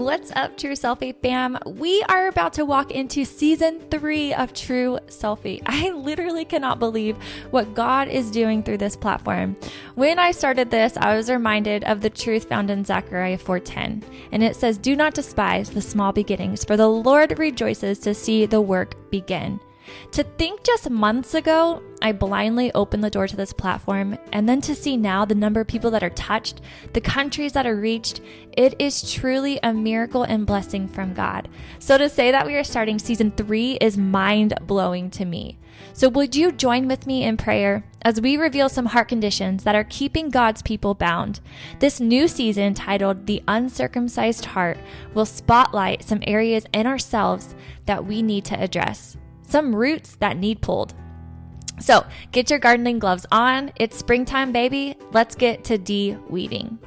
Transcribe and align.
What's 0.00 0.32
up, 0.34 0.56
True 0.56 0.72
Selfie 0.72 1.14
fam? 1.14 1.58
We 1.66 2.02
are 2.04 2.28
about 2.28 2.54
to 2.54 2.64
walk 2.64 2.90
into 2.90 3.26
season 3.26 3.80
three 3.90 4.32
of 4.32 4.54
True 4.54 4.98
Selfie. 5.08 5.60
I 5.66 5.90
literally 5.90 6.46
cannot 6.46 6.78
believe 6.78 7.18
what 7.50 7.74
God 7.74 8.08
is 8.08 8.30
doing 8.30 8.62
through 8.62 8.78
this 8.78 8.96
platform. 8.96 9.58
When 9.96 10.18
I 10.18 10.30
started 10.30 10.70
this, 10.70 10.96
I 10.96 11.14
was 11.16 11.28
reminded 11.28 11.84
of 11.84 12.00
the 12.00 12.08
truth 12.08 12.48
found 12.48 12.70
in 12.70 12.82
Zechariah 12.82 13.36
4:10, 13.36 14.02
and 14.32 14.42
it 14.42 14.56
says, 14.56 14.78
"Do 14.78 14.96
not 14.96 15.12
despise 15.12 15.68
the 15.68 15.82
small 15.82 16.12
beginnings, 16.12 16.64
for 16.64 16.78
the 16.78 16.88
Lord 16.88 17.38
rejoices 17.38 17.98
to 17.98 18.14
see 18.14 18.46
the 18.46 18.62
work 18.62 18.94
begin." 19.10 19.60
To 20.12 20.22
think 20.22 20.64
just 20.64 20.90
months 20.90 21.34
ago, 21.34 21.82
I 22.02 22.12
blindly 22.12 22.72
opened 22.72 23.04
the 23.04 23.10
door 23.10 23.28
to 23.28 23.36
this 23.36 23.52
platform, 23.52 24.18
and 24.32 24.48
then 24.48 24.60
to 24.62 24.74
see 24.74 24.96
now 24.96 25.24
the 25.24 25.34
number 25.34 25.60
of 25.60 25.66
people 25.66 25.90
that 25.92 26.02
are 26.02 26.10
touched, 26.10 26.60
the 26.92 27.00
countries 27.00 27.52
that 27.52 27.66
are 27.66 27.76
reached, 27.76 28.20
it 28.52 28.74
is 28.78 29.12
truly 29.12 29.60
a 29.62 29.72
miracle 29.72 30.22
and 30.22 30.46
blessing 30.46 30.88
from 30.88 31.14
God. 31.14 31.48
So 31.78 31.98
to 31.98 32.08
say 32.08 32.30
that 32.30 32.46
we 32.46 32.56
are 32.56 32.64
starting 32.64 32.98
season 32.98 33.30
three 33.32 33.72
is 33.80 33.96
mind 33.96 34.54
blowing 34.66 35.10
to 35.10 35.24
me. 35.24 35.58
So, 35.92 36.08
would 36.08 36.36
you 36.36 36.52
join 36.52 36.88
with 36.88 37.06
me 37.06 37.24
in 37.24 37.36
prayer 37.36 37.84
as 38.02 38.20
we 38.20 38.36
reveal 38.36 38.68
some 38.68 38.86
heart 38.86 39.08
conditions 39.08 39.64
that 39.64 39.74
are 39.74 39.84
keeping 39.84 40.28
God's 40.28 40.62
people 40.62 40.94
bound? 40.94 41.40
This 41.78 42.00
new 42.00 42.28
season, 42.28 42.74
titled 42.74 43.26
The 43.26 43.42
Uncircumcised 43.48 44.44
Heart, 44.44 44.78
will 45.14 45.26
spotlight 45.26 46.02
some 46.02 46.22
areas 46.26 46.66
in 46.72 46.86
ourselves 46.86 47.54
that 47.86 48.04
we 48.04 48.22
need 48.22 48.44
to 48.46 48.60
address 48.60 49.16
some 49.50 49.74
roots 49.74 50.16
that 50.16 50.36
need 50.36 50.62
pulled. 50.62 50.94
So 51.80 52.06
get 52.32 52.50
your 52.50 52.58
gardening 52.58 52.98
gloves 52.98 53.26
on. 53.32 53.72
It's 53.76 53.96
springtime, 53.96 54.52
baby. 54.52 54.96
Let's 55.12 55.34
get 55.34 55.64
to 55.64 55.78
de 55.78 56.16
weeding. 56.28 56.78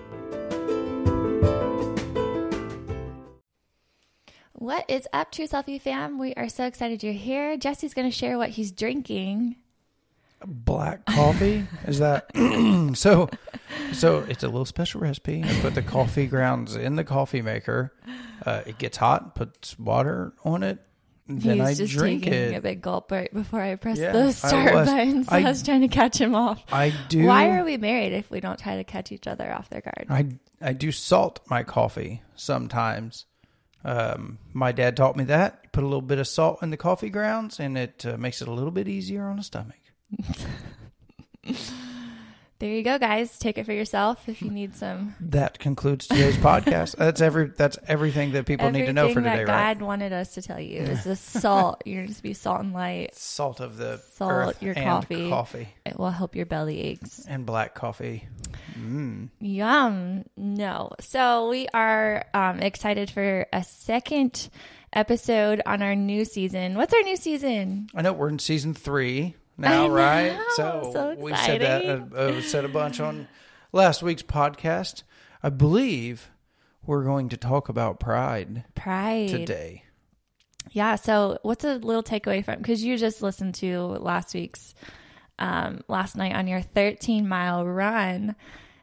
What 4.54 4.86
is 4.88 5.08
up, 5.12 5.32
True 5.32 5.46
Selfie 5.46 5.82
fam? 5.82 6.18
We 6.18 6.34
are 6.36 6.48
so 6.48 6.66
excited 6.66 7.04
you're 7.04 7.12
here. 7.12 7.58
Jesse's 7.58 7.94
going 7.94 8.10
to 8.10 8.16
share 8.16 8.38
what 8.38 8.52
he's 8.52 8.72
drinking. 8.72 9.58
Black 10.46 11.06
coffee 11.06 11.66
is 11.86 12.00
that 12.00 12.30
so? 12.96 13.30
So 13.94 14.20
it's 14.30 14.44
a 14.44 14.48
little 14.48 14.66
special 14.66 15.02
recipe. 15.02 15.44
I 15.44 15.60
put 15.62 15.76
the 15.76 15.82
coffee 15.82 16.28
grounds 16.28 16.76
in 16.76 16.96
the 16.96 17.04
coffee 17.04 17.42
maker. 17.42 17.94
Uh, 18.46 18.62
it 18.66 18.78
gets 18.78 18.98
hot. 18.98 19.36
Puts 19.36 19.78
water 19.80 20.34
on 20.46 20.64
it 20.64 20.80
then 21.28 21.58
He's 21.58 21.66
I 21.66 21.74
just 21.74 21.94
drink 21.94 22.24
taking 22.24 22.54
it. 22.54 22.58
a 22.58 22.62
big 22.62 22.82
gulp 22.82 23.12
right 23.12 23.34
before 23.34 23.62
I 23.62 23.76
press 23.76 23.98
Yeah, 23.98 24.12
the 24.12 24.32
start 24.34 24.74
was. 24.74 24.90
button. 24.90 25.24
So 25.24 25.32
I, 25.36 25.40
I- 25.42 25.44
was 25.44 25.64
trying 25.64 25.82
to 25.82 25.88
catch 25.88 26.20
him 26.20 26.36
off. 26.36 26.62
I 26.72 26.94
do. 27.10 27.26
Why 27.26 27.58
are 27.58 27.64
we 27.64 27.78
married 27.78 28.12
if 28.14 28.30
we 28.30 28.40
don't 28.42 28.60
try 28.60 28.76
to 28.76 28.84
catch 28.84 29.12
each 29.12 29.26
other 29.28 29.52
off 29.54 29.70
their 29.70 29.82
guard? 29.82 30.08
I 30.10 30.38
I 30.70 30.74
do 30.74 30.92
salt 30.92 31.40
my 31.50 31.64
coffee 31.64 32.22
sometimes. 32.36 33.26
Um, 33.86 34.38
my 34.54 34.72
dad 34.72 34.96
taught 34.98 35.16
me 35.18 35.26
that. 35.26 35.72
Put 35.74 35.84
a 35.84 35.88
little 35.88 36.02
bit 36.02 36.20
of 36.20 36.28
salt 36.28 36.62
in 36.64 36.70
the 36.70 36.78
coffee 36.78 37.10
grounds, 37.10 37.60
and 37.60 37.78
it 37.78 38.06
uh, 38.06 38.16
makes 38.18 38.42
it 38.42 38.48
a 38.48 38.52
little 38.54 38.72
bit 38.72 38.88
easier 38.88 39.26
on 39.28 39.36
the 39.38 39.44
stomach. 39.44 39.76
There 42.64 42.72
you 42.72 42.82
go, 42.82 42.98
guys. 42.98 43.38
Take 43.40 43.58
it 43.58 43.66
for 43.66 43.74
yourself 43.74 44.30
if 44.30 44.42
you 44.42 44.50
need 44.50 44.74
some. 44.78 45.16
That 45.20 45.60
concludes 45.60 46.08
today's 46.08 46.38
podcast. 46.38 46.96
That's 46.96 47.20
every. 47.20 47.48
That's 47.48 47.78
everything 47.90 48.32
that 48.32 48.46
people 48.46 48.72
need 48.72 48.86
to 48.86 48.94
know 48.94 49.10
for 49.10 49.16
today, 49.16 49.44
that 49.44 49.52
right? 49.52 49.78
God 49.78 49.86
wanted 49.86 50.14
us 50.14 50.36
to 50.36 50.42
tell 50.42 50.62
you 50.62 50.80
is 50.80 51.04
the 51.04 51.18
salt. 51.18 51.82
You're 51.86 52.06
just 52.06 52.24
be 52.24 52.34
salt 52.34 52.62
and 52.62 52.72
light. 52.72 53.16
Salt 53.16 53.60
of 53.60 53.76
the 53.76 53.98
Salt 54.14 54.32
earth 54.32 54.64
your 54.64 54.76
and 54.78 54.86
coffee. 54.86 55.28
coffee 55.30 55.68
It 55.86 56.00
will 56.00 56.10
help 56.10 56.38
your 56.38 56.46
belly 56.46 56.80
aches. 56.80 57.26
and 57.28 57.46
black 57.46 57.76
coffee. 57.76 58.30
Yum. 59.42 60.24
No. 60.38 60.92
So 61.02 61.50
we 61.50 61.68
are 61.74 62.24
um, 62.34 62.62
excited 62.62 63.10
for 63.12 63.46
a 63.52 63.66
second 63.66 64.50
episode 64.94 65.62
on 65.66 65.82
our 65.82 65.96
new 65.96 66.24
season. 66.24 66.76
What's 66.76 66.94
our 66.94 67.04
new 67.04 67.18
season? 67.18 67.90
I 67.94 68.04
know 68.04 68.14
we're 68.14 68.30
in 68.30 68.40
season 68.40 68.74
three 68.74 69.36
now, 69.58 69.90
right? 69.90 70.38
So 70.56 71.16
we 71.18 71.36
said 71.36 71.62
that 71.62 71.86
uh, 71.86 72.16
uh, 72.16 72.42
said 72.42 72.66
a 72.66 72.70
bunch 72.70 73.00
on 73.00 73.28
last 73.72 74.02
week's 74.04 74.24
podcast. 74.24 75.04
I 75.42 75.50
believe 75.50 76.30
we're 76.86 77.04
going 77.04 77.30
to 77.30 77.38
talk 77.38 77.70
about 77.70 78.00
pride 78.00 78.66
Pride. 78.76 79.30
today. 79.30 79.84
Yeah. 80.72 80.96
So, 80.96 81.38
what's 81.44 81.64
a 81.66 81.76
little 81.76 82.04
takeaway 82.04 82.44
from? 82.44 82.58
Because 82.60 82.84
you 82.84 82.98
just 82.98 83.22
listened 83.22 83.56
to 83.56 83.80
last 83.82 84.34
week's, 84.34 84.74
um, 85.40 85.82
last 85.88 86.16
night 86.16 86.34
on 86.36 86.48
your 86.48 86.62
13 86.62 87.28
mile 87.28 87.66
run, 87.66 88.36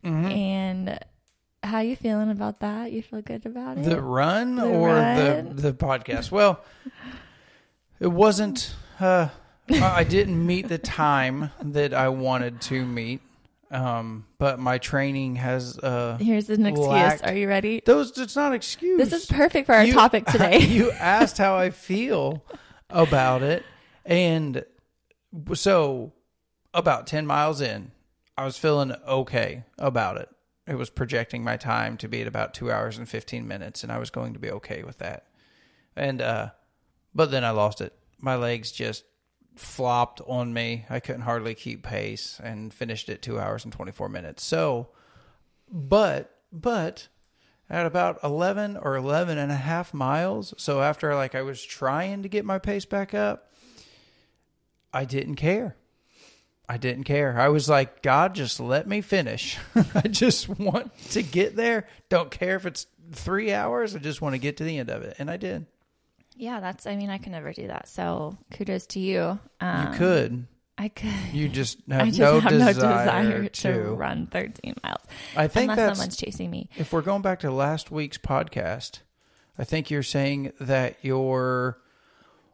Mm-hmm. 0.04 0.26
and 0.30 0.98
how 1.62 1.80
you 1.80 1.94
feeling 1.94 2.30
about 2.30 2.60
that? 2.60 2.90
You 2.90 3.02
feel 3.02 3.20
good 3.20 3.44
about 3.44 3.76
it? 3.76 3.84
The 3.84 4.00
run 4.00 4.56
The 4.56 4.64
or 4.66 4.88
run? 4.88 5.56
the 5.56 5.62
the 5.62 5.72
podcast? 5.74 6.30
Well, 6.30 6.62
it 7.98 8.06
wasn't. 8.06 8.74
Uh, 8.98 9.28
I 9.74 9.98
I 10.00 10.04
didn't 10.04 10.44
meet 10.46 10.68
the 10.68 10.78
time 10.78 11.50
that 11.62 11.94
I 11.94 12.08
wanted 12.08 12.60
to 12.62 12.84
meet, 12.84 13.20
um, 13.70 14.26
but 14.38 14.58
my 14.58 14.78
training 14.78 15.36
has. 15.36 15.78
Uh, 15.78 16.16
Here's 16.20 16.50
an 16.50 16.66
excuse. 16.66 16.86
lacked- 16.88 17.26
Are 17.26 17.34
you 17.34 17.48
ready? 17.48 17.82
those 17.84 18.16
it's 18.18 18.36
not 18.36 18.52
excuse. 18.54 18.98
This 18.98 19.12
is 19.12 19.26
perfect 19.26 19.66
for 19.66 19.74
our 19.74 19.84
You- 19.84 19.92
topic 19.92 20.26
today. 20.26 20.58
you 20.60 20.90
asked 20.92 21.38
how 21.38 21.56
I 21.56 21.70
feel 21.70 22.44
about 22.88 23.42
it, 23.42 23.64
and 24.04 24.64
so 25.54 26.12
about 26.74 27.06
ten 27.06 27.26
miles 27.26 27.60
in, 27.60 27.92
I 28.36 28.44
was 28.44 28.56
feeling 28.58 28.92
okay 29.06 29.64
about 29.78 30.16
it. 30.16 30.28
It 30.66 30.74
was 30.76 30.90
projecting 30.90 31.42
my 31.42 31.56
time 31.56 31.96
to 31.98 32.08
be 32.08 32.20
at 32.20 32.26
about 32.28 32.54
two 32.54 32.70
hours 32.70 32.96
and 32.98 33.08
fifteen 33.08 33.46
minutes, 33.48 33.82
and 33.82 33.90
I 33.92 33.98
was 33.98 34.10
going 34.10 34.32
to 34.34 34.38
be 34.38 34.50
okay 34.52 34.82
with 34.82 34.98
that. 34.98 35.26
And 35.96 36.20
uh, 36.22 36.50
but 37.14 37.30
then 37.30 37.44
I 37.44 37.50
lost 37.50 37.80
it. 37.80 37.92
My 38.20 38.36
legs 38.36 38.70
just 38.70 39.04
flopped 39.60 40.20
on 40.26 40.52
me. 40.52 40.86
I 40.90 41.00
couldn't 41.00 41.22
hardly 41.22 41.54
keep 41.54 41.82
pace, 41.82 42.40
and 42.42 42.72
finished 42.72 43.08
at 43.08 43.22
two 43.22 43.38
hours 43.38 43.64
and 43.64 43.72
twenty 43.72 43.92
four 43.92 44.08
minutes. 44.08 44.44
So, 44.44 44.88
but 45.70 46.34
but 46.52 47.08
at 47.70 47.86
about 47.86 48.18
11 48.24 48.76
or 48.76 48.96
11 48.96 49.38
and 49.38 49.52
a 49.52 49.56
half 49.56 49.94
miles. 49.94 50.52
So 50.58 50.82
after 50.82 51.14
like 51.14 51.36
I 51.36 51.42
was 51.42 51.64
trying 51.64 52.24
to 52.24 52.28
get 52.28 52.44
my 52.44 52.58
pace 52.58 52.84
back 52.84 53.14
up, 53.14 53.52
I 54.92 55.04
didn't 55.04 55.36
care. 55.36 55.76
I 56.68 56.76
didn't 56.76 57.04
care. 57.04 57.38
I 57.38 57.48
was 57.48 57.68
like, 57.68 58.02
God, 58.02 58.34
just 58.34 58.60
let 58.60 58.86
me 58.86 59.00
finish. 59.00 59.58
I 59.94 60.02
just 60.02 60.48
want 60.48 60.96
to 61.10 61.22
get 61.22 61.56
there. 61.56 61.86
Don't 62.08 62.30
care 62.30 62.56
if 62.56 62.66
it's 62.66 62.86
three 63.12 63.52
hours. 63.52 63.94
I 63.94 63.98
just 63.98 64.20
want 64.20 64.34
to 64.34 64.38
get 64.38 64.56
to 64.58 64.64
the 64.64 64.78
end 64.78 64.90
of 64.90 65.02
it. 65.02 65.16
And 65.18 65.30
I 65.30 65.36
did. 65.36 65.66
Yeah, 66.40 66.60
that's. 66.60 66.86
I 66.86 66.96
mean, 66.96 67.10
I 67.10 67.18
can 67.18 67.32
never 67.32 67.52
do 67.52 67.66
that. 67.68 67.88
So 67.88 68.36
kudos 68.50 68.86
to 68.88 69.00
you. 69.00 69.38
Um, 69.60 69.92
You 69.92 69.98
could. 69.98 70.46
I 70.78 70.88
could. 70.88 71.10
You 71.34 71.48
just 71.48 71.78
have 71.90 72.00
I 72.00 72.06
just 72.06 72.18
no, 72.20 72.40
have 72.40 72.50
desire 72.50 72.72
no 72.72 72.72
desire 72.82 73.48
to, 73.48 73.72
to. 73.84 73.94
run 73.94 74.26
13 74.28 74.74
miles 74.82 75.02
I 75.36 75.46
think 75.46 75.70
unless 75.70 75.76
that's 75.76 75.98
someone's 75.98 76.16
chasing 76.16 76.50
me. 76.50 76.70
if 76.76 76.92
we're 76.92 77.02
going 77.02 77.20
back 77.20 77.40
to 77.40 77.50
last 77.50 77.90
week's 77.90 78.16
podcast, 78.16 79.00
I 79.58 79.64
think 79.64 79.90
you're 79.90 80.02
saying 80.02 80.52
that 80.58 80.96
your 81.02 81.78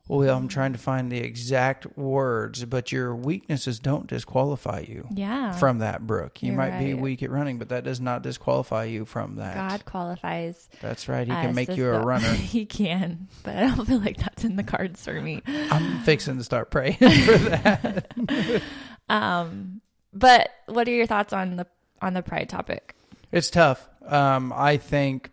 well, 0.09 0.37
I'm 0.37 0.49
trying 0.49 0.73
to 0.73 0.79
find 0.79 1.11
the 1.11 1.19
exact 1.19 1.99
words, 1.99 2.65
but 2.65 2.93
your 2.93 3.15
weaknesses 3.15 3.79
don't 3.81 4.07
disqualify 4.07 4.85
you 4.89 5.09
Yeah. 5.13 5.53
from 5.53 5.79
that, 5.79 6.07
Brooke. 6.07 6.43
You 6.43 6.49
You're 6.53 6.57
might 6.57 6.79
be 6.79 6.95
weak 6.95 7.23
at 7.23 7.31
running, 7.31 7.59
but 7.59 7.71
that 7.71 7.85
does 7.85 8.01
not 8.01 8.23
disqualify 8.23 8.85
you 8.85 9.05
from 9.05 9.37
that. 9.37 9.55
God 9.57 9.85
qualifies. 9.85 10.69
That's 10.81 11.09
right. 11.09 11.27
He 11.27 11.33
can 11.33 11.55
make 11.55 11.77
you 11.77 11.91
a 11.93 12.01
runner. 12.01 12.29
he 12.35 12.67
can, 12.67 13.29
but 13.43 13.57
I 13.57 13.61
don't 13.75 13.85
feel 13.87 13.99
like 13.99 14.17
that's 14.19 14.45
in 14.45 14.57
the 14.57 14.63
cards 14.65 15.05
for 15.05 15.21
me. 15.21 15.43
I'm 15.47 16.01
fixing 16.01 16.39
to 16.39 16.45
start 16.45 16.71
praying 16.71 16.95
for 16.99 17.07
that. 17.09 18.63
Um, 19.09 19.81
but 20.13 20.51
what 20.67 20.89
are 20.89 20.93
your 20.93 21.07
thoughts 21.07 21.33
on 21.33 21.57
the 21.57 21.67
on 22.01 22.15
the 22.15 22.23
pride 22.23 22.49
topic? 22.49 22.95
It's 23.33 23.51
tough. 23.51 23.89
Um, 24.07 24.53
I 24.55 24.77
think 24.77 25.31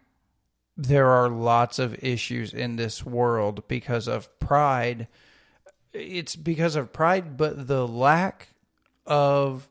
there 0.75 1.07
are 1.07 1.29
lots 1.29 1.79
of 1.79 2.03
issues 2.03 2.53
in 2.53 2.75
this 2.75 3.05
world 3.05 3.67
because 3.67 4.07
of 4.07 4.39
pride. 4.39 5.07
It's 5.91 6.35
because 6.35 6.75
of 6.75 6.91
pride, 6.91 7.37
but 7.37 7.67
the 7.67 7.87
lack 7.87 8.49
of 9.05 9.69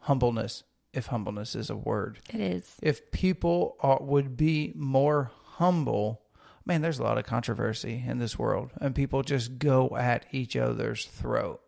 humbleness, 0.00 0.64
if 0.92 1.06
humbleness 1.06 1.54
is 1.54 1.70
a 1.70 1.76
word. 1.76 2.18
It 2.28 2.40
is. 2.40 2.74
If 2.82 3.10
people 3.10 3.76
are, 3.80 4.02
would 4.02 4.36
be 4.36 4.72
more 4.74 5.30
humble, 5.44 6.20
man, 6.66 6.82
there's 6.82 6.98
a 6.98 7.04
lot 7.04 7.18
of 7.18 7.24
controversy 7.24 8.04
in 8.06 8.18
this 8.18 8.38
world, 8.38 8.72
and 8.80 8.94
people 8.94 9.22
just 9.22 9.58
go 9.58 9.96
at 9.96 10.26
each 10.32 10.56
other's 10.56 11.06
throat. 11.06 11.60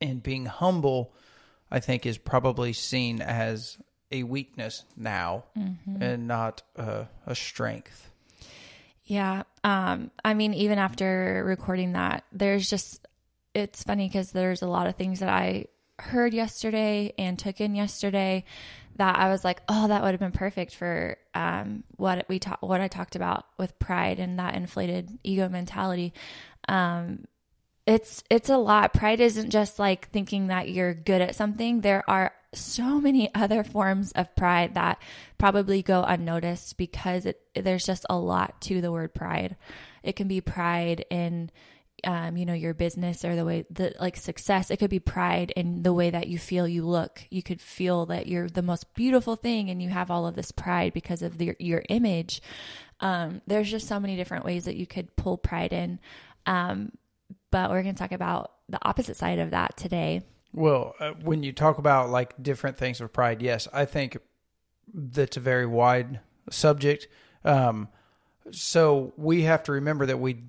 And 0.00 0.22
being 0.22 0.46
humble, 0.46 1.14
I 1.70 1.80
think, 1.80 2.04
is 2.04 2.18
probably 2.18 2.72
seen 2.72 3.22
as 3.22 3.78
a 4.10 4.22
weakness 4.22 4.84
now 4.96 5.44
and 6.00 6.26
not 6.28 6.62
uh, 6.76 7.04
a 7.26 7.34
strength. 7.34 8.10
Yeah. 9.04 9.44
Um, 9.64 10.10
I 10.24 10.34
mean, 10.34 10.54
even 10.54 10.78
after 10.78 11.42
recording 11.46 11.92
that, 11.92 12.24
there's 12.32 12.68
just, 12.68 13.06
it's 13.54 13.82
funny 13.82 14.08
because 14.08 14.32
there's 14.32 14.62
a 14.62 14.68
lot 14.68 14.86
of 14.86 14.96
things 14.96 15.20
that 15.20 15.28
I 15.28 15.66
heard 15.98 16.34
yesterday 16.34 17.12
and 17.18 17.38
took 17.38 17.60
in 17.60 17.74
yesterday 17.74 18.44
that 18.96 19.16
I 19.16 19.30
was 19.30 19.44
like, 19.44 19.62
oh, 19.68 19.88
that 19.88 20.02
would 20.02 20.10
have 20.10 20.20
been 20.20 20.32
perfect 20.32 20.74
for 20.74 21.16
um, 21.34 21.84
what 21.96 22.26
we 22.28 22.38
talked, 22.38 22.62
what 22.62 22.80
I 22.80 22.88
talked 22.88 23.16
about 23.16 23.46
with 23.56 23.78
pride 23.78 24.18
and 24.18 24.38
that 24.38 24.54
inflated 24.54 25.18
ego 25.22 25.48
mentality. 25.48 26.12
Um, 26.68 27.24
it's 27.86 28.22
it's 28.28 28.50
a 28.50 28.58
lot. 28.58 28.92
Pride 28.92 29.20
isn't 29.20 29.50
just 29.50 29.78
like 29.78 30.10
thinking 30.10 30.48
that 30.48 30.68
you're 30.68 30.92
good 30.92 31.22
at 31.22 31.34
something. 31.34 31.80
There 31.80 32.04
are 32.10 32.32
so 32.54 33.00
many 33.00 33.32
other 33.34 33.62
forms 33.62 34.12
of 34.12 34.34
pride 34.34 34.74
that 34.74 35.00
probably 35.36 35.82
go 35.82 36.02
unnoticed 36.02 36.76
because 36.76 37.26
it, 37.26 37.40
there's 37.54 37.84
just 37.84 38.06
a 38.08 38.16
lot 38.16 38.60
to 38.62 38.80
the 38.80 38.92
word 38.92 39.14
pride. 39.14 39.56
It 40.02 40.16
can 40.16 40.28
be 40.28 40.40
pride 40.40 41.04
in 41.10 41.50
um, 42.04 42.36
you 42.36 42.46
know, 42.46 42.54
your 42.54 42.74
business 42.74 43.24
or 43.24 43.34
the 43.34 43.44
way 43.44 43.64
that 43.70 44.00
like 44.00 44.16
success. 44.16 44.70
It 44.70 44.78
could 44.78 44.90
be 44.90 45.00
pride 45.00 45.52
in 45.56 45.82
the 45.82 45.92
way 45.92 46.10
that 46.10 46.28
you 46.28 46.38
feel 46.38 46.68
you 46.68 46.86
look. 46.86 47.24
You 47.30 47.42
could 47.42 47.60
feel 47.60 48.06
that 48.06 48.26
you're 48.26 48.48
the 48.48 48.62
most 48.62 48.94
beautiful 48.94 49.36
thing 49.36 49.68
and 49.68 49.82
you 49.82 49.88
have 49.88 50.10
all 50.10 50.26
of 50.26 50.34
this 50.34 50.52
pride 50.52 50.92
because 50.92 51.22
of 51.22 51.38
the, 51.38 51.56
your 51.58 51.82
image. 51.88 52.40
Um, 53.00 53.42
there's 53.46 53.70
just 53.70 53.88
so 53.88 53.98
many 53.98 54.16
different 54.16 54.44
ways 54.44 54.66
that 54.66 54.76
you 54.76 54.86
could 54.86 55.14
pull 55.16 55.38
pride 55.38 55.72
in. 55.72 55.98
Um, 56.46 56.92
but 57.50 57.70
we're 57.70 57.82
going 57.82 57.94
to 57.94 57.98
talk 57.98 58.12
about 58.12 58.52
the 58.68 58.78
opposite 58.86 59.16
side 59.16 59.38
of 59.38 59.50
that 59.50 59.76
today. 59.76 60.22
Well, 60.52 60.94
uh, 60.98 61.12
when 61.22 61.42
you 61.42 61.52
talk 61.52 61.78
about 61.78 62.10
like 62.10 62.42
different 62.42 62.76
things 62.76 63.00
of 63.00 63.12
pride, 63.12 63.42
yes, 63.42 63.68
I 63.72 63.84
think 63.84 64.18
that's 64.92 65.36
a 65.36 65.40
very 65.40 65.66
wide 65.66 66.20
subject. 66.50 67.06
Um, 67.44 67.88
so 68.50 69.12
we 69.16 69.42
have 69.42 69.62
to 69.64 69.72
remember 69.72 70.06
that 70.06 70.18
we 70.18 70.44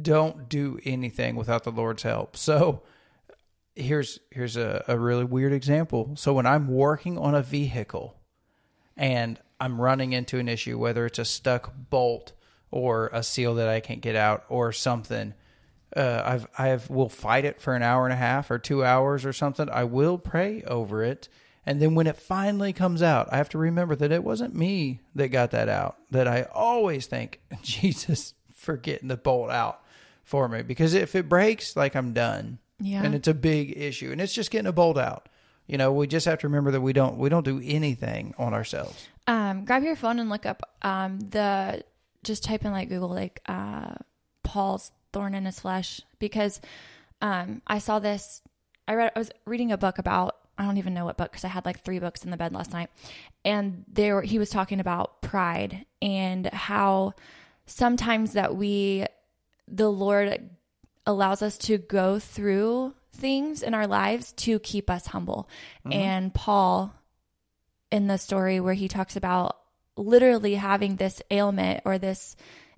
don't 0.00 0.48
do 0.48 0.78
anything 0.84 1.36
without 1.36 1.64
the 1.64 1.70
Lord's 1.70 2.02
help. 2.02 2.36
So 2.36 2.82
here's 3.74 4.18
here's 4.30 4.56
a, 4.56 4.84
a 4.88 4.98
really 4.98 5.24
weird 5.24 5.52
example. 5.52 6.12
So 6.16 6.32
when 6.32 6.46
I'm 6.46 6.68
working 6.68 7.18
on 7.18 7.34
a 7.34 7.42
vehicle 7.42 8.16
and 8.96 9.38
I'm 9.60 9.80
running 9.80 10.12
into 10.12 10.38
an 10.38 10.48
issue, 10.48 10.78
whether 10.78 11.06
it's 11.06 11.18
a 11.18 11.24
stuck 11.24 11.72
bolt 11.90 12.32
or 12.70 13.10
a 13.12 13.22
seal 13.22 13.54
that 13.54 13.68
I 13.68 13.80
can't 13.80 14.00
get 14.00 14.16
out 14.16 14.44
or 14.48 14.72
something, 14.72 15.34
uh, 15.94 16.22
I've 16.24 16.46
I've 16.58 16.90
will 16.90 17.08
fight 17.08 17.44
it 17.44 17.60
for 17.60 17.74
an 17.74 17.82
hour 17.82 18.04
and 18.04 18.12
a 18.12 18.16
half 18.16 18.50
or 18.50 18.58
two 18.58 18.84
hours 18.84 19.24
or 19.24 19.32
something. 19.32 19.68
I 19.70 19.84
will 19.84 20.18
pray 20.18 20.62
over 20.62 21.02
it, 21.02 21.28
and 21.64 21.80
then 21.80 21.94
when 21.94 22.06
it 22.06 22.16
finally 22.16 22.72
comes 22.72 23.02
out, 23.02 23.28
I 23.32 23.36
have 23.36 23.48
to 23.50 23.58
remember 23.58 23.94
that 23.96 24.12
it 24.12 24.24
wasn't 24.24 24.54
me 24.54 25.00
that 25.14 25.28
got 25.28 25.50
that 25.52 25.68
out. 25.68 25.96
That 26.10 26.26
I 26.26 26.42
always 26.54 27.06
thank 27.06 27.40
Jesus 27.62 28.34
for 28.54 28.76
getting 28.76 29.08
the 29.08 29.16
bolt 29.16 29.50
out 29.50 29.82
for 30.24 30.48
me 30.48 30.62
because 30.62 30.94
if 30.94 31.14
it 31.14 31.28
breaks, 31.28 31.76
like 31.76 31.94
I'm 31.94 32.12
done. 32.12 32.58
Yeah. 32.78 33.02
And 33.02 33.14
it's 33.14 33.28
a 33.28 33.32
big 33.32 33.76
issue, 33.76 34.12
and 34.12 34.20
it's 34.20 34.34
just 34.34 34.50
getting 34.50 34.66
a 34.66 34.72
bolt 34.72 34.98
out. 34.98 35.28
You 35.66 35.78
know, 35.78 35.92
we 35.92 36.06
just 36.06 36.26
have 36.26 36.40
to 36.40 36.48
remember 36.48 36.70
that 36.72 36.80
we 36.80 36.92
don't 36.92 37.16
we 37.16 37.28
don't 37.28 37.44
do 37.44 37.60
anything 37.64 38.34
on 38.38 38.52
ourselves. 38.54 39.08
Um, 39.26 39.64
grab 39.64 39.82
your 39.82 39.96
phone 39.96 40.18
and 40.18 40.28
look 40.28 40.46
up 40.46 40.76
um, 40.82 41.18
the 41.18 41.82
just 42.22 42.44
type 42.44 42.64
in 42.64 42.72
like 42.72 42.88
Google 42.88 43.08
like 43.08 43.40
uh, 43.46 43.94
Paul's 44.42 44.92
thorn 45.12 45.34
in 45.34 45.44
his 45.44 45.60
flesh 45.60 46.00
because 46.18 46.60
um, 47.20 47.62
I 47.66 47.78
saw 47.78 47.98
this. 47.98 48.42
I 48.88 48.94
read. 48.94 49.12
I 49.14 49.18
was 49.18 49.30
reading 49.44 49.72
a 49.72 49.78
book 49.78 49.98
about. 49.98 50.36
I 50.58 50.64
don't 50.64 50.78
even 50.78 50.94
know 50.94 51.04
what 51.04 51.18
book 51.18 51.30
because 51.30 51.44
I 51.44 51.48
had 51.48 51.66
like 51.66 51.80
three 51.80 51.98
books 51.98 52.24
in 52.24 52.30
the 52.30 52.36
bed 52.36 52.52
last 52.54 52.72
night, 52.72 52.90
and 53.44 53.84
there 53.88 54.22
he 54.22 54.38
was 54.38 54.50
talking 54.50 54.80
about 54.80 55.20
pride 55.20 55.84
and 56.00 56.46
how 56.46 57.12
sometimes 57.66 58.32
that 58.32 58.56
we 58.56 59.04
the 59.68 59.90
Lord 59.90 60.48
allows 61.06 61.42
us 61.42 61.58
to 61.58 61.78
go 61.78 62.18
through 62.18 62.94
things 63.12 63.62
in 63.62 63.74
our 63.74 63.86
lives 63.86 64.32
to 64.32 64.58
keep 64.58 64.90
us 64.90 65.06
humble. 65.06 65.48
Mm-hmm. 65.84 65.92
And 65.92 66.34
Paul, 66.34 66.94
in 67.90 68.06
the 68.06 68.18
story 68.18 68.60
where 68.60 68.74
he 68.74 68.88
talks 68.88 69.16
about 69.16 69.58
literally 69.96 70.54
having 70.54 70.96
this 70.96 71.22
ailment 71.30 71.82
or 71.84 71.98
this 71.98 72.36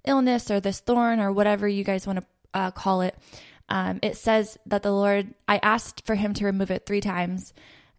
illness 0.08 0.50
or 0.50 0.60
this 0.60 0.80
thorn 0.80 1.20
or 1.20 1.32
whatever 1.32 1.68
you 1.68 1.84
guys 1.84 2.06
want 2.06 2.20
to 2.20 2.26
uh, 2.54 2.70
call 2.70 3.02
it, 3.02 3.16
um, 3.68 3.98
it 4.02 4.16
says 4.16 4.58
that 4.66 4.82
the 4.82 4.92
Lord, 4.92 5.34
I 5.46 5.58
asked 5.58 6.06
for 6.06 6.14
him 6.14 6.34
to 6.34 6.46
remove 6.46 6.70
it 6.70 6.86
three 6.86 7.00
times 7.00 7.52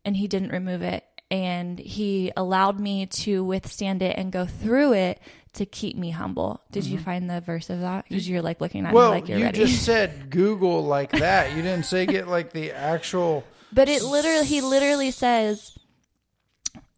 and 0.04 0.16
he 0.18 0.28
didn't 0.28 0.52
remove 0.52 0.82
it. 0.82 1.04
And 1.32 1.78
he 1.78 2.32
allowed 2.36 2.80
me 2.80 3.06
to 3.06 3.44
withstand 3.44 4.02
it 4.02 4.18
and 4.18 4.32
go 4.32 4.48
through 4.48 4.94
it 4.94 5.22
to 5.54 5.66
keep 5.66 5.96
me 5.96 6.10
humble. 6.10 6.62
Did 6.72 6.84
mm-hmm. 6.84 6.94
you 6.94 7.00
find 7.00 7.30
the 7.30 7.42
verse 7.42 7.70
of 7.70 7.82
that? 7.82 8.06
Because 8.10 8.28
you're 8.28 8.42
like 8.42 8.62
looking 8.62 8.86
at 8.86 8.94
well, 8.94 9.12
me 9.12 9.20
like 9.20 9.30
you're 9.30 9.40
ready. 9.40 9.60
you 9.60 9.64
ready. 9.64 9.72
just 9.72 9.86
said 9.86 10.30
Google 10.32 10.84
like 10.86 11.12
that. 11.12 11.56
You 11.56 11.62
didn't 11.62 11.86
say 11.86 12.08
get 12.08 12.28
like 12.28 12.52
the 12.52 12.72
actual. 12.72 13.44
But 13.72 13.90
it 13.90 14.02
literally, 14.02 14.46
he 14.46 14.62
literally 14.62 15.12
says, 15.12 15.78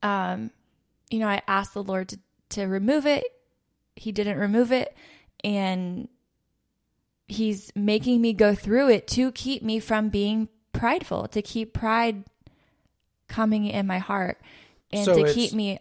um, 0.02 0.52
you 1.10 1.19
know, 1.19 1.28
I 1.28 1.42
asked 1.46 1.74
the 1.74 1.84
Lord 1.84 2.10
to, 2.10 2.19
to 2.52 2.66
remove 2.66 3.06
it. 3.06 3.25
He 4.01 4.12
didn't 4.12 4.39
remove 4.39 4.71
it. 4.71 4.95
And 5.44 6.07
he's 7.27 7.71
making 7.75 8.21
me 8.21 8.33
go 8.33 8.56
through 8.56 8.89
it 8.89 9.07
to 9.09 9.31
keep 9.31 9.63
me 9.63 9.80
from 9.80 10.09
being 10.09 10.50
prideful, 10.74 11.27
to 11.30 11.42
keep 11.42 11.74
pride 11.74 12.24
coming 13.27 13.65
in 13.65 13.88
my 13.88 14.00
heart, 14.00 14.42
and 14.92 15.06
so 15.06 15.24
to 15.24 15.33
keep 15.33 15.53
me 15.53 15.80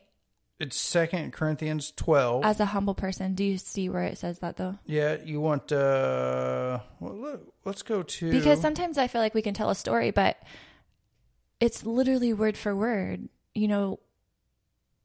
it's 0.61 0.76
Second 0.76 1.32
Corinthians 1.32 1.90
twelve. 1.96 2.44
As 2.44 2.61
a 2.61 2.67
humble 2.67 2.94
person, 2.94 3.34
do 3.34 3.43
you 3.43 3.56
see 3.56 3.88
where 3.88 4.05
it 4.05 4.19
says 4.19 4.40
that 4.40 4.58
though? 4.58 4.78
Yeah, 4.84 5.17
you 5.25 5.40
want. 5.40 5.72
uh 5.72 6.81
well, 7.00 7.40
Let's 7.64 7.82
go 7.82 8.02
to 8.02 8.31
because 8.31 8.61
sometimes 8.61 8.99
I 8.99 9.08
feel 9.08 9.22
like 9.22 9.34
we 9.34 9.43
can 9.43 9.55
tell 9.55 9.70
a 9.70 9.75
story, 9.75 10.11
but 10.11 10.37
it's 11.61 11.84
literally 11.84 12.34
word 12.34 12.58
for 12.58 12.76
word. 12.76 13.28
You 13.55 13.69
know 13.69 14.00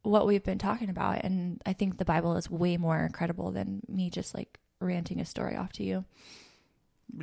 what 0.06 0.28
we've 0.28 0.44
been 0.44 0.58
talking 0.58 0.90
about, 0.90 1.24
and 1.24 1.62
I 1.66 1.74
think 1.74 1.98
the 1.98 2.06
Bible 2.06 2.38
is 2.38 2.50
way 2.50 2.78
more 2.78 3.10
credible 3.14 3.52
than 3.52 3.82
me 3.88 4.10
just 4.10 4.34
like 4.36 4.60
ranting 4.80 5.20
a 5.20 5.26
story 5.26 5.56
off 5.56 5.74
to 5.74 5.84
you. 5.84 6.06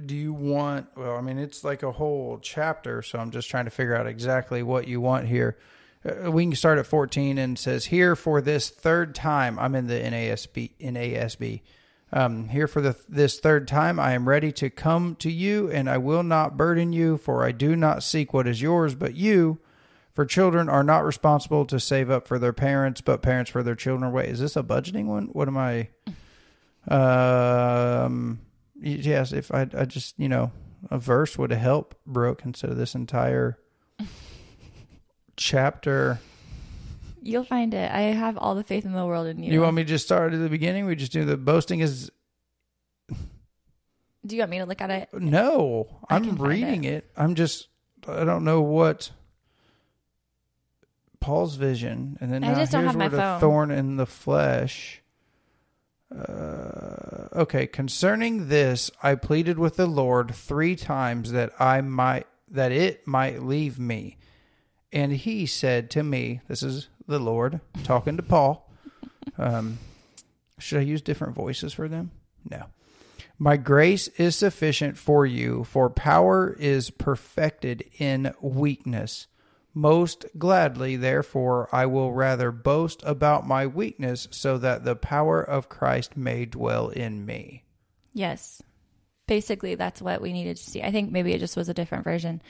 Do 0.07 0.15
you 0.15 0.33
want? 0.33 0.89
Well, 0.97 1.17
I 1.17 1.21
mean, 1.21 1.39
it's 1.39 1.65
like 1.65 1.83
a 1.83 1.93
whole 1.93 2.39
chapter, 2.41 3.03
so 3.03 3.19
I'm 3.19 3.31
just 3.31 3.49
trying 3.49 3.65
to 3.65 3.71
figure 3.71 3.97
out 3.97 4.07
exactly 4.07 4.63
what 4.63 4.87
you 4.87 5.01
want 5.01 5.27
here. 5.27 5.57
Uh, 6.05 6.31
we 6.31 6.45
can 6.45 6.55
start 6.55 6.79
at 6.79 6.87
14 6.87 7.39
and 7.39 7.59
says 7.59 7.87
here 7.87 8.17
for 8.17 8.41
this 8.41 8.71
third 8.71 9.15
time 9.15 9.57
i'm 9.59 9.75
in 9.77 9.87
the 9.87 9.95
nasb 9.95 10.71
nasb 10.81 11.61
um, 12.15 12.49
here 12.49 12.67
for 12.67 12.81
the, 12.81 12.97
this 13.09 13.39
third 13.39 13.69
time 13.69 14.01
i 14.01 14.13
am 14.13 14.29
ready 14.29 14.51
to 14.51 14.69
come 14.69 15.15
to 15.17 15.31
you 15.31 15.71
and 15.71 15.89
i 15.89 15.97
will 15.97 16.25
not 16.25 16.57
burden 16.57 16.93
you 16.93 17.17
for 17.19 17.45
i 17.45 17.53
do 17.53 17.77
not 17.77 18.03
seek 18.03 18.33
what 18.33 18.49
is 18.49 18.61
yours 18.61 18.97
but 18.97 19.15
you 19.15 19.61
for 20.13 20.25
children 20.25 20.69
are 20.69 20.83
not 20.85 21.05
responsible 21.05 21.65
to 21.65 21.81
save 21.81 22.11
up 22.11 22.27
for 22.29 22.39
their 22.39 22.53
parents 22.53 23.01
but 23.01 23.23
parents 23.23 23.51
for 23.51 23.63
their 23.63 23.75
children 23.75 24.13
wait 24.13 24.29
is 24.29 24.41
this 24.41 24.57
a 24.57 24.63
budgeting 24.63 25.07
one 25.07 25.25
what 25.33 25.49
am 25.49 25.57
i 25.57 25.89
um 26.89 28.41
yes 28.81 29.33
if 29.33 29.53
i, 29.53 29.67
I 29.77 29.85
just 29.85 30.19
you 30.19 30.29
know 30.29 30.51
a 30.91 30.99
verse 30.99 31.39
would 31.39 31.51
helped 31.53 31.97
brooke 32.07 32.43
instead 32.45 32.71
of 32.71 32.77
this 32.77 32.95
entire 32.95 33.59
chapter. 35.37 36.21
You'll 37.21 37.45
find 37.45 37.73
it. 37.75 37.91
I 37.91 38.01
have 38.01 38.37
all 38.37 38.55
the 38.55 38.65
faith 38.65 38.85
in 38.85 38.93
the 38.93 39.07
world 39.07 39.27
in 39.29 39.43
you. 39.43 39.53
You 39.53 39.61
want 39.61 39.77
me 39.77 39.83
to 39.83 39.89
just 39.89 40.05
start 40.05 40.33
at 40.35 40.41
the 40.41 40.49
beginning? 40.49 40.87
We 40.87 40.97
just 40.97 41.13
do 41.13 41.25
the 41.25 41.37
boasting 41.37 41.81
is. 41.81 42.11
Do 44.25 44.37
you 44.37 44.41
want 44.41 44.51
me 44.51 44.59
to 44.59 44.67
look 44.67 44.81
at 44.81 44.91
it? 44.91 45.09
No, 45.13 46.01
I 46.09 46.17
I'm 46.17 46.37
reading 46.37 46.85
it. 46.85 46.95
it. 46.95 47.11
I'm 47.17 47.35
just. 47.35 47.69
I 48.07 48.25
don't 48.25 48.45
know 48.45 48.61
what. 48.61 49.11
Paul's 51.23 51.55
vision, 51.57 52.19
and 52.21 52.33
then 52.33 52.45
I 52.45 52.55
just 52.55 52.73
don't 52.73 52.85
have 52.85 52.97
my 52.97 53.09
phone. 53.09 53.41
thorn 53.41 53.71
in 53.71 53.97
the 53.97 54.07
flesh. 54.07 55.01
Uh, 56.15 57.29
okay, 57.35 57.67
concerning 57.67 58.49
this, 58.49 58.91
I 59.03 59.15
pleaded 59.15 59.59
with 59.59 59.77
the 59.77 59.87
Lord 59.87 60.35
three 60.35 60.77
times 60.77 61.33
that 61.33 61.53
I 61.59 61.81
might 61.81 62.27
that 62.51 62.73
it 62.73 63.07
might 63.07 63.43
leave 63.43 63.79
me. 63.79 64.19
And 64.93 65.13
he 65.13 65.47
said 65.47 65.91
to 65.93 66.03
me, 66.03 66.43
This 66.49 66.63
is 66.63 66.89
the 67.07 67.19
Lord 67.19 67.61
talking 67.85 68.17
to 68.19 68.23
Paul. 68.23 68.71
Um, 69.39 69.79
should 70.59 70.81
I 70.81 70.83
use 70.83 71.01
different 71.01 71.35
voices 71.35 71.73
for 71.73 71.89
them? 71.89 72.11
No. 72.49 72.67
My 73.39 73.57
grace 73.57 74.09
is 74.09 74.37
sufficient 74.37 74.99
for 74.99 75.25
you, 75.25 75.65
for 75.65 75.89
power 75.89 76.55
is 76.59 76.91
perfected 76.91 77.85
in 77.99 78.35
weakness. 78.41 79.27
Most 79.75 80.27
gladly, 80.37 80.97
therefore, 80.97 81.69
I 81.73 81.87
will 81.87 82.13
rather 82.13 82.53
boast 82.53 83.03
about 83.05 83.47
my 83.47 83.67
weakness 83.67 84.29
so 84.31 84.59
that 84.59 84.85
the 84.85 84.97
power 84.97 85.43
of 85.43 85.69
Christ 85.69 86.17
may 86.17 86.45
dwell 86.45 86.89
in 86.89 87.25
me. 87.25 87.65
Yes 88.13 88.63
basically 89.33 89.75
that's 89.77 90.03
what 90.03 90.21
we 90.21 90.31
needed 90.31 90.59
to 90.59 90.71
see. 90.71 90.83
I 90.83 90.91
think 90.91 91.11
maybe 91.11 91.33
it 91.33 91.39
just 91.39 91.57
was 91.57 91.71
a 91.71 91.75
different 91.75 92.05
version. 92.05 92.43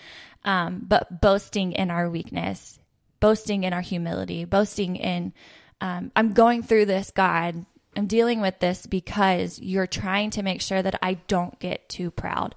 Um, 0.45 0.85
but 0.87 1.21
boasting 1.21 1.73
in 1.73 1.91
our 1.91 2.11
weakness, 2.11 2.79
boasting 3.21 3.65
in 3.65 3.73
our 3.73 3.81
humility, 3.81 4.45
boasting 4.45 4.97
in, 4.97 5.33
um, 5.81 6.11
I'm 6.17 6.33
going 6.33 6.65
through 6.65 6.87
this, 6.87 7.13
God. 7.13 7.65
I'm 7.97 8.07
dealing 8.07 8.41
with 8.41 8.59
this 8.59 8.87
because 8.87 9.61
you're 9.61 9.87
trying 9.87 10.31
to 10.31 10.43
make 10.43 10.61
sure 10.61 10.83
that 10.83 10.99
I 11.03 11.15
don't 11.29 11.57
get 11.61 11.89
too 11.89 12.11
proud. 12.11 12.55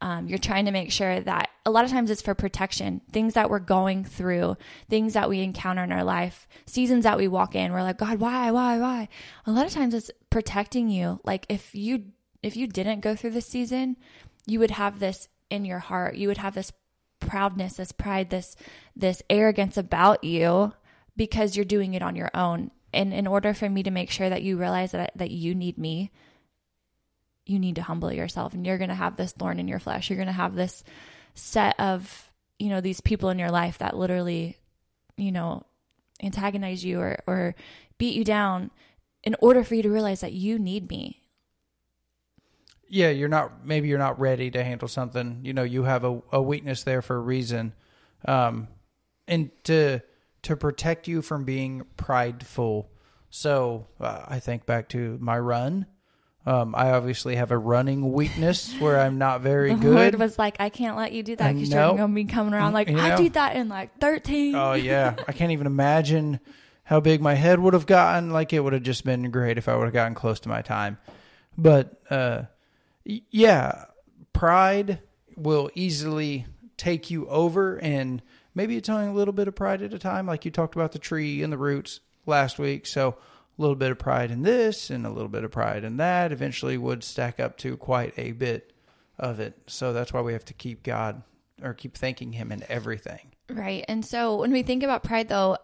Um, 0.00 0.28
you're 0.28 0.38
trying 0.38 0.66
to 0.66 0.72
make 0.72 0.92
sure 0.92 1.20
that 1.20 1.48
a 1.64 1.70
lot 1.70 1.84
of 1.84 1.90
times 1.90 2.10
it's 2.10 2.22
for 2.22 2.34
protection, 2.34 3.00
things 3.12 3.34
that 3.34 3.48
we're 3.48 3.58
going 3.58 4.04
through, 4.04 4.56
things 4.90 5.14
that 5.14 5.28
we 5.28 5.40
encounter 5.40 5.82
in 5.82 5.92
our 5.92 6.04
life, 6.04 6.46
seasons 6.66 7.04
that 7.04 7.16
we 7.16 7.28
walk 7.28 7.54
in. 7.54 7.72
We're 7.72 7.82
like, 7.82 7.98
God, 7.98 8.20
why, 8.20 8.50
why, 8.50 8.78
why? 8.78 9.08
A 9.46 9.50
lot 9.50 9.66
of 9.66 9.72
times 9.72 9.94
it's 9.94 10.10
protecting 10.28 10.88
you. 10.88 11.20
Like 11.24 11.46
if 11.48 11.74
you 11.74 12.12
if 12.42 12.56
you 12.56 12.66
didn't 12.66 13.00
go 13.00 13.16
through 13.16 13.30
this 13.30 13.46
season, 13.46 13.96
you 14.46 14.60
would 14.60 14.70
have 14.72 15.00
this 15.00 15.28
in 15.50 15.64
your 15.64 15.78
heart. 15.78 16.16
You 16.16 16.28
would 16.28 16.38
have 16.38 16.54
this 16.54 16.72
proudness, 17.20 17.74
this 17.74 17.92
pride, 17.92 18.30
this 18.30 18.54
this 18.94 19.22
arrogance 19.30 19.76
about 19.76 20.22
you 20.22 20.72
because 21.16 21.56
you're 21.56 21.64
doing 21.64 21.94
it 21.94 22.02
on 22.02 22.16
your 22.16 22.30
own. 22.34 22.70
And 22.92 23.12
in 23.12 23.26
order 23.26 23.54
for 23.54 23.68
me 23.68 23.82
to 23.82 23.90
make 23.90 24.10
sure 24.10 24.28
that 24.28 24.42
you 24.42 24.58
realize 24.58 24.92
that 24.92 25.12
that 25.16 25.30
you 25.30 25.54
need 25.54 25.78
me, 25.78 26.12
you 27.46 27.58
need 27.58 27.76
to 27.76 27.82
humble 27.82 28.12
yourself 28.12 28.52
and 28.52 28.66
you're 28.66 28.78
going 28.78 28.90
to 28.90 28.94
have 28.94 29.16
this 29.16 29.32
thorn 29.32 29.58
in 29.58 29.68
your 29.68 29.78
flesh. 29.78 30.10
You're 30.10 30.16
going 30.16 30.26
to 30.26 30.32
have 30.32 30.54
this 30.54 30.82
set 31.34 31.78
of, 31.78 32.30
you 32.58 32.68
know, 32.68 32.80
these 32.80 33.00
people 33.00 33.30
in 33.30 33.38
your 33.38 33.50
life 33.50 33.78
that 33.78 33.96
literally, 33.96 34.56
you 35.16 35.32
know, 35.32 35.64
antagonize 36.22 36.84
you 36.84 36.98
or 37.00 37.18
or 37.26 37.54
beat 37.98 38.14
you 38.14 38.24
down 38.24 38.70
in 39.22 39.36
order 39.40 39.62
for 39.62 39.74
you 39.74 39.82
to 39.82 39.90
realize 39.90 40.20
that 40.20 40.32
you 40.32 40.58
need 40.58 40.90
me. 40.90 41.22
Yeah, 42.88 43.10
you're 43.10 43.28
not 43.28 43.66
maybe 43.66 43.88
you're 43.88 43.98
not 43.98 44.18
ready 44.18 44.50
to 44.50 44.64
handle 44.64 44.88
something. 44.88 45.40
You 45.42 45.52
know, 45.52 45.62
you 45.62 45.84
have 45.84 46.04
a, 46.04 46.20
a 46.32 46.42
weakness 46.42 46.82
there 46.82 47.02
for 47.02 47.16
a 47.16 47.20
reason. 47.20 47.74
Um 48.26 48.68
and 49.28 49.50
to 49.64 50.00
to 50.42 50.56
protect 50.56 51.08
you 51.08 51.22
from 51.22 51.44
being 51.44 51.82
prideful. 51.96 52.90
So, 53.28 53.88
uh, 54.00 54.24
I 54.28 54.38
think 54.38 54.64
back 54.64 54.88
to 54.90 55.18
my 55.20 55.38
run 55.38 55.86
um, 56.46 56.76
I 56.76 56.90
obviously 56.92 57.34
have 57.34 57.50
a 57.50 57.58
running 57.58 58.12
weakness 58.12 58.72
where 58.78 59.00
I'm 59.00 59.18
not 59.18 59.40
very 59.40 59.70
the 59.74 59.80
good. 59.80 59.94
Lord 59.94 60.14
was 60.14 60.38
like, 60.38 60.56
I 60.60 60.68
can't 60.68 60.96
let 60.96 61.12
you 61.12 61.24
do 61.24 61.34
that 61.34 61.52
because 61.52 61.70
nope. 61.70 61.90
you're 61.90 61.98
going 61.98 62.10
to 62.10 62.14
be 62.14 62.24
coming 62.24 62.54
around 62.54 62.72
like, 62.72 62.88
You 62.88 62.96
I 62.98 63.10
know. 63.10 63.16
did 63.16 63.32
that 63.32 63.56
in 63.56 63.68
like 63.68 63.98
13. 63.98 64.54
oh 64.54 64.74
yeah, 64.74 65.16
I 65.28 65.32
can't 65.32 65.50
even 65.50 65.66
imagine 65.66 66.38
how 66.84 67.00
big 67.00 67.20
my 67.20 67.34
head 67.34 67.58
would 67.58 67.74
have 67.74 67.86
gotten. 67.86 68.30
Like 68.30 68.52
it 68.52 68.60
would 68.60 68.72
have 68.74 68.84
just 68.84 69.04
been 69.04 69.30
great 69.32 69.58
if 69.58 69.68
I 69.68 69.74
would 69.74 69.84
have 69.84 69.92
gotten 69.92 70.14
close 70.14 70.38
to 70.40 70.48
my 70.48 70.62
time. 70.62 70.98
But 71.58 72.00
uh, 72.10 72.42
yeah, 73.04 73.86
pride 74.32 75.00
will 75.36 75.68
easily 75.74 76.46
take 76.76 77.10
you 77.10 77.26
over, 77.28 77.76
and 77.78 78.22
maybe 78.54 78.76
it's 78.76 78.88
only 78.88 79.06
a 79.08 79.12
little 79.12 79.34
bit 79.34 79.48
of 79.48 79.56
pride 79.56 79.82
at 79.82 79.92
a 79.94 79.98
time. 79.98 80.26
Like 80.26 80.44
you 80.44 80.52
talked 80.52 80.76
about 80.76 80.92
the 80.92 81.00
tree 81.00 81.42
and 81.42 81.52
the 81.52 81.58
roots 81.58 81.98
last 82.24 82.58
week, 82.58 82.86
so. 82.86 83.16
A 83.58 83.62
little 83.62 83.76
bit 83.76 83.90
of 83.90 83.98
pride 83.98 84.30
in 84.30 84.42
this 84.42 84.90
and 84.90 85.06
a 85.06 85.10
little 85.10 85.28
bit 85.28 85.44
of 85.44 85.50
pride 85.50 85.84
in 85.84 85.96
that 85.96 86.30
eventually 86.30 86.76
would 86.76 87.02
stack 87.02 87.40
up 87.40 87.56
to 87.58 87.76
quite 87.76 88.12
a 88.18 88.32
bit 88.32 88.72
of 89.18 89.40
it. 89.40 89.58
So 89.66 89.92
that's 89.92 90.12
why 90.12 90.20
we 90.20 90.34
have 90.34 90.44
to 90.46 90.54
keep 90.54 90.82
God 90.82 91.22
or 91.62 91.72
keep 91.72 91.96
thanking 91.96 92.32
Him 92.32 92.52
in 92.52 92.64
everything. 92.68 93.32
Right. 93.48 93.84
And 93.88 94.04
so 94.04 94.36
when 94.36 94.52
we 94.52 94.62
think 94.62 94.82
about 94.82 95.04
pride, 95.04 95.28
though, 95.28 95.56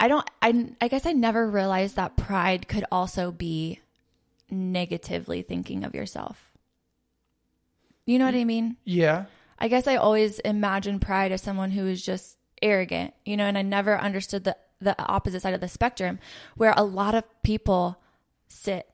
I 0.00 0.08
don't, 0.08 0.28
I, 0.40 0.70
I 0.80 0.88
guess 0.88 1.04
I 1.04 1.12
never 1.12 1.50
realized 1.50 1.96
that 1.96 2.16
pride 2.16 2.66
could 2.68 2.84
also 2.90 3.30
be 3.30 3.80
negatively 4.50 5.42
thinking 5.42 5.84
of 5.84 5.94
yourself. 5.94 6.50
You 8.06 8.18
know 8.18 8.26
what 8.26 8.34
I 8.34 8.44
mean? 8.44 8.76
Yeah. 8.84 9.26
I 9.58 9.68
guess 9.68 9.86
I 9.86 9.96
always 9.96 10.38
imagine 10.40 10.98
pride 10.98 11.32
as 11.32 11.42
someone 11.42 11.70
who 11.70 11.86
is 11.86 12.04
just 12.04 12.36
arrogant, 12.60 13.14
you 13.24 13.36
know, 13.36 13.46
and 13.46 13.56
I 13.56 13.62
never 13.62 13.98
understood 13.98 14.44
the, 14.44 14.56
the 14.80 15.00
opposite 15.02 15.42
side 15.42 15.54
of 15.54 15.60
the 15.60 15.68
spectrum 15.68 16.18
where 16.56 16.74
a 16.76 16.84
lot 16.84 17.14
of 17.14 17.24
people 17.42 18.00
sit 18.48 18.88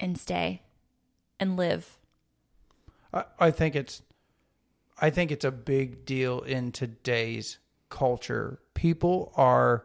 and 0.00 0.18
stay 0.18 0.62
and 1.38 1.56
live. 1.56 1.98
I, 3.12 3.24
I 3.38 3.50
think 3.50 3.76
it's 3.76 4.02
I 5.00 5.10
think 5.10 5.32
it's 5.32 5.44
a 5.44 5.50
big 5.50 6.04
deal 6.04 6.40
in 6.40 6.72
today's 6.72 7.58
culture. 7.88 8.60
People 8.74 9.32
are 9.36 9.84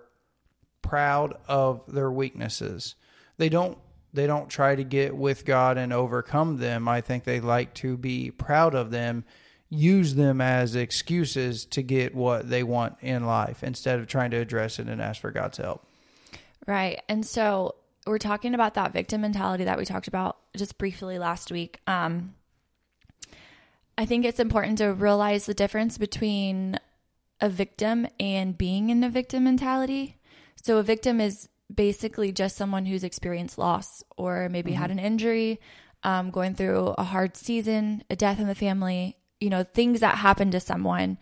proud 0.81 1.37
of 1.47 1.81
their 1.87 2.11
weaknesses. 2.11 2.95
They 3.37 3.49
don't 3.49 3.77
they 4.13 4.27
don't 4.27 4.49
try 4.49 4.75
to 4.75 4.83
get 4.83 5.15
with 5.15 5.45
God 5.45 5.77
and 5.77 5.91
overcome 5.93 6.57
them. 6.57 6.87
I 6.87 7.01
think 7.01 7.23
they 7.23 7.39
like 7.39 7.73
to 7.75 7.97
be 7.97 8.31
proud 8.31 8.73
of 8.73 8.89
them, 8.89 9.25
use 9.69 10.15
them 10.15 10.39
as 10.39 10.75
excuses 10.75 11.65
to 11.65 11.81
get 11.81 12.15
what 12.15 12.49
they 12.49 12.63
want 12.63 12.95
in 13.01 13.25
life 13.25 13.63
instead 13.63 13.99
of 13.99 14.07
trying 14.07 14.31
to 14.31 14.37
address 14.37 14.79
it 14.79 14.87
and 14.87 15.01
ask 15.01 15.21
for 15.21 15.31
God's 15.31 15.57
help. 15.57 15.85
Right. 16.65 17.01
And 17.09 17.25
so 17.25 17.75
we're 18.05 18.17
talking 18.17 18.53
about 18.53 18.75
that 18.75 18.93
victim 18.93 19.21
mentality 19.21 19.65
that 19.65 19.77
we 19.77 19.85
talked 19.85 20.07
about 20.07 20.37
just 20.55 20.77
briefly 20.77 21.19
last 21.19 21.51
week. 21.51 21.79
Um, 21.87 22.35
I 23.97 24.05
think 24.05 24.25
it's 24.25 24.39
important 24.39 24.77
to 24.77 24.93
realize 24.93 25.45
the 25.45 25.53
difference 25.53 25.97
between 25.97 26.79
a 27.41 27.49
victim 27.49 28.07
and 28.19 28.57
being 28.57 28.89
in 28.89 29.03
a 29.03 29.09
victim 29.09 29.43
mentality. 29.43 30.17
So 30.61 30.77
a 30.77 30.83
victim 30.83 31.19
is 31.19 31.49
basically 31.73 32.31
just 32.31 32.55
someone 32.55 32.85
who's 32.85 33.03
experienced 33.03 33.57
loss 33.57 34.03
or 34.15 34.49
maybe 34.49 34.71
had 34.73 34.91
an 34.91 34.99
injury, 34.99 35.59
um, 36.03 36.31
going 36.31 36.55
through 36.55 36.95
a 36.97 37.03
hard 37.03 37.35
season, 37.35 38.03
a 38.09 38.15
death 38.15 38.39
in 38.39 38.47
the 38.47 38.55
family, 38.55 39.17
you 39.39 39.49
know, 39.49 39.63
things 39.63 39.99
that 40.01 40.15
happen 40.15 40.51
to 40.51 40.59
someone 40.59 41.17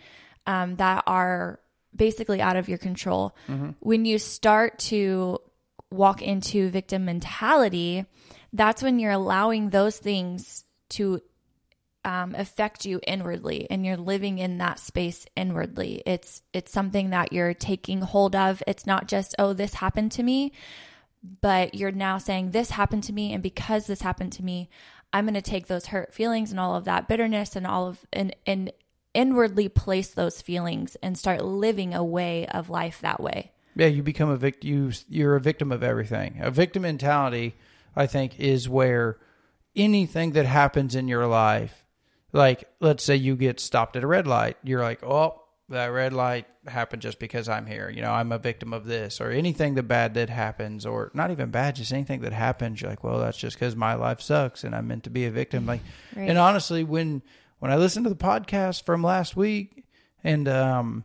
um, 0.48 0.76
that 0.78 1.04
are 1.08 1.60
basically 1.96 2.42
out 2.42 2.56
of 2.56 2.70
your 2.70 2.78
control. 2.78 3.36
When 3.80 4.06
you 4.06 4.20
start 4.20 4.80
to 4.80 5.40
walk 5.92 6.22
into 6.22 6.70
victim 6.70 7.06
mentality, 7.06 8.06
that's 8.54 8.82
when 8.84 9.00
you're 9.00 9.12
allowing 9.12 9.70
those 9.70 9.98
things 9.98 10.64
to 10.90 11.22
um, 12.04 12.36
affect 12.36 12.86
you 12.86 13.00
inwardly 13.06 13.68
and 13.70 13.86
you're 13.86 13.98
living 13.98 14.38
in 14.38 14.60
that 14.60 14.80
space 14.80 15.26
inwardly. 15.36 16.04
It's 16.06 16.44
it's 16.54 16.72
something 16.72 17.10
that 17.10 17.34
you're 17.34 17.56
taking 17.56 18.02
hold 18.02 18.36
of. 18.36 18.62
It's 18.68 18.86
not 18.86 19.08
just 19.08 19.36
oh 19.40 19.54
this 19.54 19.74
happened 19.74 20.12
to 20.14 20.24
me 20.24 20.52
but 21.42 21.74
you're 21.74 21.92
now 21.92 22.18
saying 22.18 22.52
this 22.52 22.70
happened 22.70 23.04
to 23.04 23.14
me 23.14 23.34
and 23.34 23.42
because 23.42 23.88
this 23.88 24.02
happened 24.02 24.32
to 24.34 24.44
me 24.44 24.70
i'm 25.16 25.26
going 25.26 25.34
to 25.34 25.42
take 25.42 25.68
those 25.68 25.88
hurt 25.88 26.14
feelings 26.14 26.52
and 26.52 26.60
all 26.60 26.76
of 26.76 26.86
that 26.86 27.08
bitterness 27.08 27.56
and 27.56 27.66
all 27.66 27.88
of 27.88 28.06
and 28.14 28.36
and 28.46 28.72
inwardly 29.14 29.70
place 29.70 30.10
those 30.10 30.42
feelings 30.42 30.96
and 31.02 31.18
start 31.18 31.44
living 31.44 31.94
a 31.94 32.04
way 32.04 32.46
of 32.48 32.70
life 32.70 33.00
that 33.02 33.20
way 33.22 33.52
Yeah, 33.78 33.88
you 33.88 34.04
become 34.04 34.30
a 34.30 34.38
victim. 34.38 34.70
You, 34.70 34.92
you're 35.10 35.36
a 35.36 35.42
victim 35.42 35.72
of 35.72 35.84
everything. 35.84 36.40
A 36.42 36.50
victim 36.50 36.84
mentality, 36.84 37.56
I 37.94 38.08
think, 38.08 38.40
is 38.40 38.70
where 38.70 39.18
anything 39.76 40.32
that 40.32 40.46
happens 40.46 40.96
in 40.96 41.10
your 41.10 41.28
life, 41.28 41.84
like 42.32 42.64
let's 42.80 43.04
say 43.04 43.18
you 43.18 43.36
get 43.36 43.60
stopped 43.60 43.98
at 43.98 44.04
a 44.04 44.08
red 44.08 44.28
light, 44.28 44.56
you're 44.64 44.82
like, 44.82 45.04
oh, 45.04 45.42
that 45.70 45.88
red 45.88 46.14
light 46.14 46.46
happened 46.68 47.02
just 47.02 47.18
because 47.20 47.50
I'm 47.50 47.66
here. 47.66 47.90
You 47.90 48.02
know, 48.02 48.12
I'm 48.12 48.32
a 48.32 48.38
victim 48.38 48.72
of 48.74 48.86
this, 48.86 49.20
or 49.20 49.32
anything 49.32 49.74
that 49.76 49.84
bad 49.84 50.14
that 50.14 50.30
happens, 50.30 50.86
or 50.86 51.12
not 51.14 51.32
even 51.32 51.50
bad, 51.50 51.76
just 51.76 51.92
anything 51.92 52.22
that 52.22 52.34
happens. 52.34 52.82
You're 52.82 52.90
like, 52.92 53.04
well, 53.04 53.20
that's 53.20 53.38
just 53.38 53.56
because 53.58 53.76
my 53.76 53.96
life 53.96 54.22
sucks 54.22 54.64
and 54.64 54.76
I'm 54.76 54.88
meant 54.88 55.04
to 55.06 55.10
be 55.10 55.26
a 55.26 55.32
victim. 55.32 55.66
Like, 55.66 55.82
Right. 56.16 56.30
and 56.30 56.38
honestly, 56.38 56.84
when 56.84 57.22
when 57.60 57.72
I 57.72 57.78
listened 57.78 58.04
to 58.06 58.10
the 58.10 58.16
podcast 58.16 58.84
from 58.84 59.02
last 59.04 59.36
week, 59.36 59.86
and 60.24 60.48
um. 60.48 61.04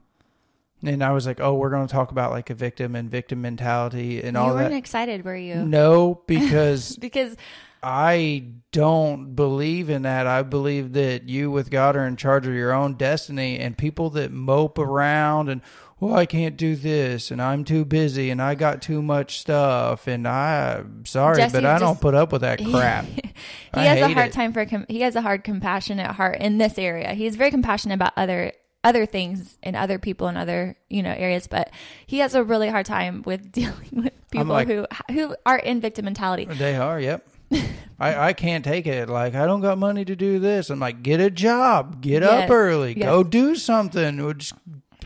And 0.82 1.04
I 1.04 1.12
was 1.12 1.26
like, 1.26 1.40
"Oh, 1.40 1.56
we're 1.56 1.68
going 1.68 1.86
to 1.86 1.92
talk 1.92 2.10
about 2.10 2.30
like 2.30 2.48
a 2.48 2.54
victim 2.54 2.96
and 2.96 3.10
victim 3.10 3.42
mentality 3.42 4.22
and 4.22 4.34
you 4.34 4.40
all 4.40 4.54
weren't 4.54 4.70
that." 4.70 4.76
excited 4.78 5.26
were 5.26 5.36
you 5.36 5.56
No, 5.56 6.22
because 6.26 6.96
because 7.00 7.36
I 7.82 8.44
don't 8.72 9.34
believe 9.34 9.90
in 9.90 10.02
that. 10.02 10.26
I 10.26 10.42
believe 10.42 10.92
that 10.92 11.28
you 11.28 11.50
with 11.50 11.70
God 11.70 11.96
are 11.96 12.06
in 12.06 12.16
charge 12.16 12.46
of 12.46 12.54
your 12.54 12.72
own 12.72 12.94
destiny 12.94 13.58
and 13.58 13.76
people 13.76 14.10
that 14.10 14.30
mope 14.30 14.78
around 14.78 15.48
and 15.48 15.60
well, 15.98 16.14
I 16.14 16.24
can't 16.24 16.56
do 16.56 16.76
this 16.76 17.30
and 17.30 17.42
I'm 17.42 17.62
too 17.64 17.84
busy 17.84 18.30
and 18.30 18.40
I 18.40 18.54
got 18.54 18.80
too 18.80 19.02
much 19.02 19.38
stuff 19.40 20.06
and 20.06 20.26
I'm 20.26 21.04
sorry, 21.04 21.36
Jesse 21.36 21.52
but 21.52 21.66
I 21.66 21.78
don't 21.78 22.00
put 22.00 22.14
up 22.14 22.32
with 22.32 22.40
that 22.40 22.58
crap. 22.70 23.04
he 23.14 23.32
I 23.74 23.82
has 23.84 24.00
a 24.00 24.14
hard 24.14 24.28
it. 24.28 24.32
time 24.32 24.52
for 24.54 24.64
he 24.88 25.00
has 25.02 25.14
a 25.16 25.20
hard 25.20 25.44
compassionate 25.44 26.10
heart 26.12 26.38
in 26.40 26.58
this 26.58 26.78
area 26.78 27.12
he's 27.14 27.36
very 27.36 27.50
compassionate 27.50 27.94
about 27.96 28.12
other 28.16 28.52
other 28.82 29.04
things 29.04 29.58
and 29.62 29.76
other 29.76 29.98
people 29.98 30.28
in 30.28 30.36
other 30.38 30.74
you 30.88 31.02
know 31.02 31.12
areas 31.16 31.46
but 31.46 31.70
he 32.06 32.18
has 32.20 32.34
a 32.34 32.42
really 32.42 32.68
hard 32.68 32.86
time 32.86 33.22
with 33.26 33.52
dealing 33.52 33.74
with 33.92 34.12
people 34.30 34.46
like- 34.46 34.68
who 34.68 34.86
who 35.12 35.34
are 35.44 35.58
in 35.58 35.80
victim 35.82 36.06
mentality 36.06 36.46
They 36.46 36.76
are, 36.76 36.98
yep. 36.98 37.26
I, 37.98 38.28
I 38.28 38.32
can't 38.32 38.64
take 38.64 38.86
it. 38.86 39.08
Like, 39.08 39.34
I 39.34 39.46
don't 39.46 39.60
got 39.60 39.76
money 39.78 40.04
to 40.04 40.16
do 40.16 40.38
this. 40.38 40.70
I'm 40.70 40.80
like, 40.80 41.02
get 41.02 41.20
a 41.20 41.30
job, 41.30 42.00
get 42.00 42.22
Yes, 42.22 42.44
up 42.44 42.50
early, 42.50 42.94
yes. 42.96 43.04
go 43.06 43.22
do 43.22 43.54
something, 43.56 44.20
or 44.20 44.34
just 44.34 44.54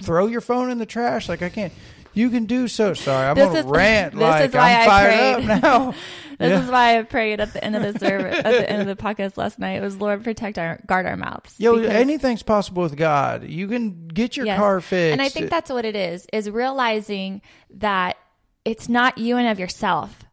throw 0.00 0.26
your 0.26 0.40
phone 0.40 0.70
in 0.70 0.78
the 0.78 0.86
trash. 0.86 1.28
Like, 1.28 1.42
I 1.42 1.48
can't. 1.48 1.72
You 2.16 2.30
can 2.30 2.44
do 2.44 2.68
so. 2.68 2.94
Sorry, 2.94 3.26
I'm 3.28 3.34
This 3.34 3.46
gonna 3.46 3.58
is- 3.58 3.64
rant. 3.66 4.12
this 4.14 4.20
like, 4.22 4.48
is 4.50 4.54
why 4.54 4.72
I'm 4.74 4.88
I 4.90 5.04
prayed. 5.04 5.50
up 5.50 5.62
now. 5.62 5.90
this 6.38 6.50
Yeah. 6.50 6.64
is 6.64 6.70
why 6.70 6.98
i 6.98 7.02
prayed 7.02 7.40
at 7.40 7.52
the 7.52 7.64
end 7.64 7.74
of 7.76 7.82
the 7.82 7.96
service 7.98 8.36
at 8.38 8.44
the 8.44 8.68
end 8.70 8.82
of 8.82 8.88
the 8.88 9.00
podcast 9.00 9.36
last 9.36 9.60
night 9.60 9.74
it 9.76 9.80
was 9.82 10.00
lord 10.00 10.24
protect 10.24 10.58
our 10.58 10.80
guard 10.84 11.06
our 11.06 11.16
mouths 11.16 11.54
Yo, 11.60 11.76
anything's 11.78 12.42
possible 12.42 12.82
with 12.82 12.96
God. 12.96 13.44
You 13.48 13.68
can 13.68 14.08
get 14.08 14.36
your 14.36 14.44
Yes. 14.46 14.58
car 14.58 14.80
fixed. 14.80 15.12
And 15.12 15.22
I 15.22 15.28
think 15.28 15.48
that's 15.48 15.70
what 15.70 15.84
it 15.84 15.94
is, 15.94 16.26
is 16.32 16.50
realizing 16.50 17.40
that 17.74 18.16
it's 18.64 18.88
not 18.88 19.18
you 19.18 19.36
and 19.36 19.46
of 19.48 19.60
yourself. 19.60 20.23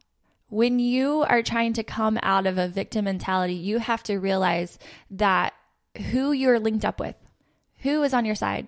When 0.52 0.80
you 0.80 1.22
are 1.24 1.42
trying 1.42 1.74
to 1.74 1.84
come 1.84 2.20
out 2.22 2.46
of 2.46 2.58
a 2.60 2.68
victim 2.68 3.06
mentality, 3.06 3.54
you 3.56 3.80
have 3.80 4.04
to 4.04 4.18
realize 4.18 4.78
that 5.12 5.54
who 6.12 6.32
you're 6.34 6.60
linked 6.60 6.86
up 6.86 7.00
with, 7.00 7.16
who 7.80 8.04
is 8.04 8.14
on 8.14 8.26
your 8.26 8.36
side, 8.36 8.68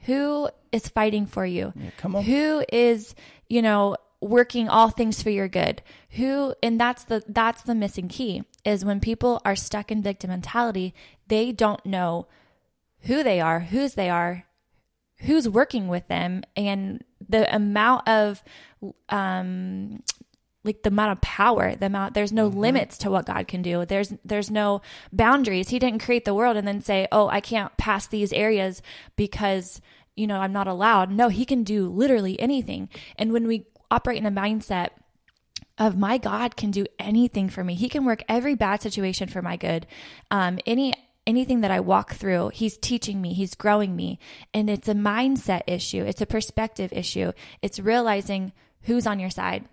who 0.00 0.50
is 0.72 0.88
fighting 0.88 1.26
for 1.26 1.46
you, 1.46 1.72
Yeah, 1.76 1.90
come 1.96 2.16
on. 2.16 2.24
who 2.24 2.64
is, 2.70 3.14
you 3.48 3.62
know, 3.62 3.96
working 4.20 4.68
all 4.68 4.88
things 4.90 5.22
for 5.22 5.28
your 5.28 5.48
good 5.48 5.82
who 6.08 6.54
and 6.62 6.80
that's 6.80 7.04
the 7.04 7.22
that's 7.28 7.60
the 7.64 7.74
missing 7.74 8.08
key 8.08 8.42
is 8.64 8.82
when 8.82 8.98
people 8.98 9.38
are 9.44 9.54
stuck 9.54 9.92
in 9.92 10.00
victim 10.00 10.30
mentality 10.30 10.94
they 11.28 11.52
don't 11.52 11.84
know 11.84 12.26
who 13.00 13.22
they 13.22 13.38
are 13.38 13.60
whose 13.60 13.92
they 13.94 14.08
are 14.08 14.46
who's 15.18 15.46
working 15.46 15.88
with 15.88 16.08
them 16.08 16.42
and 16.56 17.04
the 17.28 17.54
amount 17.54 18.08
of 18.08 18.42
um 19.10 20.00
like 20.64 20.82
the 20.82 20.88
amount 20.88 21.12
of 21.12 21.20
power 21.20 21.74
the 21.76 21.86
amount 21.86 22.14
there's 22.14 22.32
no 22.32 22.46
limits 22.46 22.98
to 22.98 23.10
what 23.10 23.26
god 23.26 23.46
can 23.46 23.62
do 23.62 23.84
there's 23.84 24.12
there's 24.24 24.50
no 24.50 24.80
boundaries 25.12 25.68
he 25.68 25.78
didn't 25.78 26.02
create 26.02 26.24
the 26.24 26.34
world 26.34 26.56
and 26.56 26.66
then 26.66 26.80
say 26.80 27.06
oh 27.12 27.28
i 27.28 27.40
can't 27.40 27.76
pass 27.76 28.06
these 28.06 28.32
areas 28.32 28.82
because 29.16 29.80
you 30.16 30.26
know 30.26 30.38
i'm 30.38 30.52
not 30.52 30.66
allowed 30.66 31.10
no 31.10 31.28
he 31.28 31.44
can 31.44 31.62
do 31.62 31.88
literally 31.88 32.38
anything 32.40 32.88
and 33.16 33.32
when 33.32 33.46
we 33.46 33.66
operate 33.90 34.18
in 34.18 34.26
a 34.26 34.30
mindset 34.30 34.88
of 35.78 35.98
my 35.98 36.18
God 36.18 36.56
can 36.56 36.70
do 36.70 36.86
anything 36.98 37.48
for 37.48 37.64
me. 37.64 37.74
He 37.74 37.88
can 37.88 38.04
work 38.04 38.22
every 38.28 38.54
bad 38.54 38.80
situation 38.80 39.28
for 39.28 39.42
my 39.42 39.56
good. 39.56 39.86
Um, 40.30 40.58
any 40.66 40.94
anything 41.26 41.62
that 41.62 41.70
I 41.70 41.80
walk 41.80 42.14
through, 42.14 42.50
he's 42.50 42.76
teaching 42.76 43.20
me, 43.20 43.32
he's 43.32 43.54
growing 43.54 43.96
me. 43.96 44.18
And 44.52 44.68
it's 44.68 44.88
a 44.88 44.94
mindset 44.94 45.62
issue. 45.66 46.04
It's 46.04 46.20
a 46.20 46.26
perspective 46.26 46.92
issue. 46.92 47.32
It's 47.62 47.80
realizing 47.80 48.52
who's 48.82 49.06
on 49.06 49.18
your 49.18 49.30
side. 49.30 49.64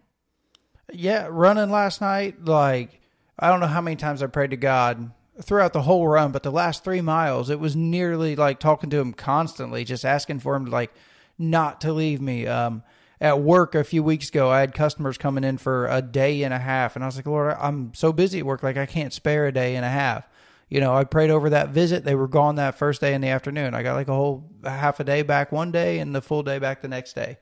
Yeah, 0.94 1.28
running 1.30 1.72
last 1.72 2.02
night, 2.02 2.46
like 2.46 3.00
I 3.40 3.50
don't 3.50 3.60
know 3.60 3.68
how 3.68 3.82
many 3.82 3.96
times 3.96 4.22
I 4.22 4.28
prayed 4.28 4.52
to 4.52 4.58
God 4.58 5.12
throughout 5.42 5.74
the 5.74 5.82
whole 5.82 6.08
run, 6.08 6.32
but 6.32 6.44
the 6.44 6.52
last 6.52 6.84
three 6.84 7.02
miles, 7.02 7.50
it 7.50 7.60
was 7.60 7.76
nearly 7.76 8.36
like 8.36 8.60
talking 8.60 8.90
to 8.92 9.00
him 9.00 9.14
constantly, 9.14 9.84
just 9.84 10.06
asking 10.06 10.40
for 10.40 10.56
him 10.56 10.66
to 10.66 10.72
like 10.72 10.92
not 11.38 11.82
to 11.82 11.94
leave 11.94 12.22
me. 12.22 12.48
Um, 12.48 12.84
at 13.20 13.40
work 13.40 13.76
a 13.76 13.84
few 13.84 14.02
weeks 14.02 14.30
ago, 14.30 14.50
I 14.50 14.62
had 14.62 14.74
customers 14.74 15.16
coming 15.18 15.44
in 15.44 15.60
for 15.60 15.88
a 15.88 16.02
day 16.02 16.42
and 16.42 16.54
a 16.54 16.60
half, 16.60 16.96
and 16.96 17.04
I 17.04 17.08
was 17.08 17.16
like, 17.16 17.28
Lord, 17.28 17.56
I'm 17.60 17.94
so 17.94 18.12
busy 18.12 18.40
at 18.40 18.46
work, 18.46 18.64
like 18.64 18.78
I 18.78 18.88
can't 18.88 19.14
spare 19.14 19.46
a 19.46 19.52
day 19.52 19.76
and 19.76 19.86
a 19.86 19.90
half. 19.90 20.28
You 20.70 20.80
know, 20.80 20.96
I 20.96 21.04
prayed 21.04 21.30
over 21.30 21.50
that 21.52 21.70
visit. 21.70 22.04
They 22.04 22.16
were 22.16 22.28
gone 22.28 22.56
that 22.56 22.76
first 22.76 23.00
day 23.00 23.14
in 23.14 23.22
the 23.22 23.28
afternoon. 23.28 23.76
I 23.76 23.84
got 23.84 23.94
like 23.94 24.08
a 24.08 24.14
whole 24.14 24.50
half 24.64 25.00
a 25.00 25.04
day 25.04 25.22
back 25.22 25.52
one 25.52 25.72
day 25.72 26.00
and 26.00 26.16
the 26.16 26.22
full 26.22 26.44
day 26.44 26.60
back 26.60 26.82
the 26.82 26.88
next 26.88 27.14
day. 27.14 27.38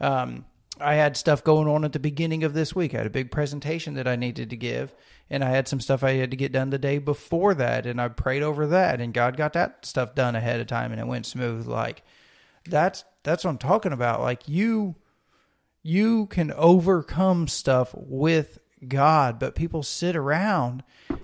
Um, 0.00 0.44
I 0.80 0.94
had 0.94 1.16
stuff 1.16 1.44
going 1.44 1.68
on 1.68 1.84
at 1.84 1.92
the 1.92 2.00
beginning 2.00 2.42
of 2.42 2.52
this 2.52 2.74
week. 2.74 2.94
I 2.94 2.98
had 2.98 3.06
a 3.06 3.10
big 3.10 3.30
presentation 3.30 3.94
that 3.94 4.08
I 4.08 4.16
needed 4.16 4.50
to 4.50 4.56
give, 4.56 4.92
and 5.30 5.44
I 5.44 5.50
had 5.50 5.68
some 5.68 5.80
stuff 5.80 6.02
I 6.02 6.12
had 6.12 6.30
to 6.32 6.36
get 6.36 6.52
done 6.52 6.70
the 6.70 6.78
day 6.78 6.98
before 6.98 7.54
that, 7.54 7.86
and 7.86 8.00
I 8.00 8.08
prayed 8.08 8.42
over 8.42 8.66
that, 8.66 9.00
and 9.00 9.14
God 9.14 9.36
got 9.36 9.52
that 9.52 9.86
stuff 9.86 10.14
done 10.14 10.34
ahead 10.34 10.60
of 10.60 10.66
time, 10.66 10.90
and 10.90 11.00
it 11.00 11.06
went 11.06 11.26
smooth. 11.26 11.66
Like 11.66 12.02
that's 12.64 13.04
that's 13.22 13.44
what 13.44 13.50
I'm 13.50 13.58
talking 13.58 13.92
about. 13.92 14.20
Like 14.20 14.48
you 14.48 14.96
you 15.82 16.26
can 16.26 16.50
overcome 16.52 17.46
stuff 17.46 17.94
with 17.94 18.58
God, 18.86 19.38
but 19.38 19.54
people 19.54 19.82
sit 19.82 20.16
around, 20.16 20.82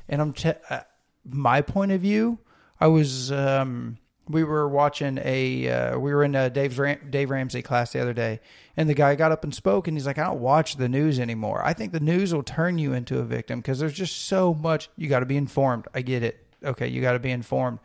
and 0.09 0.21
I'm 0.21 0.33
te- 0.33 0.53
uh, 0.69 0.81
my 1.25 1.61
point 1.63 1.93
of 1.93 2.01
view. 2.01 2.39
I 2.79 2.87
was 2.87 3.33
um, 3.33 3.99
we 4.31 4.45
were 4.45 4.69
watching 4.69 5.19
a 5.23 5.69
uh, 5.69 5.99
we 5.99 6.13
were 6.13 6.25
in 6.25 6.35
a 6.35 6.51
Dave's 6.51 6.79
Ram- 6.79 7.09
Dave 7.11 7.31
Ramsey 7.31 7.63
class 7.63 7.93
the 7.93 8.01
other 8.01 8.13
day, 8.13 8.41
and 8.77 8.89
the 8.89 8.95
guy 8.95 9.15
got 9.15 9.33
up 9.33 9.45
and 9.45 9.55
spoke, 9.55 9.89
and 9.89 9.97
he's 9.97 10.07
like, 10.07 10.19
"I 10.19 10.25
don't 10.25 10.41
watch 10.41 10.77
the 10.77 10.89
news 10.89 11.19
anymore. 11.19 11.63
I 11.65 11.73
think 11.73 11.93
the 11.93 12.01
news 12.01 12.33
will 12.33 12.43
turn 12.43 12.79
you 12.79 12.93
into 12.93 13.19
a 13.19 13.25
victim 13.25 13.61
because 13.61 13.79
there's 13.79 13.95
just 13.95 14.27
so 14.27 14.55
much. 14.55 14.89
You 14.97 15.09
got 15.09 15.21
to 15.21 15.27
be 15.27 15.37
informed. 15.37 15.87
I 15.95 16.03
get 16.03 16.23
it. 16.23 16.47
Okay, 16.65 16.89
you 16.89 17.01
got 17.01 17.13
to 17.13 17.19
be 17.19 17.31
informed, 17.31 17.79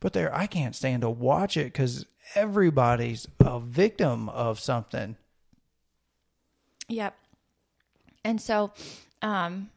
but 0.00 0.12
there 0.12 0.34
I 0.34 0.46
can't 0.46 0.74
stand 0.74 1.02
to 1.02 1.10
watch 1.10 1.56
it 1.56 1.64
because 1.64 2.06
everybody's 2.34 3.28
a 3.40 3.60
victim 3.60 4.28
of 4.28 4.58
something." 4.60 5.16
Yep. 6.88 7.14
And 8.24 8.40
so, 8.40 8.72
um, 9.22 9.70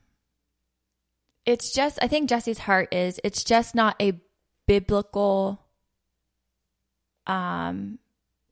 it's 1.45 1.73
just, 1.73 1.99
I 2.01 2.07
think 2.07 2.29
Jesse's 2.29 2.59
heart 2.59 2.93
is, 2.93 3.19
it's 3.23 3.43
just 3.43 3.75
not 3.75 3.95
a 4.01 4.19
biblical, 4.67 5.62
um, 7.27 7.99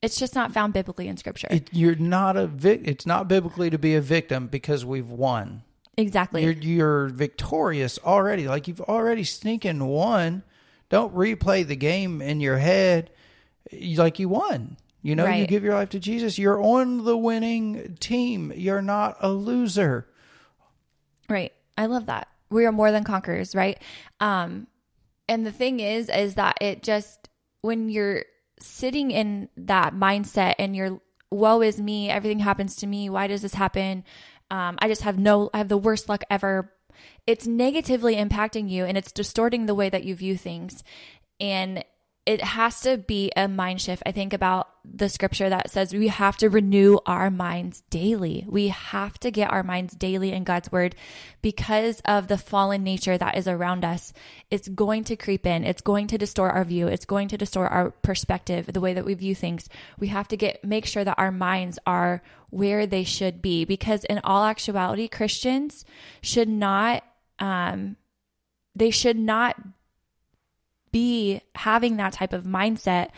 it's 0.01 0.17
just 0.17 0.33
not 0.33 0.51
found 0.51 0.73
biblically 0.73 1.07
in 1.07 1.17
scripture. 1.17 1.47
It, 1.51 1.69
you're 1.71 1.95
not 1.95 2.35
a 2.35 2.47
vic. 2.47 2.81
It's 2.85 3.05
not 3.05 3.27
biblically 3.27 3.69
to 3.69 3.77
be 3.77 3.95
a 3.95 4.01
victim 4.01 4.47
because 4.47 4.83
we've 4.83 5.09
won. 5.09 5.63
exactly. 5.97 6.43
You're 6.43 6.53
you're 6.53 7.07
victorious 7.09 7.99
already. 8.03 8.47
Like 8.47 8.67
you've 8.67 8.81
already 8.81 9.23
sneaking 9.23 9.85
won. 9.85 10.43
Don't 10.89 11.13
replay 11.15 11.65
the 11.65 11.75
game 11.75 12.21
in 12.21 12.41
your 12.41 12.57
head 12.57 13.11
like 13.71 14.19
you 14.19 14.27
won. 14.27 14.77
You 15.03 15.15
know, 15.15 15.27
you 15.27 15.47
give 15.47 15.63
your 15.63 15.73
life 15.73 15.89
to 15.89 15.99
Jesus. 15.99 16.37
You're 16.37 16.61
on 16.61 17.05
the 17.05 17.17
winning 17.17 17.97
team. 17.99 18.51
You're 18.55 18.83
not 18.83 19.17
a 19.19 19.29
loser. 19.29 20.07
Right. 21.29 21.53
I 21.77 21.85
love 21.87 22.05
that. 22.07 22.27
We 22.49 22.65
are 22.65 22.71
more 22.71 22.91
than 22.91 23.03
conquerors, 23.03 23.55
right? 23.55 23.81
Um 24.19 24.67
and 25.27 25.45
the 25.45 25.51
thing 25.51 25.79
is 25.79 26.09
is 26.09 26.35
that 26.35 26.57
it 26.61 26.83
just 26.83 27.29
when 27.61 27.89
you're 27.89 28.23
sitting 28.61 29.11
in 29.11 29.49
that 29.57 29.93
mindset 29.93 30.55
and 30.59 30.75
you're 30.75 30.99
woe 31.29 31.61
is 31.61 31.79
me, 31.79 32.09
everything 32.09 32.39
happens 32.39 32.75
to 32.77 32.87
me, 32.87 33.09
why 33.09 33.27
does 33.27 33.41
this 33.41 33.53
happen? 33.53 34.03
Um 34.49 34.77
I 34.79 34.87
just 34.87 35.01
have 35.03 35.17
no 35.17 35.49
I 35.53 35.57
have 35.57 35.69
the 35.69 35.77
worst 35.77 36.09
luck 36.09 36.23
ever. 36.29 36.73
It's 37.25 37.47
negatively 37.47 38.15
impacting 38.15 38.69
you 38.69 38.85
and 38.85 38.97
it's 38.97 39.11
distorting 39.11 39.65
the 39.65 39.75
way 39.75 39.89
that 39.89 40.03
you 40.03 40.15
view 40.15 40.37
things. 40.37 40.83
And 41.39 41.83
it 42.31 42.41
has 42.41 42.79
to 42.81 42.97
be 42.97 43.29
a 43.35 43.49
mind 43.49 43.81
shift. 43.81 44.03
I 44.05 44.13
think 44.13 44.31
about 44.31 44.69
the 44.85 45.09
scripture 45.09 45.49
that 45.49 45.69
says 45.69 45.93
we 45.93 46.07
have 46.07 46.37
to 46.37 46.49
renew 46.49 46.97
our 47.05 47.29
minds 47.29 47.83
daily. 47.89 48.45
We 48.47 48.69
have 48.69 49.19
to 49.19 49.31
get 49.31 49.51
our 49.51 49.63
minds 49.63 49.93
daily 49.93 50.31
in 50.31 50.45
God's 50.45 50.71
word 50.71 50.95
because 51.41 52.01
of 52.05 52.29
the 52.29 52.37
fallen 52.37 52.83
nature 52.83 53.17
that 53.17 53.35
is 53.35 53.49
around 53.49 53.83
us. 53.83 54.13
It's 54.49 54.69
going 54.69 55.03
to 55.05 55.17
creep 55.17 55.45
in. 55.45 55.65
It's 55.65 55.81
going 55.81 56.07
to 56.07 56.17
distort 56.17 56.53
our 56.53 56.63
view. 56.63 56.87
It's 56.87 57.03
going 57.03 57.27
to 57.27 57.37
distort 57.37 57.69
our 57.69 57.91
perspective, 57.91 58.67
the 58.71 58.79
way 58.79 58.93
that 58.93 59.03
we 59.03 59.13
view 59.13 59.35
things. 59.35 59.67
We 59.99 60.07
have 60.07 60.29
to 60.29 60.37
get 60.37 60.63
make 60.63 60.85
sure 60.85 61.03
that 61.03 61.19
our 61.19 61.31
minds 61.33 61.79
are 61.85 62.23
where 62.49 62.87
they 62.87 63.03
should 63.03 63.41
be 63.41 63.65
because 63.65 64.05
in 64.05 64.21
all 64.23 64.45
actuality, 64.45 65.09
Christians 65.09 65.83
should 66.21 66.47
not 66.47 67.03
um 67.39 67.97
they 68.73 68.89
should 68.89 69.17
not 69.17 69.57
be 70.91 71.41
having 71.55 71.97
that 71.97 72.13
type 72.13 72.33
of 72.33 72.43
mindset 72.43 73.09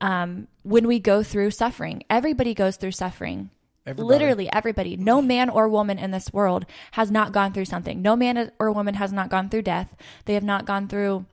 um, 0.00 0.48
when 0.62 0.86
we 0.86 1.00
go 1.00 1.22
through 1.22 1.50
suffering. 1.52 2.04
Everybody 2.10 2.54
goes 2.54 2.76
through 2.76 2.92
suffering. 2.92 3.50
Everybody. 3.84 4.08
Literally 4.08 4.52
everybody. 4.52 4.96
No 4.96 5.20
man 5.20 5.50
or 5.50 5.68
woman 5.68 5.98
in 5.98 6.12
this 6.12 6.32
world 6.32 6.66
has 6.92 7.10
not 7.10 7.32
gone 7.32 7.52
through 7.52 7.64
something. 7.64 8.00
No 8.00 8.14
man 8.14 8.52
or 8.60 8.70
woman 8.70 8.94
has 8.94 9.12
not 9.12 9.28
gone 9.28 9.48
through 9.48 9.62
death. 9.62 9.94
They 10.24 10.34
have 10.34 10.44
not 10.44 10.66
gone 10.66 10.86
through 10.86 11.26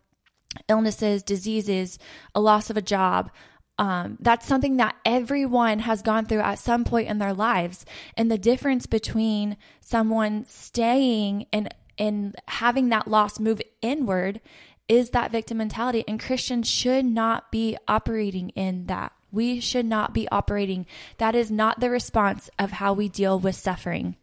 illnesses, 0.68 1.22
diseases, 1.22 2.00
a 2.34 2.42
loss 2.42 2.70
of 2.70 2.78
a 2.78 2.82
job. 2.82 3.30
Um, 3.78 4.18
that's 4.20 4.48
something 4.48 4.78
that 4.78 4.96
everyone 5.06 5.80
has 5.80 6.02
gone 6.02 6.26
through 6.26 6.42
at 6.42 6.60
some 6.60 6.84
point 6.84 7.08
in 7.08 7.18
their 7.18 7.34
lives. 7.34 7.86
And 8.18 8.30
the 8.30 8.38
difference 8.38 8.88
between 8.88 9.58
someone 9.80 10.46
staying 10.46 11.46
and 11.54 11.74
and 11.98 12.36
having 12.48 12.90
that 12.90 13.10
loss 13.10 13.40
move 13.40 13.62
inward 13.82 14.40
is 14.90 15.12
that 15.12 15.32
victim 15.32 15.60
mentality. 15.60 16.04
And 16.08 16.20
Christians 16.20 16.68
should 16.68 17.06
not 17.06 17.52
be 17.52 17.78
operating 17.88 18.50
in 18.50 18.88
that. 18.88 19.14
We 19.32 19.60
should 19.60 19.86
not 19.86 20.14
be 20.14 20.28
operating. 20.30 20.88
That 21.20 21.36
is 21.36 21.52
not 21.52 21.80
the 21.80 21.92
response 21.92 22.50
of 22.58 22.72
how 22.72 22.94
we 22.94 23.08
deal 23.08 23.40
with 23.40 23.56
suffering. 23.56 24.18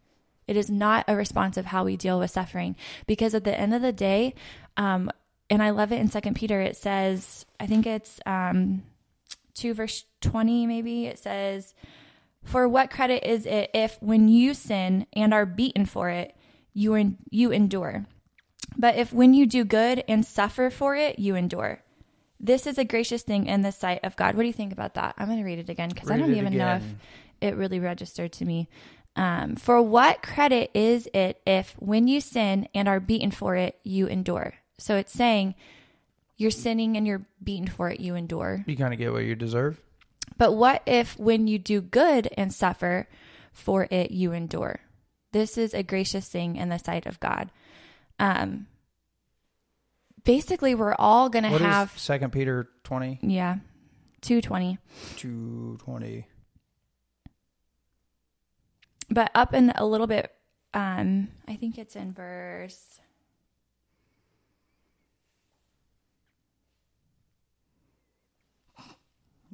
It 0.49 0.57
is 0.57 0.69
not 0.69 1.05
a 1.09 1.17
response 1.17 1.57
of 1.57 1.67
how 1.67 1.85
we 1.85 1.97
deal 1.97 2.19
with 2.19 2.31
suffering 2.31 2.77
because 3.07 3.35
at 3.35 3.45
the 3.45 3.59
end 3.59 3.73
of 3.73 3.83
the 3.83 3.93
day, 3.93 4.35
um, 4.77 5.11
and 5.49 5.63
I 5.63 5.71
love 5.71 5.93
it 5.93 6.01
in 6.01 6.09
Second 6.09 6.35
Peter. 6.35 6.61
It 6.61 6.77
says, 6.77 7.47
I 7.61 7.67
think 7.67 7.87
it's 7.87 8.21
um, 8.27 8.83
two 9.55 9.75
verse 9.75 10.05
twenty, 10.21 10.67
maybe 10.67 11.07
it 11.07 11.19
says, 11.19 11.73
"For 12.43 12.69
what 12.69 12.91
credit 12.91 13.25
is 13.29 13.47
it 13.47 13.71
if, 13.75 13.97
when 14.01 14.29
you 14.29 14.55
sin 14.55 15.07
and 15.13 15.33
are 15.33 15.47
beaten 15.47 15.87
for 15.87 16.11
it, 16.11 16.35
you 16.75 16.95
en- 16.95 17.19
you 17.31 17.53
endure? 17.53 18.07
But 18.77 18.97
if 18.97 19.13
when 19.13 19.35
you 19.35 19.47
do 19.47 19.65
good 19.65 20.03
and 20.09 20.25
suffer 20.25 20.71
for 20.71 20.97
it, 20.97 21.19
you 21.19 21.37
endure." 21.37 21.83
This 22.39 22.67
is 22.67 22.77
a 22.77 22.85
gracious 22.85 23.23
thing 23.23 23.47
in 23.47 23.63
the 23.63 23.73
sight 23.73 24.01
of 24.05 24.15
God. 24.17 24.35
What 24.35 24.43
do 24.43 24.47
you 24.47 24.53
think 24.53 24.73
about 24.73 24.95
that? 24.95 25.15
I'm 25.17 25.27
going 25.27 25.39
to 25.39 25.45
read 25.45 25.59
it 25.59 25.71
again 25.71 25.89
because 25.89 26.11
I 26.11 26.19
don't 26.19 26.35
even 26.35 26.57
know 26.57 26.77
if 26.77 26.85
it 27.41 27.57
really 27.57 27.81
registered 27.81 28.33
to 28.33 28.45
me. 28.45 28.69
Um, 29.17 29.57
for 29.57 29.81
what 29.81 30.23
credit 30.23 30.71
is 30.75 31.09
it 31.15 31.41
if, 31.47 31.75
when 31.79 32.07
you 32.07 32.21
sin 32.21 32.69
and 32.75 32.87
are 32.87 33.01
beaten 33.01 33.31
for 33.31 33.57
it, 33.57 33.79
you 33.83 34.07
endure? 34.07 34.55
So 34.79 34.97
it's 34.97 35.13
saying 35.13 35.55
you're 36.37 36.51
sinning 36.51 36.99
and 36.99 37.07
you're 37.07 37.27
beaten 37.43 37.67
for 37.67 37.89
it, 37.89 38.01
you 38.01 38.15
endure. 38.15 38.63
You 38.67 38.77
kind 38.77 38.93
of 38.93 38.99
get 38.99 39.13
what 39.13 39.25
you 39.25 39.35
deserve. 39.35 39.81
But 40.37 40.53
what 40.53 40.83
if, 40.85 41.19
when 41.19 41.47
you 41.47 41.59
do 41.59 41.81
good 41.81 42.29
and 42.37 42.53
suffer 42.53 43.09
for 43.55 43.89
it, 43.91 44.11
you 44.11 44.33
endure? 44.33 44.81
This 45.33 45.57
is 45.57 45.73
a 45.73 45.83
gracious 45.83 46.29
thing 46.29 46.57
in 46.57 46.69
the 46.69 46.79
sight 46.79 47.07
of 47.07 47.19
God. 47.21 47.51
Um, 48.19 48.67
basically 50.25 50.75
we're 50.75 50.95
all 50.99 51.29
going 51.29 51.45
to 51.45 51.51
have 51.59 51.97
Second 51.99 52.33
Peter 52.33 52.69
20 52.85 53.19
yeah 53.23 53.57
two 54.23 54.41
twenty. 54.41 54.79
Two 55.17 55.77
twenty. 55.81 56.27
but 59.11 59.31
up 59.35 59.55
in 59.55 59.71
a 59.77 59.85
little 59.87 60.07
bit 60.09 60.33
um 60.75 61.29
i 61.47 61.55
think 61.55 61.79
it's 61.79 61.95
in 61.95 62.13
verse 62.13 62.99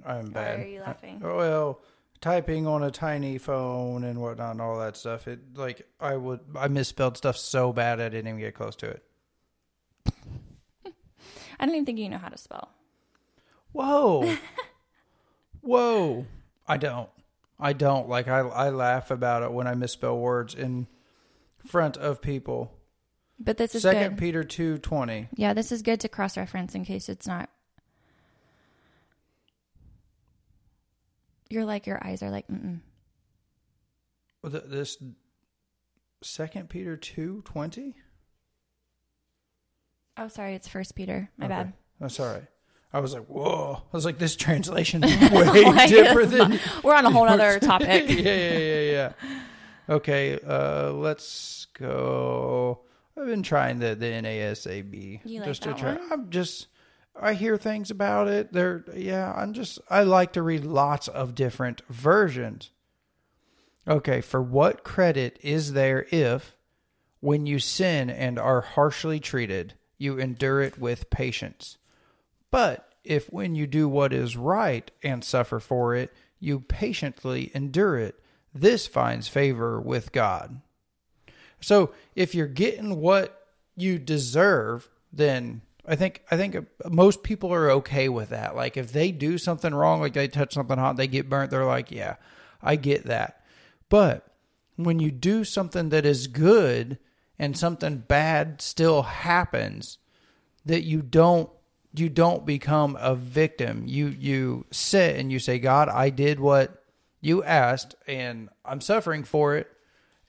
I'm 0.04 0.26
why 0.26 0.30
bad. 0.32 0.60
are 0.60 0.66
you 0.66 0.80
laughing 0.80 1.20
Well, 1.20 1.80
typing 2.22 2.66
on 2.66 2.82
a 2.82 2.90
tiny 2.90 3.36
phone 3.36 4.02
and 4.04 4.18
whatnot 4.20 4.52
and 4.52 4.60
all 4.62 4.78
that 4.78 4.96
stuff. 4.96 5.28
It 5.28 5.40
like 5.54 5.86
I 6.00 6.16
would 6.16 6.40
I 6.56 6.68
misspelled 6.68 7.18
stuff 7.18 7.36
so 7.36 7.72
bad 7.74 8.00
I 8.00 8.08
didn't 8.08 8.28
even 8.28 8.40
get 8.40 8.54
close 8.54 8.76
to 8.76 8.86
it. 8.88 9.02
i 11.60 11.66
don't 11.66 11.74
even 11.74 11.84
think 11.84 11.98
you 11.98 12.08
know 12.08 12.18
how 12.18 12.28
to 12.28 12.38
spell 12.38 12.70
Whoa. 13.72 14.36
Whoa. 15.62 16.26
I 16.66 16.76
don't. 16.76 17.08
I 17.58 17.72
don't. 17.72 18.08
Like 18.08 18.28
I 18.28 18.40
I 18.40 18.68
laugh 18.70 19.10
about 19.10 19.42
it 19.42 19.52
when 19.52 19.66
I 19.66 19.74
misspell 19.74 20.18
words 20.18 20.54
in 20.54 20.86
front 21.66 21.96
of 21.96 22.20
people. 22.20 22.72
but 23.38 23.56
this 23.56 23.74
is 23.74 23.82
Second 23.82 24.10
good 24.10 24.18
Peter 24.18 24.44
two 24.44 24.78
twenty. 24.78 25.28
yeah 25.36 25.54
this 25.54 25.72
is 25.72 25.80
good 25.82 26.00
to 26.00 26.08
cross 26.08 26.36
reference 26.36 26.74
in 26.74 26.84
case 26.84 27.08
it's 27.08 27.26
not 27.26 27.48
you're 31.52 31.64
like 31.66 31.86
your 31.86 32.04
eyes 32.04 32.22
are 32.22 32.30
like 32.30 32.46
mm 32.48 32.80
This 34.42 34.96
Second 36.22 36.68
Peter 36.70 36.96
two 36.96 37.42
twenty. 37.44 37.94
oh 40.16 40.28
sorry 40.28 40.54
it's 40.54 40.68
first 40.68 40.94
peter 40.94 41.30
my 41.36 41.48
bad 41.48 41.72
That's 42.00 42.14
sorry. 42.16 42.42
I 42.94 43.00
was 43.00 43.14
like, 43.14 43.24
whoa. 43.24 43.76
I 43.90 43.96
was 43.96 44.04
like, 44.04 44.18
this 44.18 44.36
translation's 44.36 45.04
way 45.32 45.64
Like, 45.64 45.88
different 45.88 46.30
than 46.30 46.60
we're 46.84 46.94
on 46.94 47.06
a 47.06 47.10
whole 47.10 47.26
other 47.26 47.58
topic 47.70 48.06
yeah, 48.10 48.34
yeah, 48.34 48.58
yeah, 48.58 48.80
yeah. 48.90 49.12
Okay, 49.88 50.38
uh, 50.46 50.92
let's 50.92 51.66
go. 51.72 52.80
I've 53.16 53.26
been 53.26 53.42
trying 53.42 53.78
the 53.78 53.94
the 53.94 54.06
NASAB 54.06 55.20
You 55.24 55.38
like 55.40 55.48
just 55.48 55.62
to 55.62 55.70
that 55.70 55.78
try. 55.78 55.94
one? 55.94 56.12
I'm 56.12 56.28
just 56.30 56.66
I 57.14 57.34
hear 57.34 57.56
things 57.56 57.90
about 57.90 58.28
it. 58.28 58.52
They're 58.52 58.84
yeah. 58.94 59.32
I'm 59.32 59.52
just 59.52 59.78
I 59.90 60.02
like 60.02 60.32
to 60.32 60.42
read 60.42 60.64
lots 60.64 61.08
of 61.08 61.34
different 61.34 61.82
versions. 61.88 62.70
Okay, 63.86 64.20
for 64.20 64.40
what 64.40 64.84
credit 64.84 65.38
is 65.42 65.72
there 65.72 66.06
if, 66.10 66.54
when 67.20 67.46
you 67.46 67.58
sin 67.58 68.10
and 68.10 68.38
are 68.38 68.60
harshly 68.60 69.18
treated, 69.18 69.74
you 69.98 70.18
endure 70.18 70.60
it 70.60 70.78
with 70.78 71.10
patience? 71.10 71.78
But 72.52 72.88
if 73.02 73.32
when 73.32 73.56
you 73.56 73.66
do 73.66 73.88
what 73.88 74.12
is 74.12 74.36
right 74.36 74.88
and 75.02 75.24
suffer 75.24 75.58
for 75.58 75.96
it, 75.96 76.12
you 76.38 76.60
patiently 76.60 77.50
endure 77.54 77.98
it, 77.98 78.20
this 78.54 78.86
finds 78.86 79.28
favor 79.28 79.80
with 79.80 80.12
God. 80.12 80.60
So 81.60 81.92
if 82.14 82.34
you're 82.34 82.46
getting 82.46 83.00
what 83.00 83.46
you 83.76 83.98
deserve, 83.98 84.88
then 85.12 85.62
I 85.86 85.96
think 85.96 86.22
I 86.30 86.36
think 86.36 86.56
most 86.88 87.22
people 87.22 87.52
are 87.52 87.70
okay 87.70 88.08
with 88.08 88.28
that. 88.30 88.54
Like 88.54 88.76
if 88.76 88.92
they 88.92 89.10
do 89.10 89.38
something 89.38 89.74
wrong, 89.74 90.00
like 90.00 90.12
they 90.12 90.28
touch 90.28 90.54
something 90.54 90.78
hot, 90.78 90.96
they 90.96 91.08
get 91.08 91.28
burnt, 91.28 91.50
they're 91.50 91.64
like, 91.64 91.90
"Yeah, 91.90 92.16
I 92.62 92.76
get 92.76 93.04
that." 93.06 93.42
But 93.88 94.26
when 94.76 95.00
you 95.00 95.10
do 95.10 95.44
something 95.44 95.88
that 95.90 96.06
is 96.06 96.26
good 96.28 96.98
and 97.38 97.56
something 97.56 97.98
bad 97.98 98.62
still 98.62 99.02
happens, 99.02 99.98
that 100.64 100.82
you 100.82 101.02
don't 101.02 101.50
you 101.94 102.08
don't 102.08 102.46
become 102.46 102.96
a 103.00 103.14
victim. 103.14 103.84
You 103.86 104.06
you 104.08 104.66
sit 104.70 105.16
and 105.16 105.30
you 105.30 105.38
say, 105.38 105.58
God, 105.58 105.88
I 105.88 106.10
did 106.10 106.40
what 106.40 106.82
you 107.20 107.42
asked 107.44 107.94
and 108.06 108.48
I'm 108.64 108.80
suffering 108.80 109.24
for 109.24 109.56
it. 109.56 109.68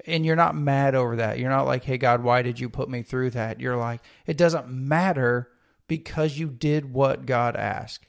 And 0.06 0.26
you're 0.26 0.36
not 0.36 0.56
mad 0.56 0.96
over 0.96 1.18
that. 1.18 1.40
You're 1.40 1.50
not 1.50 1.66
like, 1.66 1.84
hey 1.84 1.98
God, 1.98 2.24
why 2.24 2.42
did 2.42 2.60
you 2.60 2.70
put 2.70 2.90
me 2.90 3.04
through 3.04 3.32
that? 3.32 3.60
You're 3.60 3.78
like, 3.78 4.02
it 4.26 4.38
doesn't 4.38 4.70
matter 4.70 5.50
because 5.88 6.38
you 6.38 6.48
did 6.48 6.92
what 6.92 7.26
God 7.26 7.56
asked. 7.56 8.06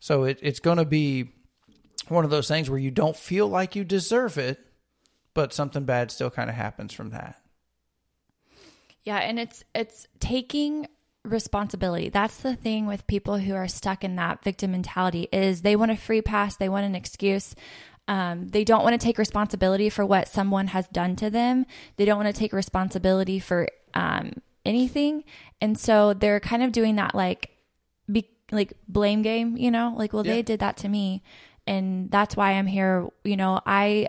So 0.00 0.24
it, 0.24 0.38
it's 0.42 0.60
gonna 0.60 0.84
be 0.84 1.32
one 2.08 2.24
of 2.24 2.30
those 2.30 2.48
things 2.48 2.70
where 2.70 2.78
you 2.78 2.90
don't 2.90 3.16
feel 3.16 3.48
like 3.48 3.74
you 3.74 3.84
deserve 3.84 4.38
it, 4.38 4.58
but 5.34 5.52
something 5.52 5.84
bad 5.84 6.10
still 6.10 6.30
kind 6.30 6.48
of 6.50 6.56
happens 6.56 6.92
from 6.92 7.10
that. 7.10 7.40
Yeah, 9.02 9.18
and 9.18 9.38
it's 9.38 9.64
it's 9.74 10.06
taking 10.20 10.86
responsibility. 11.24 12.08
That's 12.08 12.38
the 12.38 12.56
thing 12.56 12.86
with 12.86 13.06
people 13.06 13.38
who 13.38 13.54
are 13.54 13.68
stuck 13.68 14.04
in 14.04 14.16
that 14.16 14.42
victim 14.42 14.72
mentality 14.72 15.28
is 15.32 15.62
they 15.62 15.76
want 15.76 15.90
a 15.90 15.96
free 15.96 16.22
pass, 16.22 16.56
they 16.56 16.68
want 16.68 16.86
an 16.86 16.94
excuse. 16.94 17.54
Um, 18.08 18.48
they 18.48 18.64
don't 18.64 18.82
want 18.82 18.98
to 18.98 19.04
take 19.04 19.18
responsibility 19.18 19.90
for 19.90 20.04
what 20.04 20.26
someone 20.28 20.68
has 20.68 20.88
done 20.88 21.14
to 21.16 21.30
them. 21.30 21.66
They 21.96 22.04
don't 22.04 22.16
want 22.16 22.34
to 22.34 22.38
take 22.38 22.52
responsibility 22.52 23.38
for 23.38 23.68
um, 23.94 24.32
anything, 24.64 25.22
and 25.60 25.78
so 25.78 26.14
they're 26.14 26.40
kind 26.40 26.62
of 26.62 26.72
doing 26.72 26.96
that 26.96 27.14
like 27.14 27.50
be, 28.10 28.28
like 28.50 28.72
blame 28.88 29.22
game. 29.22 29.56
You 29.56 29.70
know, 29.70 29.94
like 29.96 30.12
well 30.12 30.26
Yeah. 30.26 30.34
they 30.34 30.42
did 30.42 30.60
that 30.60 30.78
to 30.78 30.88
me, 30.88 31.22
and 31.66 32.10
that's 32.10 32.34
why 32.34 32.52
I'm 32.52 32.66
here. 32.66 33.08
You 33.24 33.36
know, 33.36 33.60
I 33.66 34.08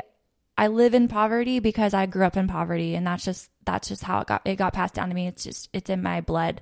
I 0.58 0.68
live 0.68 0.94
in 0.94 1.08
poverty 1.08 1.60
because 1.60 1.94
I 1.94 2.06
grew 2.06 2.26
up 2.26 2.36
in 2.36 2.48
poverty 2.50 2.94
and 2.96 3.08
that's 3.08 3.24
just 3.24 3.50
that's 3.64 3.88
just 3.88 4.04
how 4.04 4.20
it 4.20 4.28
got 4.28 4.42
it 4.46 4.58
got 4.58 4.74
passed 4.74 4.94
down 4.94 5.08
to 5.08 5.16
me. 5.16 5.28
It's 5.28 5.44
just 5.44 5.70
it's 5.72 5.90
in 5.90 6.02
my 6.02 6.20
blood. 6.20 6.62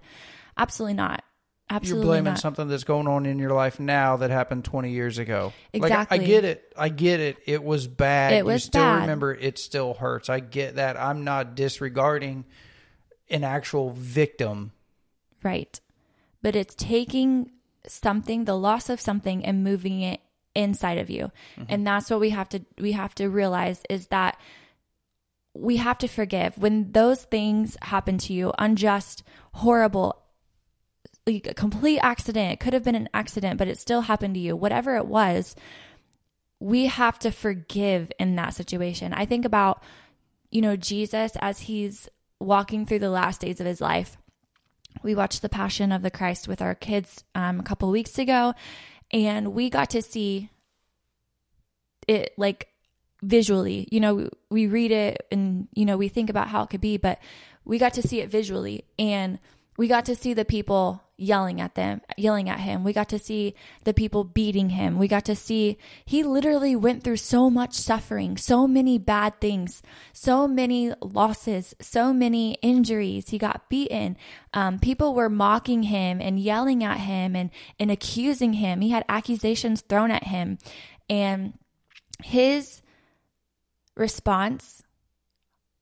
Absolutely 0.56 0.93
not. 0.93 1.23
Absolutely 1.70 2.06
You're 2.06 2.14
blaming 2.14 2.34
not. 2.34 2.40
something 2.40 2.68
that's 2.70 2.86
going 2.86 3.08
on 3.08 3.26
in 3.26 3.40
your 3.40 3.52
life 3.52 3.78
now 3.80 4.18
that 4.18 4.30
happened 4.30 4.64
20 4.64 4.92
years 4.92 5.18
ago. 5.18 5.52
Like, 5.74 5.84
Exactly. 5.84 6.20
I 6.20 6.24
get 6.24 6.46
it. 6.46 6.74
I 6.78 6.90
get 6.90 7.20
it. 7.20 7.38
It 7.46 7.62
was 7.62 7.88
bad. 7.88 8.34
It 8.34 8.38
you 8.38 8.46
was 8.46 8.64
still 8.64 8.82
bad. 8.82 9.02
remember 9.02 9.34
it 9.34 9.60
still 9.60 9.94
hurts. 9.94 10.30
I 10.30 10.40
get 10.40 10.76
that. 10.76 10.96
I'm 10.98 11.26
not 11.26 11.56
disregarding 11.56 12.46
an 13.30 13.44
actual 13.44 13.90
victim. 13.92 14.72
Right. 15.44 15.80
But 16.42 16.56
it's 16.56 16.74
taking 16.76 17.52
something, 17.86 18.46
the 18.46 18.56
loss 18.58 18.90
of 18.90 19.02
something 19.02 19.44
and 19.44 19.64
moving 19.64 20.02
it 20.02 20.22
inside 20.56 20.98
of 21.00 21.10
you. 21.10 21.32
Mm-hmm. 21.58 21.64
And 21.68 21.86
that's 21.88 22.10
what 22.10 22.22
we 22.22 22.30
have 22.30 22.48
to 22.50 22.62
we 22.78 22.94
have 22.94 23.14
to 23.16 23.28
realize 23.28 23.82
is 23.90 24.08
that 24.08 24.40
we 25.54 25.78
have 25.78 25.98
to 25.98 26.08
forgive 26.08 26.58
when 26.58 26.92
those 26.92 27.24
things 27.24 27.76
happen 27.82 28.18
to 28.20 28.34
you, 28.34 28.54
unjust, 28.58 29.24
horrible, 29.54 30.22
like 31.28 31.48
a 31.48 31.54
complete 31.54 32.00
accident. 32.00 32.54
It 32.54 32.60
could 32.60 32.74
have 32.74 32.84
been 32.84 32.96
an 32.96 33.10
accident, 33.13 33.58
but 33.58 33.68
it 33.68 33.78
still 33.78 34.02
happened 34.02 34.34
to 34.36 34.40
you. 34.40 34.56
Whatever 34.56 34.96
it 34.96 35.06
was, 35.06 35.56
we 36.60 36.88
have 36.88 37.20
to 37.20 37.32
forgive 37.32 38.12
in 38.18 38.38
that 38.38 38.56
situation. 38.56 39.13
I 39.13 39.26
think 39.26 39.46
about, 39.46 39.84
you 40.50 40.62
know, 40.62 40.76
Jesus 40.76 41.34
as 41.40 41.60
he's 41.60 42.10
walking 42.40 42.86
through 42.86 43.00
the 43.00 43.10
last 43.10 43.42
days 43.42 43.60
of 43.60 43.68
his 43.68 43.82
life. 43.82 44.18
We 45.04 45.13
watched 45.13 45.42
The 45.42 45.50
Passion 45.50 45.92
of 45.92 46.02
the 46.02 46.10
Christ 46.10 46.48
with 46.48 46.62
our 46.62 46.74
kids 46.74 47.24
um, 47.36 47.60
a 47.60 47.63
couple 47.63 47.92
weeks 47.92 48.18
ago, 48.18 48.56
and 49.12 49.54
we 49.54 49.70
got 49.70 49.92
to 49.92 50.02
see 50.02 50.50
it 52.08 52.34
like 52.38 52.70
visually. 53.22 53.88
You 53.92 54.00
know, 54.00 54.30
we 54.50 54.68
read 54.68 54.92
it 54.92 55.28
and, 55.32 55.68
you 55.74 55.86
know, 55.86 55.98
we 55.98 56.08
think 56.08 56.30
about 56.30 56.48
how 56.48 56.63
it 56.63 56.70
could 56.70 56.82
be, 56.82 56.98
but 56.98 57.20
we 57.66 57.78
got 57.78 57.94
to 57.96 58.02
see 58.02 58.22
it 58.22 58.30
visually. 58.30 58.86
And 58.98 59.40
we 59.78 59.88
got 59.88 60.06
to 60.06 60.16
see 60.16 60.34
the 60.34 60.44
people 60.44 61.04
yelling 61.18 61.62
at 61.62 61.76
them, 61.76 62.02
yelling 62.18 62.50
at 62.50 62.60
him. 62.60 62.84
We 62.84 62.94
got 62.94 63.10
to 63.10 63.20
see 63.20 63.56
the 63.84 63.94
people 63.94 64.24
beating 64.24 64.70
him. 64.70 64.98
We 64.98 65.08
got 65.08 65.26
to 65.26 65.36
see 65.36 65.78
he 66.06 66.24
literally 66.24 66.76
went 66.76 67.04
through 67.04 67.18
so 67.18 67.50
much 67.50 67.74
suffering, 67.74 68.38
so 68.38 68.68
many 68.68 68.98
bad 68.98 69.40
things, 69.40 69.82
so 70.13 70.48
many 70.48 70.94
losses, 71.02 71.76
so 71.80 72.13
many 72.13 72.54
injuries. 72.56 73.30
He 73.30 73.38
got 73.38 73.70
beaten. 73.70 74.18
Um, 74.54 74.80
people 74.80 75.13
were 75.13 75.30
mocking 75.30 75.84
him 75.84 76.22
and 76.22 76.40
yelling 76.40 76.84
at 76.84 77.00
him 77.00 77.36
and, 77.36 77.50
and 77.80 77.90
accusing 77.90 78.54
him. 78.54 78.82
He 78.82 78.90
had 78.90 79.06
accusations 79.10 79.82
thrown 79.82 80.12
at 80.12 80.26
him. 80.26 80.58
And 81.10 81.54
his 82.24 82.82
response 83.96 84.84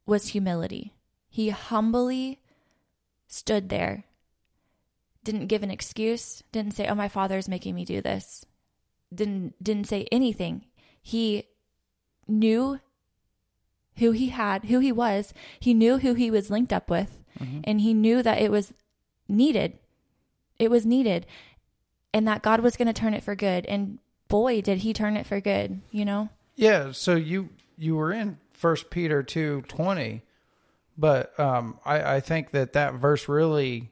was 0.05 0.27
humility. 0.27 0.93
He 1.29 1.49
humbly 1.49 2.39
stood 3.35 3.69
there, 3.69 4.05
didn't 5.23 5.47
give 5.47 5.63
an 5.63 5.71
excuse, 5.71 6.43
didn't 6.51 6.73
say, 6.73 6.87
"Oh, 6.87 6.95
my 6.95 7.07
father 7.07 7.37
is 7.37 7.49
making 7.49 7.75
me 7.75 7.85
do 7.85 8.01
this." 8.01 8.45
Didn't 9.13 9.61
didn't 9.63 9.87
say 9.87 10.07
anything. 10.11 10.65
He 11.01 11.43
knew 12.27 12.79
who 13.97 14.11
he 14.11 14.29
had, 14.29 14.65
who 14.65 14.79
he 14.79 14.91
was. 14.91 15.33
He 15.59 15.73
knew 15.73 15.99
who 15.99 16.13
he 16.13 16.31
was 16.31 16.49
linked 16.49 16.73
up 16.73 16.89
with, 16.89 17.23
mm-hmm. 17.39 17.61
and 17.63 17.81
he 17.81 17.93
knew 17.93 18.21
that 18.23 18.41
it 18.41 18.51
was 18.51 18.73
needed. 19.27 19.77
It 20.57 20.71
was 20.71 20.85
needed, 20.85 21.25
and 22.13 22.27
that 22.27 22.41
God 22.41 22.61
was 22.61 22.77
going 22.77 22.87
to 22.87 22.93
turn 22.93 23.13
it 23.13 23.23
for 23.23 23.35
good. 23.35 23.65
And 23.67 23.99
boy, 24.27 24.61
did 24.61 24.79
he 24.79 24.93
turn 24.93 25.17
it 25.17 25.27
for 25.27 25.39
good, 25.39 25.81
you 25.91 26.05
know? 26.05 26.29
Yeah, 26.55 26.91
so 26.91 27.15
you 27.15 27.49
you 27.77 27.95
were 27.95 28.11
in 28.11 28.37
First 28.53 28.89
Peter 28.89 29.21
two 29.21 29.63
twenty, 29.67 30.23
but 30.97 31.37
um, 31.39 31.79
I 31.85 32.15
I 32.15 32.19
think 32.19 32.51
that 32.51 32.73
that 32.73 32.95
verse 32.95 33.27
really 33.27 33.91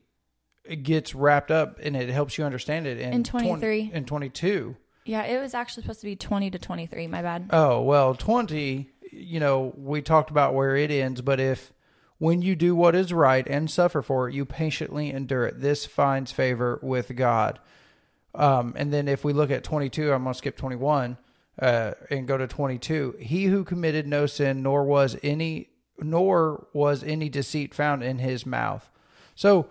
gets 0.82 1.14
wrapped 1.14 1.52
up 1.52 1.80
and 1.82 1.96
it 1.96 2.10
helps 2.10 2.38
you 2.38 2.46
understand 2.46 2.88
it 2.88 2.98
in, 2.98 3.14
In 3.14 3.24
20 3.24 3.48
23. 3.48 3.92
in 3.94 4.06
22. 4.06 4.78
Yeah, 5.06 5.24
it 5.24 5.40
was 5.42 5.54
actually 5.54 5.84
supposed 5.84 6.00
to 6.02 6.06
be 6.06 6.16
20 6.16 6.52
to 6.52 6.60
23. 6.60 7.08
My 7.08 7.22
bad. 7.22 7.50
Oh, 7.52 7.82
well, 7.82 8.16
20, 8.16 8.90
you 9.12 9.40
know, 9.42 9.74
we 9.78 10.02
talked 10.02 10.30
about 10.32 10.54
where 10.54 10.78
it 10.78 10.90
ends, 10.90 11.22
but 11.22 11.42
if 11.42 11.74
when 12.18 12.42
you 12.42 12.56
do 12.56 12.74
what 12.74 12.96
is 12.96 13.12
right 13.12 13.46
and 13.46 13.70
suffer 13.70 14.02
for 14.02 14.30
it, 14.30 14.34
you 14.36 14.46
patiently 14.46 15.10
endure 15.10 15.46
it, 15.46 15.60
this 15.60 15.86
finds 15.86 16.32
favor 16.32 16.80
with 16.82 17.14
God. 17.18 17.60
Um, 18.34 18.74
and 18.78 18.94
then 18.94 19.10
if 19.10 19.26
we 19.26 19.34
look 19.34 19.52
at 19.52 19.66
22, 19.66 20.14
I'm 20.14 20.24
going 20.24 20.34
to 20.34 20.38
skip 20.38 20.56
21 20.56 21.18
uh, 21.60 21.92
and 22.10 22.26
go 22.26 22.38
to 22.38 22.48
22. 22.48 23.18
He 23.20 23.46
who 23.46 23.66
committed 23.66 24.08
no 24.08 24.26
sin, 24.26 24.64
nor 24.64 24.86
was 24.86 25.18
any, 25.22 25.68
nor 26.00 26.68
was 26.74 27.04
any 27.04 27.30
deceit 27.30 27.74
found 27.74 28.04
in 28.04 28.20
his 28.20 28.46
mouth. 28.46 28.90
So, 29.36 29.68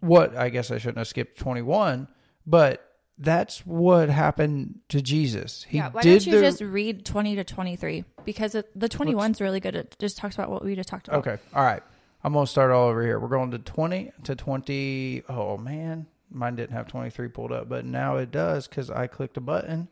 what 0.00 0.36
I 0.36 0.48
guess 0.48 0.70
I 0.70 0.78
shouldn't 0.78 0.98
have 0.98 1.08
skipped 1.08 1.38
21, 1.38 2.08
but 2.46 2.90
that's 3.20 3.66
what 3.66 4.08
happened 4.08 4.80
to 4.88 5.02
Jesus. 5.02 5.64
He 5.68 5.76
yeah, 5.76 5.90
why 5.90 6.02
don't 6.02 6.24
you 6.24 6.32
the, 6.32 6.40
just 6.40 6.62
read 6.62 7.04
20 7.04 7.36
to 7.36 7.44
23? 7.44 8.04
Because 8.24 8.54
it, 8.54 8.70
the 8.78 8.88
21's 8.88 9.42
really 9.42 9.60
good. 9.60 9.76
It 9.76 9.94
just 9.98 10.16
talks 10.16 10.34
about 10.34 10.50
what 10.50 10.64
we 10.64 10.74
just 10.74 10.88
talked 10.88 11.08
about. 11.08 11.18
Okay. 11.26 11.42
All 11.54 11.62
right. 11.62 11.82
I'm 12.24 12.32
going 12.32 12.46
to 12.46 12.50
start 12.50 12.70
all 12.70 12.88
over 12.88 13.02
here. 13.02 13.20
We're 13.20 13.28
going 13.28 13.50
to 13.50 13.58
20 13.58 14.12
to 14.24 14.34
20. 14.34 15.22
Oh, 15.28 15.58
man. 15.58 16.06
Mine 16.30 16.56
didn't 16.56 16.72
have 16.72 16.86
23 16.86 17.28
pulled 17.28 17.52
up, 17.52 17.68
but 17.68 17.84
now 17.84 18.16
it 18.16 18.30
does 18.30 18.66
because 18.66 18.90
I 18.90 19.06
clicked 19.06 19.36
a 19.36 19.40
button. 19.40 19.88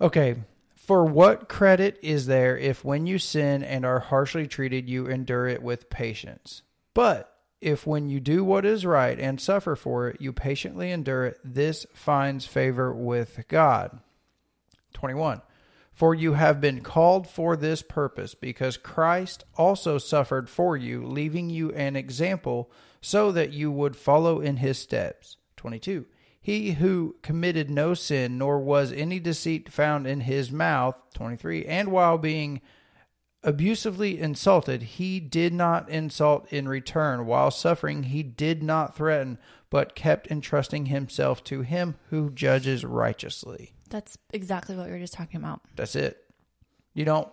Okay. 0.00 0.36
For 0.84 1.06
what 1.06 1.48
credit 1.48 1.98
is 2.02 2.26
there 2.26 2.58
if 2.58 2.84
when 2.84 3.06
you 3.06 3.18
sin 3.18 3.62
and 3.62 3.86
are 3.86 4.00
harshly 4.00 4.46
treated, 4.46 4.86
you 4.86 5.06
endure 5.06 5.48
it 5.48 5.62
with 5.62 5.88
patience? 5.88 6.60
But 6.92 7.34
if 7.62 7.86
when 7.86 8.10
you 8.10 8.20
do 8.20 8.44
what 8.44 8.66
is 8.66 8.84
right 8.84 9.18
and 9.18 9.40
suffer 9.40 9.76
for 9.76 10.10
it, 10.10 10.20
you 10.20 10.34
patiently 10.34 10.90
endure 10.90 11.24
it, 11.24 11.40
this 11.42 11.86
finds 11.94 12.44
favor 12.44 12.92
with 12.92 13.48
God. 13.48 13.98
21. 14.92 15.40
For 15.94 16.14
you 16.14 16.34
have 16.34 16.60
been 16.60 16.82
called 16.82 17.26
for 17.26 17.56
this 17.56 17.80
purpose, 17.80 18.34
because 18.34 18.76
Christ 18.76 19.44
also 19.54 19.96
suffered 19.96 20.50
for 20.50 20.76
you, 20.76 21.06
leaving 21.06 21.48
you 21.48 21.72
an 21.72 21.96
example 21.96 22.70
so 23.00 23.32
that 23.32 23.54
you 23.54 23.70
would 23.70 23.96
follow 23.96 24.40
in 24.40 24.58
his 24.58 24.78
steps. 24.78 25.38
22. 25.56 26.04
He 26.44 26.72
who 26.72 27.16
committed 27.22 27.70
no 27.70 27.94
sin, 27.94 28.36
nor 28.36 28.58
was 28.58 28.92
any 28.92 29.18
deceit 29.18 29.72
found 29.72 30.06
in 30.06 30.20
his 30.20 30.52
mouth. 30.52 31.02
23. 31.14 31.64
And 31.64 31.90
while 31.90 32.18
being 32.18 32.60
abusively 33.42 34.20
insulted, 34.20 34.82
he 34.82 35.20
did 35.20 35.54
not 35.54 35.88
insult 35.88 36.52
in 36.52 36.68
return. 36.68 37.24
While 37.24 37.50
suffering, 37.50 38.02
he 38.02 38.22
did 38.22 38.62
not 38.62 38.94
threaten, 38.94 39.38
but 39.70 39.94
kept 39.94 40.30
entrusting 40.30 40.84
himself 40.86 41.42
to 41.44 41.62
him 41.62 41.94
who 42.10 42.28
judges 42.28 42.84
righteously. 42.84 43.72
That's 43.88 44.18
exactly 44.30 44.76
what 44.76 44.84
we 44.84 44.92
were 44.92 44.98
just 44.98 45.14
talking 45.14 45.40
about. 45.40 45.62
That's 45.76 45.96
it. 45.96 46.26
You 46.92 47.06
don't. 47.06 47.28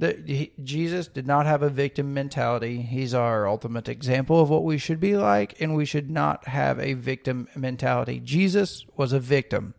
The, 0.00 0.14
he, 0.26 0.52
Jesus 0.64 1.08
did 1.08 1.26
not 1.26 1.44
have 1.44 1.62
a 1.62 1.68
victim 1.68 2.14
mentality. 2.14 2.80
He's 2.80 3.12
our 3.12 3.46
ultimate 3.46 3.86
example 3.86 4.40
of 4.40 4.48
what 4.48 4.64
we 4.64 4.78
should 4.78 4.98
be 4.98 5.14
like, 5.14 5.60
and 5.60 5.76
we 5.76 5.84
should 5.84 6.10
not 6.10 6.48
have 6.48 6.80
a 6.80 6.94
victim 6.94 7.48
mentality. 7.54 8.18
Jesus 8.18 8.86
was 8.96 9.12
a 9.12 9.20
victim. 9.20 9.74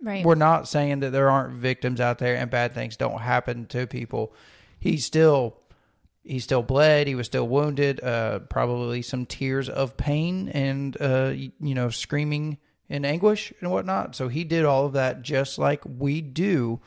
Right. 0.00 0.24
We're 0.24 0.36
not 0.36 0.68
saying 0.68 1.00
that 1.00 1.10
there 1.10 1.28
aren't 1.28 1.54
victims 1.54 2.00
out 2.00 2.18
there 2.18 2.36
and 2.36 2.48
bad 2.48 2.74
things 2.74 2.96
don't 2.96 3.20
happen 3.20 3.66
to 3.66 3.88
people. 3.88 4.32
He 4.78 4.98
still 4.98 5.56
he 6.22 6.38
still 6.38 6.62
bled. 6.62 7.08
He 7.08 7.16
was 7.16 7.26
still 7.26 7.48
wounded. 7.48 8.02
Uh, 8.02 8.38
probably 8.38 9.02
some 9.02 9.26
tears 9.26 9.68
of 9.68 9.96
pain 9.96 10.48
and 10.50 10.96
uh, 11.00 11.32
you 11.34 11.74
know 11.74 11.90
screaming 11.90 12.58
in 12.88 13.04
anguish 13.04 13.52
and 13.60 13.72
whatnot. 13.72 14.14
So 14.14 14.28
he 14.28 14.44
did 14.44 14.64
all 14.64 14.86
of 14.86 14.92
that 14.92 15.22
just 15.22 15.58
like 15.58 15.82
we 15.84 16.20
do, 16.20 16.80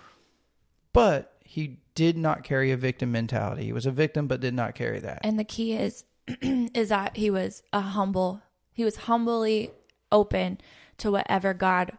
but 0.93 1.33
he 1.43 1.79
did 1.95 2.17
not 2.17 2.43
carry 2.43 2.71
a 2.71 2.77
victim 2.77 3.11
mentality. 3.11 3.65
He 3.65 3.73
was 3.73 3.85
a 3.85 3.91
victim, 3.91 4.27
but 4.27 4.39
did 4.39 4.53
not 4.53 4.75
carry 4.75 4.99
that. 4.99 5.19
And 5.23 5.39
the 5.39 5.43
key 5.43 5.73
is 5.73 6.05
is 6.41 6.89
that 6.89 7.17
he 7.17 7.29
was 7.29 7.63
a 7.71 7.81
humble 7.81 8.41
he 8.71 8.83
was 8.83 8.95
humbly 8.95 9.71
open 10.11 10.59
to 10.97 11.11
whatever 11.11 11.53
God 11.53 11.91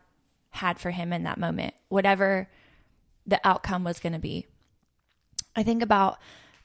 had 0.50 0.78
for 0.78 0.90
him 0.90 1.12
in 1.12 1.24
that 1.24 1.38
moment, 1.38 1.74
whatever 1.88 2.48
the 3.26 3.40
outcome 3.46 3.84
was 3.84 4.00
going 4.00 4.12
to 4.12 4.18
be. 4.18 4.46
I 5.56 5.62
think 5.62 5.82
about 5.82 6.18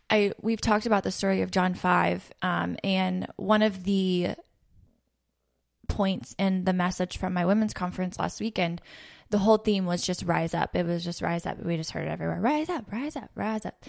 I 0.09 0.33
we've 0.41 0.61
talked 0.61 0.85
about 0.85 1.03
the 1.03 1.11
story 1.11 1.41
of 1.41 1.51
John 1.51 1.73
5 1.73 2.31
um, 2.41 2.77
and 2.83 3.27
one 3.35 3.61
of 3.61 3.83
the 3.83 4.35
points 5.89 6.35
in 6.39 6.63
the 6.63 6.73
message 6.73 7.17
from 7.17 7.33
my 7.33 7.45
women's 7.45 7.73
conference 7.73 8.17
last 8.17 8.39
weekend 8.39 8.81
the 9.29 9.37
whole 9.37 9.57
theme 9.57 9.85
was 9.85 10.05
just 10.05 10.23
rise 10.23 10.53
up. 10.53 10.75
It 10.75 10.85
was 10.85 11.03
just 11.03 11.21
rise 11.21 11.45
up. 11.45 11.63
We 11.63 11.77
just 11.77 11.91
heard 11.91 12.07
it 12.07 12.11
everywhere. 12.11 12.39
Rise 12.39 12.69
up 12.69 12.91
rise 12.91 13.15
up 13.15 13.29
rise 13.35 13.65
up. 13.65 13.83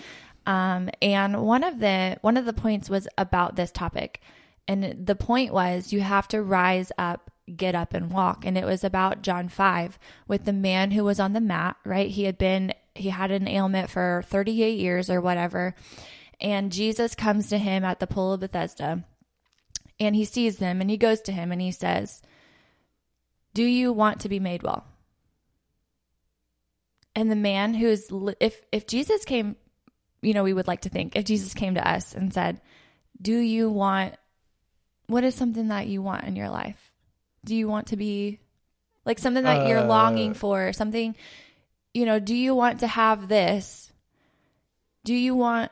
Um, 0.47 0.91
and 1.01 1.43
one 1.43 1.65
of 1.65 1.79
the 1.79 2.19
one 2.21 2.37
of 2.37 2.45
the 2.45 2.53
points 2.53 2.91
was 2.91 3.09
about 3.17 3.57
this 3.57 3.71
topic. 3.71 4.21
And 4.69 5.07
the 5.07 5.17
point 5.17 5.53
was 5.53 5.93
you 5.93 6.01
have 6.01 6.29
to 6.29 6.43
rise 6.43 6.93
up 6.99 7.31
get 7.57 7.75
up 7.75 7.95
and 7.95 8.13
walk. 8.13 8.45
And 8.45 8.57
it 8.57 8.65
was 8.65 8.85
about 8.85 9.23
john 9.23 9.49
5 9.49 9.99
with 10.29 10.45
the 10.45 10.53
man 10.53 10.91
who 10.91 11.05
was 11.05 11.19
on 11.21 11.33
the 11.33 11.41
mat 11.41 11.77
right? 11.85 12.09
He 12.09 12.25
had 12.25 12.39
been 12.39 12.73
he 12.95 13.09
had 13.09 13.31
an 13.31 13.49
ailment 13.49 13.89
for 13.89 14.23
38 14.27 14.79
years 14.79 15.09
or 15.09 15.21
whatever. 15.21 15.75
And 16.41 16.71
jesus 16.71 17.15
comes 17.15 17.49
to 17.49 17.59
him 17.59 17.83
at 17.85 17.99
the 17.99 18.07
pool 18.07 18.35
of 18.35 18.41
bethesda 18.41 19.05
and 20.01 20.17
he 20.17 20.25
sees 20.25 20.57
them 20.57 20.81
and 20.81 20.91
he 20.91 20.97
goes 20.97 21.21
to 21.21 21.33
him 21.33 21.53
and 21.53 21.61
he 21.61 21.71
says 21.71 22.21
do 23.55 23.63
you 23.65 23.93
want 23.93 24.21
to 24.21 24.29
be 24.29 24.41
made 24.41 24.63
well 24.63 24.85
and 27.15 27.31
the 27.31 27.37
man 27.37 27.75
who 27.75 27.87
is 27.87 28.11
if 28.41 28.61
if 28.73 28.87
jesus 28.87 29.25
came 29.25 29.57
you 30.23 30.35
know 30.35 30.43
we 30.45 30.53
would 30.53 30.67
like 30.67 30.83
to 30.83 30.89
think 30.89 31.17
if 31.17 31.25
jesus 31.25 31.55
came 31.55 31.75
to 31.75 31.89
us 31.89 32.15
and 32.15 32.33
said 32.33 32.61
do 33.21 33.37
you 33.37 33.71
want 33.71 34.15
what 35.07 35.25
is 35.25 35.35
something 35.35 35.69
that 35.69 35.87
you 35.87 36.03
want 36.03 36.25
in 36.25 36.37
your 36.37 36.49
life 36.49 36.93
do 37.45 37.55
you 37.57 37.69
want 37.69 37.89
to 37.89 37.97
be 37.97 38.39
like 39.05 39.19
something 39.19 39.45
that 39.45 39.67
you're 39.67 39.79
Uh, 39.81 39.87
longing 39.87 40.35
for 40.35 40.73
something 40.73 41.15
you 41.95 42.07
know 42.07 42.19
do 42.19 42.35
you 42.35 42.55
want 42.55 42.81
to 42.81 42.87
have 42.87 43.29
this 43.29 43.93
do 45.05 45.15
you 45.15 45.35
want 45.35 45.71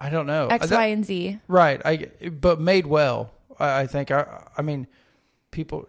I 0.00 0.10
don't 0.10 0.26
know. 0.26 0.48
x 0.48 0.68
That- 0.68 0.76
y 0.76 0.86
and 0.86 1.04
z 1.04 1.38
Right. 1.48 1.80
I 1.84 2.08
but 2.28 2.60
made 2.60 2.86
well. 2.86 3.30
I, 3.58 3.86
think. 3.86 4.10
I 4.10 4.48
I 4.56 4.62
mean, 4.62 4.86
people 5.50 5.86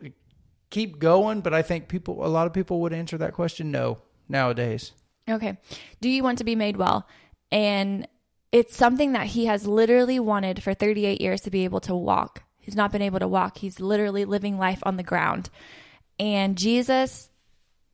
keep 0.70 1.00
going, 1.00 1.42
but 1.42 1.54
I 1.54 1.62
think 1.62 1.88
people. 1.88 2.26
A 2.26 2.28
lot 2.28 2.48
of 2.48 2.54
people 2.54 2.82
would 2.82 2.94
answer 2.94 3.18
that 3.18 3.34
question 3.34 3.72
no 3.72 4.00
nowadays. 4.28 4.92
Okay. 5.30 5.58
Do 6.02 6.10
you 6.10 6.24
want 6.24 6.38
to 6.40 6.44
be 6.44 6.56
made 6.56 6.78
well? 6.78 7.08
And 7.52 8.08
it's 8.52 8.76
something 8.76 9.14
that 9.14 9.28
he 9.28 9.48
has 9.48 9.68
literally 9.68 10.20
wanted 10.20 10.64
for 10.64 10.74
38 10.74 11.20
years 11.20 11.42
to 11.42 11.52
be 11.52 11.64
able 11.64 11.82
to 11.82 11.96
walk. 11.96 12.44
He's 12.60 12.76
not 12.76 12.92
been 12.92 13.02
able 13.02 13.20
to 13.20 13.28
walk. 13.28 13.58
He's 13.58 13.80
literally 13.80 14.26
living 14.26 14.58
life 14.58 14.80
on 14.84 14.98
the 14.98 15.04
ground. 15.04 15.50
And 16.20 16.58
Jesus, 16.58 17.30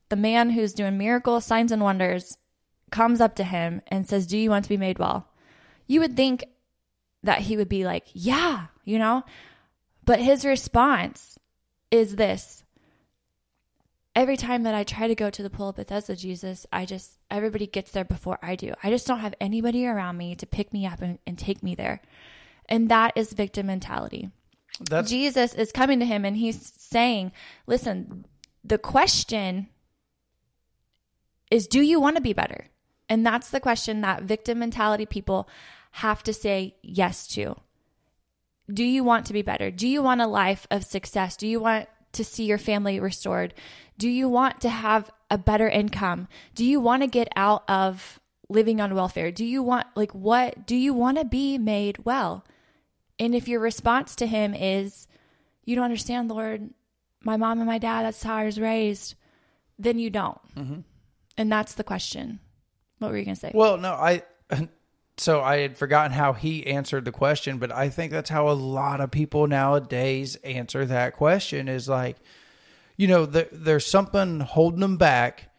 the 0.10 0.16
man 0.16 0.50
who's 0.50 0.74
doing 0.74 0.98
miracles, 0.98 1.46
signs, 1.46 1.72
and 1.72 1.82
wonders, 1.82 2.38
comes 2.92 3.22
up 3.22 3.36
to 3.36 3.44
him 3.44 3.82
and 3.88 4.08
says, 4.08 4.28
Do 4.28 4.38
you 4.38 4.50
want 4.50 4.66
to 4.66 4.70
be 4.70 4.78
made 4.78 5.00
well? 5.00 5.28
You 5.88 6.02
would 6.02 6.16
think 6.16 6.46
that 7.24 7.40
he 7.40 7.58
would 7.58 7.70
be 7.70 7.84
like, 7.84 8.06
Yeah, 8.14 8.68
you 8.86 9.00
know? 9.00 9.24
But 10.06 10.20
his 10.20 10.46
response 10.46 11.38
is 11.92 12.16
this 12.16 12.64
every 14.16 14.38
time 14.38 14.64
that 14.64 14.76
I 14.76 14.84
try 14.84 15.08
to 15.08 15.16
go 15.16 15.30
to 15.30 15.44
the 15.44 15.50
pool 15.50 15.70
of 15.70 15.76
Bethesda, 15.76 16.16
Jesus, 16.16 16.66
I 16.72 16.86
just, 16.86 17.14
everybody 17.30 17.68
gets 17.68 17.92
there 17.92 18.04
before 18.04 18.40
I 18.42 18.56
do. 18.56 18.74
I 18.84 18.90
just 18.90 19.08
don't 19.08 19.20
have 19.20 19.36
anybody 19.40 19.86
around 19.86 20.18
me 20.18 20.36
to 20.36 20.46
pick 20.46 20.74
me 20.74 20.86
up 20.86 21.02
and, 21.02 21.20
and 21.26 21.38
take 21.38 21.64
me 21.64 21.76
there. 21.76 22.02
And 22.68 22.90
that 22.90 23.14
is 23.16 23.34
victim 23.34 23.68
mentality. 23.68 24.32
That's 24.90 25.10
Jesus 25.10 25.54
is 25.54 25.72
coming 25.72 26.00
to 26.00 26.06
him 26.06 26.26
and 26.26 26.38
he's 26.38 26.74
saying, 26.78 27.32
listen, 27.68 28.26
the 28.64 28.78
question 28.78 29.68
is, 31.50 31.68
do 31.68 31.82
you 31.82 32.00
want 32.00 32.16
to 32.16 32.22
be 32.22 32.34
better? 32.34 32.68
And 33.10 33.26
that's 33.26 33.50
the 33.50 33.60
question 33.60 34.02
that 34.02 34.24
victim 34.24 34.60
mentality 34.60 35.06
people 35.06 35.50
have 35.92 36.24
to 36.24 36.34
say 36.34 36.76
yes 36.82 37.28
to. 37.28 37.56
Do 38.72 38.84
you 38.84 39.04
want 39.04 39.26
to 39.28 39.34
be 39.34 39.42
better? 39.42 39.72
Do 39.72 39.88
you 39.88 40.02
want 40.02 40.22
a 40.22 40.28
life 40.28 40.68
of 40.72 40.84
success? 40.84 41.36
Do 41.36 41.48
you 41.48 41.60
want 41.60 41.88
to 42.14 42.24
see 42.24 42.46
your 42.46 42.58
family 42.58 43.00
restored? 43.00 43.54
Do 43.98 44.10
you 44.10 44.30
want 44.30 44.62
to 44.62 44.70
have 44.70 45.10
a 45.30 45.38
better 45.38 45.68
income? 45.70 46.28
Do 46.56 46.66
you 46.66 46.80
want 46.80 47.04
to 47.04 47.08
get 47.08 47.28
out 47.36 47.64
of 47.70 48.20
living 48.50 48.82
on 48.82 48.96
welfare? 48.96 49.32
Do 49.32 49.46
you 49.46 49.64
want, 49.64 49.88
like, 49.96 50.14
what? 50.14 50.66
Do 50.66 50.76
you 50.76 50.94
want 50.94 51.18
to 51.18 51.26
be 51.26 51.58
made 51.58 52.06
well? 52.06 52.46
And 53.20 53.36
if 53.36 53.48
your 53.48 53.60
response 53.60 54.16
to 54.18 54.28
him 54.28 54.54
is, 54.54 55.08
you 55.64 55.76
don't 55.76 55.86
understand, 55.86 56.30
Lord, 56.30 56.70
my 57.24 57.38
mom 57.38 57.60
and 57.60 57.68
my 57.68 57.78
dad, 57.78 58.04
that's 58.04 58.24
how 58.24 58.36
I 58.36 58.46
was 58.46 58.60
raised, 58.60 59.16
then 59.78 60.00
you 60.00 60.10
don't. 60.10 60.40
Mm-hmm. 60.56 60.80
And 61.38 61.52
that's 61.52 61.76
the 61.76 61.84
question. 61.84 62.40
What 63.00 63.12
were 63.12 63.18
you 63.18 63.26
going 63.26 63.36
to 63.36 63.40
say? 63.40 63.52
well. 63.54 63.78
No, 63.78 63.94
I. 63.94 64.24
so 65.18 65.42
I 65.42 65.58
had 65.58 65.78
forgotten 65.78 66.12
how 66.12 66.34
he 66.34 66.66
answered 66.66 67.06
the 67.06 67.12
question, 67.12 67.58
but 67.58 67.72
I 67.72 67.90
think 67.90 68.12
that's 68.12 68.30
how 68.30 68.50
a 68.50 68.54
lot 68.54 69.02
of 69.02 69.12
people 69.12 69.48
nowadays 69.48 70.36
answer 70.38 70.86
that 70.86 71.16
question 71.16 71.68
is 71.68 71.88
like, 71.88 72.18
you 72.98 73.08
know, 73.08 73.26
the, 73.26 73.48
there's 73.52 73.86
something 73.86 74.40
holding 74.40 74.80
them 74.80 74.98
back 74.98 75.50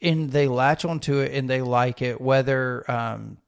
and 0.00 0.30
they 0.30 0.48
latch 0.48 0.84
onto 0.84 1.18
it 1.18 1.32
and 1.34 1.48
they 1.48 1.60
like 1.60 2.02
it, 2.02 2.20
whether, 2.20 2.90
um, 2.90 3.38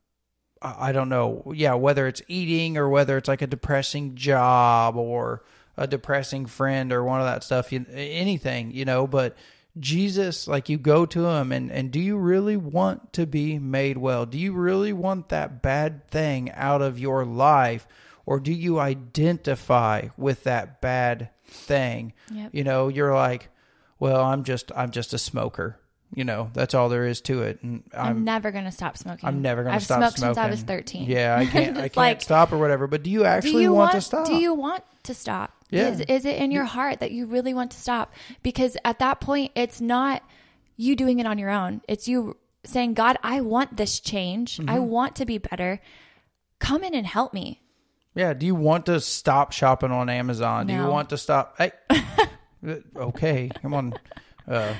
I 0.60 0.92
don't 0.92 1.08
know, 1.08 1.52
yeah, 1.54 1.74
whether 1.74 2.06
it's 2.06 2.22
eating 2.28 2.76
or 2.76 2.88
whether 2.88 3.16
it's 3.16 3.28
like 3.28 3.42
a 3.42 3.48
depressing 3.48 4.14
job 4.14 4.96
or 4.96 5.42
a 5.76 5.86
depressing 5.86 6.46
friend 6.46 6.92
or 6.92 7.02
one 7.02 7.20
of 7.20 7.26
that 7.26 7.42
stuff, 7.42 7.72
you, 7.72 7.84
anything, 7.92 8.70
you 8.70 8.84
know, 8.84 9.06
but 9.06 9.36
Jesus, 9.78 10.46
like 10.46 10.68
you 10.68 10.78
go 10.78 11.06
to 11.06 11.26
him 11.26 11.52
and, 11.52 11.70
and 11.70 11.90
do 11.90 12.00
you 12.00 12.16
really 12.16 12.56
want 12.56 13.12
to 13.14 13.26
be 13.26 13.58
made 13.58 13.96
well? 13.96 14.26
Do 14.26 14.38
you 14.38 14.52
really 14.52 14.92
want 14.92 15.30
that 15.30 15.62
bad 15.62 16.06
thing 16.08 16.50
out 16.52 16.82
of 16.82 16.98
your 16.98 17.24
life? 17.24 17.86
Or 18.26 18.38
do 18.38 18.52
you 18.52 18.78
identify 18.78 20.08
with 20.16 20.44
that 20.44 20.80
bad 20.80 21.30
thing? 21.46 22.12
Yep. 22.32 22.50
You 22.52 22.64
know, 22.64 22.88
you're 22.88 23.14
like, 23.14 23.48
well, 23.98 24.22
I'm 24.24 24.44
just 24.44 24.70
I'm 24.76 24.90
just 24.90 25.12
a 25.14 25.18
smoker. 25.18 25.78
You 26.14 26.24
know, 26.24 26.50
that's 26.52 26.74
all 26.74 26.90
there 26.90 27.06
is 27.06 27.22
to 27.22 27.42
it. 27.42 27.62
And 27.62 27.84
I'm, 27.94 28.18
I'm 28.18 28.24
never 28.24 28.50
going 28.50 28.66
to 28.66 28.70
stop 28.70 28.98
smoking. 28.98 29.26
I'm 29.26 29.40
never 29.40 29.62
going 29.62 29.78
to 29.78 29.82
stop 29.82 29.96
smoking. 29.96 30.04
I've 30.04 30.12
stop 30.12 30.18
smoked 30.18 30.36
smoking. 30.36 30.52
since 30.52 30.68
I 30.68 30.72
was 30.74 30.78
13. 30.78 31.08
Yeah, 31.08 31.36
I 31.38 31.46
can't 31.46 31.76
I 31.78 31.80
can't 31.82 31.96
like, 31.96 32.20
stop 32.20 32.52
or 32.52 32.58
whatever. 32.58 32.86
But 32.86 33.02
do 33.02 33.10
you 33.10 33.24
actually 33.24 33.52
do 33.52 33.60
you 33.60 33.72
want, 33.72 33.92
want, 33.92 33.92
to 33.94 34.00
stop? 34.02 34.26
Do 34.26 34.34
you 34.34 34.52
want 34.52 34.84
to 35.04 35.14
stop? 35.14 35.61
Yeah. 35.72 35.88
Is, 35.88 36.00
is 36.02 36.24
it 36.24 36.36
in 36.36 36.50
your 36.52 36.64
heart 36.64 37.00
that 37.00 37.10
you 37.10 37.26
really 37.26 37.54
want 37.54 37.70
to 37.72 37.78
stop? 37.80 38.12
Because 38.42 38.76
at 38.84 38.98
that 39.00 39.20
point, 39.20 39.52
it's 39.56 39.80
not 39.80 40.22
you 40.76 40.94
doing 40.96 41.18
it 41.18 41.26
on 41.26 41.38
your 41.38 41.50
own. 41.50 41.80
It's 41.88 42.06
you 42.06 42.36
saying, 42.64 42.94
God, 42.94 43.16
I 43.22 43.40
want 43.40 43.76
this 43.76 43.98
change. 43.98 44.60
I 44.60 44.62
Mm-hmm. 44.76 44.84
want 44.84 45.16
to 45.16 45.24
be 45.26 45.38
better. 45.38 45.80
Come 46.60 46.84
in 46.84 46.94
and 46.94 47.06
help 47.06 47.32
me. 47.34 47.60
Yeah. 48.14 48.34
Do 48.34 48.46
you 48.46 48.54
want 48.54 48.86
to 48.86 49.00
stop 49.00 49.52
shopping 49.52 49.90
on 49.90 50.08
Amazon? 50.08 50.66
Do 50.66 50.74
you 50.74 50.86
want 50.86 51.08
to 51.10 51.18
stop? 51.18 51.56
Hey, 51.58 51.72
okay, 52.96 53.50
come 53.60 53.74
on. 53.74 53.94
Uh, 54.46 54.74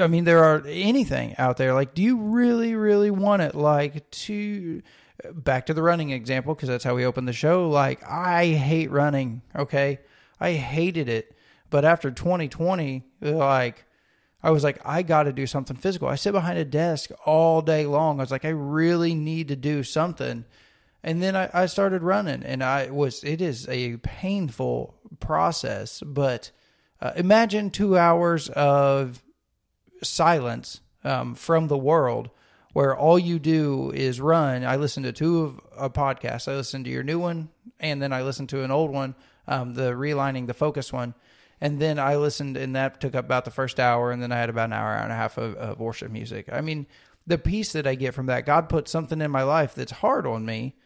I 0.00 0.06
mean, 0.06 0.24
there 0.24 0.42
are 0.44 0.62
anything 0.66 1.34
out 1.38 1.56
there. 1.56 1.74
Like, 1.74 1.94
do 1.94 2.02
you 2.02 2.16
really, 2.18 2.74
really 2.74 3.10
want 3.10 3.42
it? 3.42 3.54
Like, 3.54 4.10
to 4.10 4.82
back 5.32 5.66
to 5.66 5.74
the 5.74 5.82
running 5.82 6.10
example 6.10 6.54
because 6.54 6.68
that's 6.68 6.84
how 6.84 6.94
we 6.94 7.04
opened 7.04 7.28
the 7.28 7.32
show. 7.32 7.68
Like, 7.68 8.02
I 8.04 8.46
hate 8.46 8.90
running. 8.90 9.42
Okay, 9.56 10.00
I 10.40 10.52
hated 10.52 11.08
it, 11.08 11.36
but 11.70 11.84
after 11.84 12.10
2020, 12.10 13.04
like. 13.20 13.84
I 14.40 14.52
was 14.52 14.62
like, 14.62 14.78
I 14.84 15.02
got 15.02 15.24
to 15.24 15.32
do 15.32 15.48
something 15.48 15.76
physical. 15.76 16.06
I 16.06 16.14
sit 16.14 16.30
behind 16.30 16.60
a 16.60 16.64
desk 16.64 17.10
all 17.26 17.60
day 17.60 17.86
long. 17.86 18.20
I 18.20 18.22
was 18.22 18.30
like, 18.30 18.44
I 18.44 18.50
really 18.50 19.12
need 19.12 19.48
to 19.48 19.56
do 19.56 19.82
something. 19.82 20.44
And 21.02 21.22
then 21.22 21.34
I, 21.34 21.50
I 21.52 21.66
started 21.66 22.02
running, 22.02 22.42
and 22.42 22.62
I 22.62 22.90
was, 22.90 23.22
it 23.24 23.40
is 23.40 23.68
a 23.68 23.96
painful 23.98 24.94
process, 25.20 26.02
but 26.04 26.50
uh, 27.00 27.12
imagine 27.16 27.70
two 27.70 27.96
hours 27.96 28.48
of 28.50 29.22
silence 30.02 30.80
um, 31.04 31.34
from 31.34 31.68
the 31.68 31.78
world 31.78 32.30
where 32.78 32.96
all 32.96 33.18
you 33.18 33.40
do 33.40 33.90
is 33.90 34.20
run. 34.20 34.64
I 34.64 34.76
listened 34.76 35.02
to 35.02 35.12
two 35.12 35.42
of 35.42 35.60
a 35.76 35.90
podcast. 35.90 36.46
I 36.46 36.54
listened 36.54 36.84
to 36.84 36.92
your 36.92 37.02
new 37.02 37.18
one, 37.18 37.48
and 37.80 38.00
then 38.00 38.12
I 38.12 38.22
listened 38.22 38.50
to 38.50 38.62
an 38.62 38.70
old 38.70 38.92
one, 38.92 39.16
um, 39.48 39.74
the 39.74 39.94
realigning 39.94 40.46
the 40.46 40.54
focus 40.54 40.92
one. 40.92 41.14
And 41.60 41.80
then 41.80 41.98
I 41.98 42.14
listened, 42.14 42.56
and 42.56 42.76
that 42.76 43.00
took 43.00 43.16
up 43.16 43.24
about 43.24 43.44
the 43.44 43.50
first 43.50 43.80
hour, 43.80 44.12
and 44.12 44.22
then 44.22 44.30
I 44.30 44.36
had 44.36 44.48
about 44.48 44.66
an 44.66 44.74
hour, 44.74 44.90
hour 44.90 45.02
and 45.02 45.10
a 45.10 45.16
half 45.16 45.38
of, 45.38 45.56
of 45.56 45.80
worship 45.80 46.12
music. 46.12 46.48
I 46.52 46.60
mean, 46.60 46.86
the 47.26 47.36
peace 47.36 47.72
that 47.72 47.88
I 47.88 47.96
get 47.96 48.14
from 48.14 48.26
that, 48.26 48.46
God 48.46 48.68
put 48.68 48.86
something 48.86 49.20
in 49.20 49.32
my 49.32 49.42
life 49.42 49.74
that's 49.74 49.90
hard 49.90 50.24
on 50.24 50.46
me, 50.46 50.76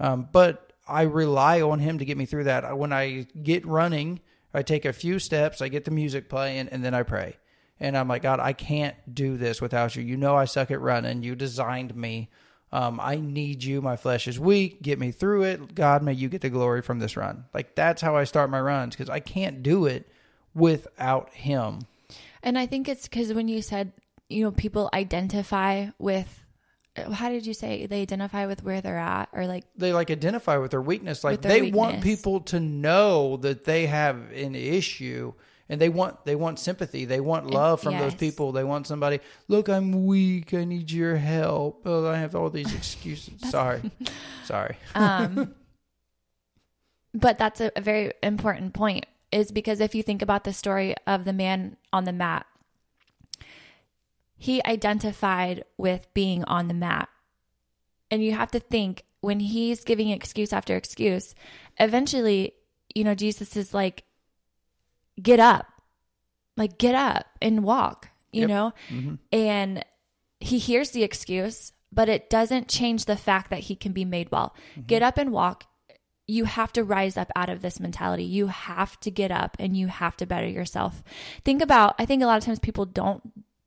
um, 0.00 0.30
but 0.32 0.72
I 0.88 1.02
rely 1.02 1.60
on 1.60 1.80
Him 1.80 1.98
to 1.98 2.06
get 2.06 2.16
me 2.16 2.24
through 2.24 2.44
that. 2.44 2.78
When 2.78 2.94
I 2.94 3.26
get 3.42 3.66
running, 3.66 4.20
I 4.54 4.62
take 4.62 4.86
a 4.86 4.92
few 4.94 5.18
steps, 5.18 5.60
I 5.60 5.68
get 5.68 5.84
the 5.84 5.90
music 5.90 6.30
playing, 6.30 6.70
and 6.70 6.82
then 6.82 6.94
I 6.94 7.02
pray. 7.02 7.36
And 7.82 7.98
I'm 7.98 8.06
like, 8.06 8.22
God, 8.22 8.38
I 8.38 8.52
can't 8.52 8.94
do 9.12 9.36
this 9.36 9.60
without 9.60 9.96
you. 9.96 10.04
You 10.04 10.16
know 10.16 10.36
I 10.36 10.44
suck 10.44 10.70
at 10.70 10.80
running. 10.80 11.24
You 11.24 11.34
designed 11.34 11.96
me. 11.96 12.30
Um, 12.70 13.00
I 13.02 13.16
need 13.16 13.64
you. 13.64 13.82
My 13.82 13.96
flesh 13.96 14.28
is 14.28 14.38
weak. 14.38 14.82
Get 14.82 15.00
me 15.00 15.10
through 15.10 15.42
it. 15.42 15.74
God, 15.74 16.00
may 16.04 16.12
you 16.12 16.28
get 16.28 16.42
the 16.42 16.48
glory 16.48 16.80
from 16.80 17.00
this 17.00 17.16
run. 17.16 17.44
Like 17.52 17.74
that's 17.74 18.00
how 18.00 18.16
I 18.16 18.22
start 18.22 18.50
my 18.50 18.60
runs 18.60 18.94
because 18.94 19.10
I 19.10 19.18
can't 19.18 19.64
do 19.64 19.86
it 19.86 20.08
without 20.54 21.30
Him. 21.30 21.80
And 22.40 22.56
I 22.56 22.66
think 22.66 22.88
it's 22.88 23.08
because 23.08 23.32
when 23.32 23.48
you 23.48 23.60
said, 23.60 23.92
you 24.28 24.44
know, 24.44 24.52
people 24.52 24.88
identify 24.94 25.88
with, 25.98 26.46
how 27.12 27.30
did 27.30 27.46
you 27.46 27.52
say 27.52 27.86
they 27.86 28.02
identify 28.02 28.46
with 28.46 28.62
where 28.62 28.80
they're 28.80 28.96
at 28.96 29.28
or 29.32 29.48
like, 29.48 29.64
They 29.76 29.92
like 29.92 30.12
identify 30.12 30.56
with 30.56 30.70
their 30.70 30.80
weakness. 30.80 31.24
Like 31.24 31.42
their 31.42 31.50
they 31.50 31.72
want 31.72 32.00
people 32.00 32.42
to 32.42 32.60
know 32.60 33.38
that 33.38 33.64
they 33.64 33.86
have 33.86 34.30
an 34.30 34.54
issue. 34.54 35.32
And 35.72 35.80
they 35.80 35.88
want 35.88 36.26
they 36.26 36.36
want 36.36 36.58
sympathy. 36.58 37.06
They 37.06 37.20
want 37.20 37.46
love 37.46 37.80
from 37.80 37.96
those 37.96 38.14
people. 38.14 38.52
They 38.52 38.62
want 38.62 38.86
somebody. 38.86 39.20
Look, 39.48 39.70
I'm 39.70 40.04
weak. 40.04 40.52
I 40.52 40.66
need 40.66 40.90
your 40.90 41.16
help. 41.16 41.80
Oh, 41.86 42.06
I 42.06 42.18
have 42.18 42.36
all 42.36 42.50
these 42.50 42.74
excuses. 42.74 43.40
Sorry, 43.48 43.80
sorry. 44.44 44.76
um, 44.94 45.54
but 47.14 47.38
that's 47.38 47.62
a, 47.62 47.72
a 47.74 47.80
very 47.80 48.12
important 48.22 48.74
point 48.74 49.06
is 49.32 49.50
because 49.50 49.80
if 49.80 49.94
you 49.94 50.02
think 50.02 50.20
about 50.20 50.44
the 50.44 50.52
story 50.52 50.94
of 51.06 51.24
the 51.24 51.32
man 51.32 51.78
on 51.90 52.04
the 52.04 52.12
mat, 52.12 52.44
he 54.36 54.62
identified 54.66 55.64
with 55.78 56.06
being 56.12 56.44
on 56.44 56.68
the 56.68 56.74
mat. 56.74 57.08
And 58.10 58.22
you 58.22 58.32
have 58.32 58.50
to 58.50 58.60
think 58.60 59.04
when 59.22 59.40
he's 59.40 59.84
giving 59.84 60.10
excuse 60.10 60.52
after 60.52 60.76
excuse, 60.76 61.34
eventually, 61.80 62.52
you 62.94 63.04
know, 63.04 63.14
Jesus 63.14 63.56
is 63.56 63.72
like, 63.72 64.04
get 65.20 65.40
up, 65.40 65.66
like, 66.56 66.78
get 66.78 66.94
up 66.94 67.26
and 67.40 67.64
walk, 67.64 68.08
you 68.32 68.40
Yep. 68.42 68.48
know? 68.48 68.72
Mm-hmm. 68.88 69.14
And 69.32 69.84
he 70.40 70.58
hears 70.58 70.90
the 70.90 71.02
excuse, 71.02 71.72
but 71.92 72.08
it 72.08 72.30
doesn't 72.30 72.68
change 72.68 73.04
the 73.04 73.16
fact 73.16 73.50
that 73.50 73.60
he 73.60 73.76
can 73.76 73.92
be 73.92 74.04
made 74.04 74.30
well. 74.30 74.54
Mm-hmm. 74.72 74.86
Get 74.86 75.02
up 75.02 75.18
and 75.18 75.32
walk. 75.32 75.64
You 76.26 76.44
have 76.44 76.72
to 76.74 76.84
rise 76.84 77.16
up 77.16 77.30
out 77.36 77.50
of 77.50 77.62
this 77.62 77.80
mentality. 77.80 78.24
You 78.24 78.46
have 78.46 78.98
to 79.00 79.10
get 79.10 79.30
up 79.30 79.56
and 79.58 79.76
you 79.76 79.88
have 79.88 80.16
to 80.18 80.26
better 80.26 80.46
yourself. 80.48 81.02
Think 81.44 81.60
about 81.60 81.94
I 81.98 82.06
think 82.06 82.22
a 82.22 82.26
lot 82.26 82.38
of 82.38 82.44
times 82.44 82.58
people 82.60 82.86
don't 82.86 83.22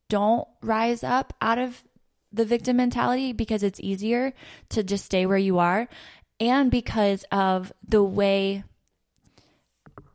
don't 0.08 0.48
rise 0.62 1.04
up 1.04 1.32
out 1.40 1.58
of 1.58 1.84
the 2.32 2.44
victim 2.44 2.76
mentality 2.78 3.32
because 3.32 3.62
it's 3.62 3.78
easier 3.80 4.32
to 4.70 4.82
just 4.82 5.04
stay 5.04 5.26
where 5.26 5.38
you 5.38 5.58
are 5.58 5.88
and 6.40 6.70
because 6.70 7.24
of 7.30 7.72
the 7.86 8.02
way 8.02 8.64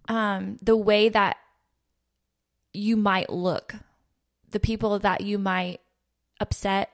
um 0.08 0.58
the 0.62 0.76
way 0.76 1.10
that 1.10 1.38
you 2.74 2.96
might 2.98 3.30
look 3.30 3.76
the 4.52 4.60
people 4.60 5.00
that 5.00 5.22
you 5.22 5.38
might 5.38 5.80
upset 6.40 6.90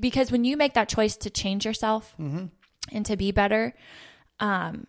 because 0.00 0.32
when 0.32 0.44
you 0.44 0.56
make 0.56 0.74
that 0.74 0.88
choice 0.88 1.16
to 1.16 1.30
change 1.30 1.64
yourself 1.66 2.14
and 2.90 3.06
to 3.06 3.16
be 3.16 3.30
better 3.32 3.74
um 4.40 4.86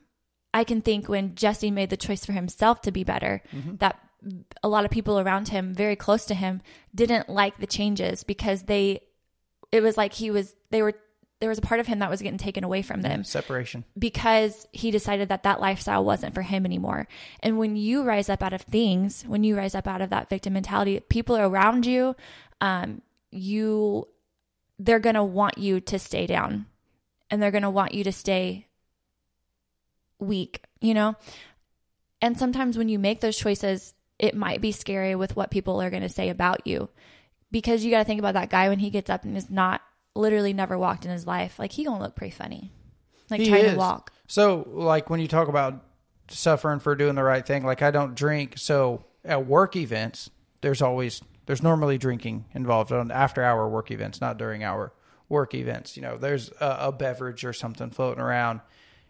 i 0.54 0.64
can 0.64 0.82
think 0.82 1.08
when 1.08 1.36
jesse 1.36 1.70
made 1.72 1.90
the 1.90 1.98
choice 1.98 2.26
for 2.26 2.32
himself 2.32 2.82
to 2.82 2.92
be 2.92 3.04
better 3.04 3.42
that 3.80 4.00
a 4.64 4.70
lot 4.70 4.86
of 4.86 4.92
people 4.92 5.20
around 5.20 5.50
him 5.50 5.74
very 5.74 5.96
close 5.98 6.26
to 6.26 6.34
him 6.34 6.62
didn't 6.96 7.28
like 7.30 7.58
the 7.58 7.68
changes 7.68 8.24
because 8.24 8.64
they 8.64 9.02
it 9.72 9.82
was 9.84 9.98
like 9.98 10.14
he 10.14 10.32
was 10.32 10.56
they 10.72 10.82
were 10.82 10.94
there 11.44 11.50
was 11.50 11.58
a 11.58 11.62
part 11.62 11.82
of 11.82 11.88
him 11.88 12.00
that 12.00 12.10
was 12.10 12.22
getting 12.22 12.38
taken 12.38 12.64
away 12.64 12.82
from 12.82 13.02
them 13.02 13.26
Separation. 13.26 13.84
because 14.00 14.66
he 14.72 14.92
decided 14.92 15.28
that 15.28 15.44
that 15.44 15.60
lifestyle 15.60 16.06
wasn't 16.06 16.34
for 16.34 16.42
him 16.42 16.66
anymore. 16.66 17.06
And 17.42 17.58
when 17.58 17.76
you 17.76 18.04
rise 18.04 18.30
up 18.30 18.42
out 18.42 18.54
of 18.54 18.62
things, 18.62 19.24
when 19.24 19.44
you 19.44 19.58
rise 19.58 19.76
up 19.76 19.86
out 19.86 20.00
of 20.00 20.12
that 20.12 20.30
victim 20.30 20.54
mentality, 20.54 21.02
people 21.02 21.36
around 21.36 21.86
you, 21.86 22.16
um, 22.62 23.02
you, 23.30 24.08
they're 24.80 25.02
going 25.02 25.16
to 25.16 25.24
want 25.26 25.58
you 25.58 25.82
to 25.82 26.00
stay 26.00 26.28
down 26.28 26.66
and 27.30 27.42
they're 27.42 27.52
going 27.52 27.64
to 27.64 27.70
want 27.70 27.94
you 27.94 28.06
to 28.06 28.14
stay 28.14 28.66
weak, 30.20 30.64
you 30.80 30.94
know? 30.94 31.14
And 32.22 32.40
sometimes 32.40 32.78
when 32.78 32.88
you 32.88 33.00
make 33.00 33.20
those 33.20 33.36
choices, 33.36 33.94
it 34.18 34.34
might 34.34 34.62
be 34.62 34.72
scary 34.72 35.16
with 35.16 35.36
what 35.36 35.52
people 35.52 35.82
are 35.82 35.90
going 35.90 36.04
to 36.04 36.08
say 36.08 36.30
about 36.30 36.66
you 36.66 36.88
because 37.52 37.84
you 37.84 37.92
got 37.92 38.00
to 38.00 38.06
think 38.06 38.20
about 38.20 38.36
that 38.36 38.50
guy 38.50 38.70
when 38.70 38.80
he 38.80 38.90
gets 38.90 39.10
up 39.10 39.26
and 39.26 39.36
is 39.36 39.50
not 39.50 39.82
literally 40.16 40.54
never 40.54 40.78
walked 40.78 41.06
in 41.06 41.12
his 41.12 41.26
life. 41.28 41.58
Like 41.60 41.72
he 41.72 41.84
to 41.84 41.92
look 41.92 42.16
pretty 42.16 42.36
funny. 42.36 42.72
Like 43.30 43.42
He 43.42 43.48
trying 43.48 43.66
is. 43.66 43.72
to 43.74 43.78
walk. 43.78 44.12
So, 44.28 44.68
like 44.72 45.10
when 45.10 45.20
you 45.20 45.28
talk 45.28 45.48
about 45.48 45.84
suffering 46.30 46.80
for 46.80 46.96
doing 46.96 47.16
the 47.16 47.24
right 47.24 47.46
thing, 47.46 47.64
like 47.66 47.82
I 47.82 47.92
don't 47.92 48.16
drink. 48.16 48.54
So 48.58 49.06
at 49.24 49.46
work 49.46 49.76
events, 49.76 50.30
there's 50.62 50.82
always 50.82 51.22
there's 51.46 51.64
normally 51.64 51.98
drinking 51.98 52.46
involved 52.54 52.92
on 52.92 53.12
after 53.12 53.44
hour 53.44 53.68
work 53.68 53.92
events, 53.92 54.22
not 54.22 54.38
during 54.38 54.64
our 54.64 54.94
work 55.30 55.54
events. 55.56 55.96
You 55.96 56.04
know, 56.04 56.18
there's 56.18 56.50
a, 56.60 56.78
a 56.82 56.92
beverage 56.92 57.44
or 57.44 57.54
something 57.54 57.90
floating 57.90 58.22
around, 58.22 58.62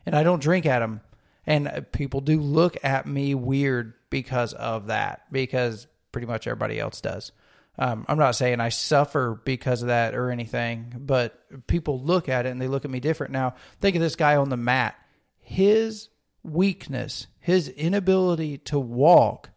and 0.05 0.15
I 0.15 0.23
don't 0.23 0.41
drink 0.41 0.65
at 0.65 0.79
them. 0.79 1.01
And 1.45 1.67
uh, 1.67 1.81
people 1.91 2.21
do 2.21 2.39
look 2.39 2.77
at 2.83 3.05
me 3.05 3.35
weird 3.35 3.93
because 4.09 4.53
of 4.53 4.87
that, 4.87 5.23
because 5.31 5.87
pretty 6.11 6.27
much 6.27 6.47
everybody 6.47 6.79
else 6.79 7.01
does. 7.01 7.31
Um, 7.77 8.05
I'm 8.07 8.19
not 8.19 8.35
saying 8.35 8.59
I 8.59 8.69
suffer 8.69 9.39
because 9.43 9.81
of 9.81 9.87
that 9.87 10.13
or 10.13 10.29
anything, 10.29 10.93
but 10.97 11.39
people 11.67 11.99
look 11.99 12.29
at 12.29 12.45
it 12.45 12.49
and 12.49 12.61
they 12.61 12.67
look 12.67 12.85
at 12.85 12.91
me 12.91 12.99
different. 12.99 13.33
Now, 13.33 13.55
think 13.79 13.95
of 13.95 14.01
this 14.01 14.15
guy 14.15 14.35
on 14.35 14.49
the 14.49 14.57
mat. 14.57 14.95
His 15.39 16.09
weakness, 16.43 17.27
his 17.39 17.69
inability 17.69 18.59
to 18.59 18.79
walk, 18.79 19.49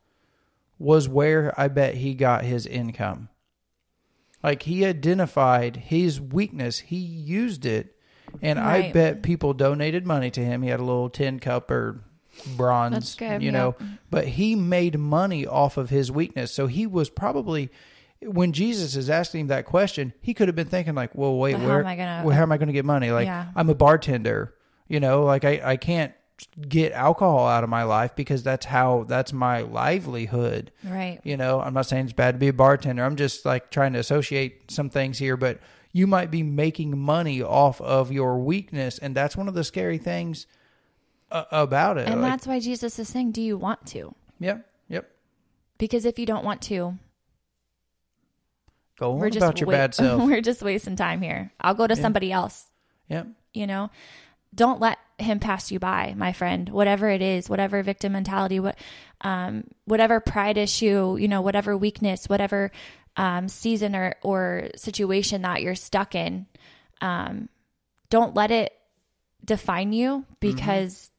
was 0.79 1.09
where 1.09 1.59
I 1.59 1.69
bet 1.69 1.95
he 1.95 2.15
got 2.15 2.45
his 2.45 2.67
income. 2.67 3.29
Like 4.43 4.63
he 4.63 4.85
identified 4.85 5.77
his 5.77 6.21
weakness, 6.21 6.79
he 6.79 6.97
used 6.97 7.67
it, 7.67 7.97
and 8.41 8.59
I 8.59 8.93
bet 8.93 9.23
people 9.23 9.55
donated 9.55 10.07
money 10.07 10.31
to 10.31 10.45
him. 10.45 10.63
He 10.63 10.69
had 10.69 10.81
a 10.81 10.85
little 10.85 11.11
tin 11.11 11.41
cup 11.41 11.71
or 11.71 12.03
bronze, 12.57 13.15
good, 13.15 13.43
you 13.43 13.47
yeah. 13.47 13.59
know, 13.59 13.77
but 14.11 14.27
he 14.27 14.55
made 14.55 14.99
money 14.99 15.47
off 15.47 15.77
of 15.77 15.91
his 15.91 16.13
weakness. 16.13 16.53
So 16.53 16.67
he 16.67 16.87
was 16.87 17.09
probably 17.11 17.71
when 18.23 18.53
Jesus 18.53 18.97
is 18.97 19.11
asking 19.11 19.43
him 19.43 19.47
that 19.49 19.67
question, 19.67 20.13
he 20.21 20.35
could 20.35 20.49
have 20.49 20.57
been 20.57 20.69
thinking 20.69 20.95
like, 20.95 21.15
"Well, 21.15 21.37
wait, 21.37 21.53
But 21.53 21.61
how 21.63 21.69
where 21.69 21.81
am 21.81 21.87
I 21.87 21.97
gonna- 21.97 22.23
well, 22.25 22.35
how 22.37 22.43
am 22.43 22.53
I 22.53 22.57
going 22.59 22.69
to 22.69 22.73
get 22.73 22.85
money? 22.85 23.11
Like 23.11 23.27
Yeah. 23.27 23.47
I'm 23.55 23.69
a 23.69 23.75
bartender, 23.75 24.55
you 24.89 25.01
know, 25.01 25.25
like 25.25 25.45
I 25.45 25.61
I 25.65 25.77
can't 25.77 26.13
get 26.69 26.93
alcohol 26.93 27.47
out 27.47 27.65
of 27.65 27.71
my 27.71 27.83
life 27.85 28.15
because 28.15 28.43
that's 28.43 28.67
how 28.67 29.05
that's 29.09 29.33
my 29.33 29.61
livelihood. 29.63 30.71
Right. 30.85 31.21
You 31.25 31.37
know, 31.37 31.61
I'm 31.61 31.73
not 31.75 31.87
saying 31.87 32.05
it's 32.05 32.13
bad 32.13 32.33
to 32.33 32.39
be 32.39 32.49
a 32.49 32.53
bartender. 32.53 33.05
I'm 33.05 33.17
just 33.17 33.45
like 33.47 33.71
trying 33.71 33.93
to 33.95 33.99
associate 33.99 34.71
some 34.71 34.91
things 34.91 35.19
here, 35.19 35.37
but 35.37 35.61
you 35.93 36.07
might 36.07 36.31
be 36.31 36.43
making 36.43 36.99
money 36.99 37.41
off 37.43 37.81
of 37.81 38.13
your 38.13 38.39
weakness, 38.39 38.99
and 38.99 39.15
that's 39.15 39.35
one 39.35 39.49
of 39.49 39.55
the 39.55 39.65
scary 39.65 39.97
things 39.97 40.47
uh, 41.33 41.45
about 41.51 41.97
it. 41.97 42.07
And 42.07 42.21
Like, 42.21 42.33
that's 42.33 42.47
why 42.47 42.61
Jesus 42.61 42.99
is 42.99 43.09
saying, 43.09 43.33
Do 43.33 43.41
you 43.41 43.57
want 43.57 43.87
to? 43.87 44.15
yep, 44.39 44.67
yep. 44.89 45.09
Because 45.79 46.05
if 46.05 46.19
you 46.19 46.27
don't 46.27 46.45
want 46.45 46.61
to, 46.63 46.99
Go 48.99 49.13
on 49.13 49.19
we're 49.19 49.31
just 49.31 49.45
about 49.45 49.61
your 49.61 49.67
wa- 49.67 49.73
bad 49.73 49.95
self. 49.95 50.23
we're 50.23 50.41
just 50.41 50.63
wasting 50.63 50.97
time 50.97 51.21
here. 51.23 51.53
I'll 51.61 51.75
go 51.75 51.87
to 51.87 51.95
Yeah. 51.95 52.01
somebody 52.03 52.33
else. 52.33 52.65
yep. 53.09 53.27
You 53.53 53.67
know, 53.67 53.91
don't 54.55 54.81
let 54.81 54.99
him 55.19 55.39
pass 55.41 55.71
you 55.71 55.79
by, 55.79 56.15
my 56.17 56.33
friend. 56.33 56.69
Whatever 56.69 57.09
it 57.09 57.23
is, 57.23 57.49
whatever 57.49 57.83
victim 57.83 58.13
mentality, 58.13 58.61
what, 58.61 58.79
um, 59.23 59.65
whatever 59.87 60.21
pride 60.21 60.57
issue, 60.59 61.17
you 61.19 61.29
know, 61.29 61.41
whatever 61.41 61.77
weakness, 61.77 62.29
whatever 62.29 62.71
um, 63.17 63.49
season 63.49 63.97
or 63.97 64.15
or 64.23 64.69
situation 64.77 65.43
that 65.43 65.63
you're 65.63 65.75
stuck 65.75 66.15
in, 66.15 66.47
um, 67.01 67.49
don't 68.11 68.35
let 68.35 68.51
it 68.51 68.73
define 69.45 69.93
you 69.95 70.25
because 70.41 71.11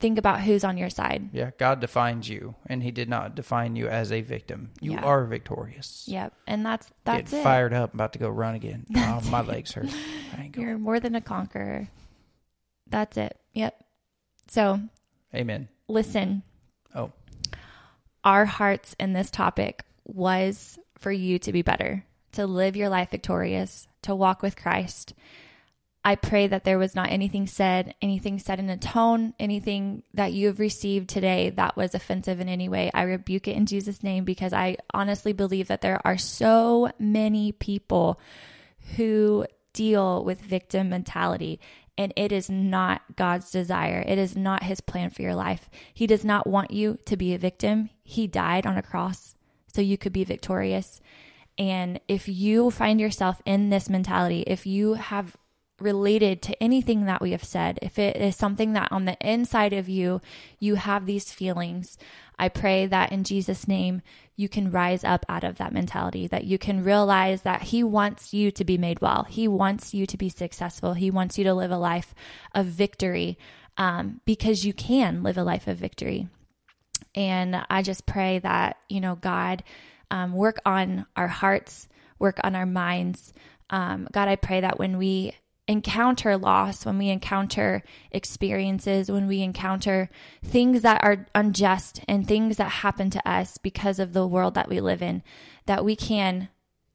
think 0.00 0.18
about 0.18 0.40
who's 0.40 0.64
on 0.64 0.76
your 0.78 0.90
side. 0.90 1.30
Yeah, 1.32 1.50
God 1.58 1.80
defines 1.80 2.28
you, 2.28 2.54
and 2.66 2.82
He 2.82 2.90
did 2.90 3.08
not 3.08 3.34
define 3.34 3.76
you 3.76 3.88
as 3.88 4.12
a 4.12 4.20
victim. 4.20 4.70
You 4.80 4.92
Yeah. 4.92 5.02
are 5.04 5.24
victorious. 5.24 6.04
Yep, 6.06 6.32
and 6.46 6.64
that's 6.64 6.90
that's 7.04 7.30
Getting 7.30 7.40
it. 7.40 7.42
fired 7.42 7.72
up, 7.72 7.94
about 7.94 8.12
to 8.14 8.18
go 8.18 8.28
run 8.28 8.54
again. 8.54 8.86
Oh, 8.96 9.20
my 9.30 9.40
legs 9.40 9.72
hurt. 9.72 9.86
I 10.36 10.42
ain't 10.44 10.52
going. 10.52 10.66
You're 10.68 10.78
more 10.78 11.00
than 11.00 11.14
a 11.14 11.20
conqueror. 11.20 11.88
That's 12.88 13.16
it. 13.16 13.36
Yep. 13.54 13.84
So 14.48 14.80
Amen. 15.34 15.68
listen, 15.88 16.42
Oh, 16.94 17.12
our 18.24 18.44
hearts 18.46 18.96
in 18.98 19.12
this 19.12 19.30
topic 19.30 19.84
was 20.04 20.78
for 20.98 21.12
you 21.12 21.38
to 21.40 21.52
be 21.52 21.62
better, 21.62 22.04
to 22.32 22.46
live 22.46 22.76
your 22.76 22.88
life 22.88 23.10
victorious, 23.10 23.86
to 24.02 24.14
walk 24.14 24.42
with 24.42 24.56
Christ. 24.56 25.12
I 26.08 26.14
pray 26.14 26.46
that 26.46 26.64
there 26.64 26.78
was 26.78 26.94
not 26.94 27.10
anything 27.10 27.46
said, 27.46 27.94
anything 28.00 28.38
said 28.38 28.60
in 28.60 28.70
a 28.70 28.78
tone, 28.78 29.34
anything 29.38 30.04
that 30.14 30.32
you 30.32 30.46
have 30.46 30.58
received 30.58 31.10
today 31.10 31.50
that 31.50 31.76
was 31.76 31.94
offensive 31.94 32.40
in 32.40 32.48
any 32.48 32.70
way. 32.70 32.90
I 32.94 33.02
rebuke 33.02 33.46
it 33.46 33.56
in 33.58 33.66
Jesus' 33.66 34.02
name 34.02 34.24
because 34.24 34.54
I 34.54 34.78
honestly 34.94 35.34
believe 35.34 35.68
that 35.68 35.82
there 35.82 36.00
are 36.06 36.16
so 36.16 36.90
many 36.98 37.52
people 37.52 38.18
who 38.96 39.44
deal 39.74 40.24
with 40.24 40.40
victim 40.40 40.88
mentality. 40.88 41.60
And 41.98 42.14
it 42.16 42.32
is 42.32 42.48
not 42.48 43.02
God's 43.14 43.50
desire. 43.50 44.02
It 44.06 44.16
is 44.16 44.34
not 44.34 44.62
his 44.62 44.80
plan 44.80 45.10
for 45.10 45.20
your 45.20 45.34
life. 45.34 45.68
He 45.92 46.06
does 46.06 46.24
not 46.24 46.46
want 46.46 46.70
you 46.70 46.96
to 47.04 47.18
be 47.18 47.34
a 47.34 47.38
victim. 47.38 47.90
He 48.02 48.26
died 48.26 48.64
on 48.64 48.78
a 48.78 48.82
cross 48.82 49.34
so 49.74 49.82
you 49.82 49.98
could 49.98 50.14
be 50.14 50.24
victorious. 50.24 51.02
And 51.58 52.00
if 52.08 52.28
you 52.28 52.70
find 52.70 52.98
yourself 52.98 53.42
in 53.44 53.68
this 53.68 53.90
mentality, 53.90 54.40
if 54.46 54.64
you 54.64 54.94
have 54.94 55.36
related 55.80 56.42
to 56.42 56.62
anything 56.62 57.04
that 57.04 57.20
we 57.20 57.30
have 57.32 57.44
said, 57.44 57.78
if 57.82 57.98
it 57.98 58.16
is 58.16 58.36
something 58.36 58.72
that 58.72 58.90
on 58.90 59.04
the 59.04 59.16
inside 59.20 59.72
of 59.72 59.88
you, 59.88 60.20
you 60.58 60.74
have 60.74 61.06
these 61.06 61.32
feelings, 61.32 61.98
I 62.38 62.48
pray 62.48 62.86
that 62.86 63.12
in 63.12 63.24
Jesus' 63.24 63.68
name, 63.68 64.02
you 64.36 64.48
can 64.48 64.70
rise 64.70 65.02
up 65.02 65.26
out 65.28 65.44
of 65.44 65.58
that 65.58 65.72
mentality, 65.72 66.26
that 66.28 66.44
you 66.44 66.58
can 66.58 66.84
realize 66.84 67.42
that 67.42 67.62
He 67.62 67.82
wants 67.82 68.32
you 68.32 68.50
to 68.52 68.64
be 68.64 68.78
made 68.78 69.00
well. 69.00 69.24
He 69.28 69.48
wants 69.48 69.94
you 69.94 70.06
to 70.06 70.16
be 70.16 70.28
successful. 70.28 70.94
He 70.94 71.10
wants 71.10 71.38
you 71.38 71.44
to 71.44 71.54
live 71.54 71.72
a 71.72 71.78
life 71.78 72.14
of 72.54 72.66
victory 72.66 73.38
um, 73.76 74.20
because 74.24 74.64
you 74.64 74.72
can 74.72 75.22
live 75.22 75.38
a 75.38 75.44
life 75.44 75.66
of 75.66 75.76
victory. 75.76 76.28
And 77.14 77.64
I 77.68 77.82
just 77.82 78.06
pray 78.06 78.38
that, 78.40 78.76
you 78.88 79.00
know, 79.00 79.16
God, 79.16 79.64
um, 80.10 80.32
work 80.32 80.58
on 80.64 81.06
our 81.16 81.28
hearts, 81.28 81.88
work 82.18 82.38
on 82.44 82.54
our 82.54 82.66
minds. 82.66 83.32
Um, 83.70 84.08
God, 84.12 84.28
I 84.28 84.36
pray 84.36 84.60
that 84.60 84.78
when 84.78 84.98
we 84.98 85.34
encounter 85.68 86.38
loss, 86.38 86.86
when 86.86 86.96
we 86.96 87.10
encounter 87.10 87.82
experiences, 88.10 89.10
when 89.10 89.28
we 89.28 89.42
encounter 89.42 90.08
things 90.42 90.82
that 90.82 91.04
are 91.04 91.26
unjust 91.34 92.00
and 92.08 92.26
things 92.26 92.56
that 92.56 92.70
happen 92.70 93.10
to 93.10 93.28
us 93.30 93.58
because 93.58 93.98
of 93.98 94.14
the 94.14 94.26
world 94.26 94.54
that 94.54 94.68
we 94.68 94.80
live 94.80 95.02
in, 95.02 95.22
that 95.66 95.84
we 95.84 95.94
can, 95.94 96.48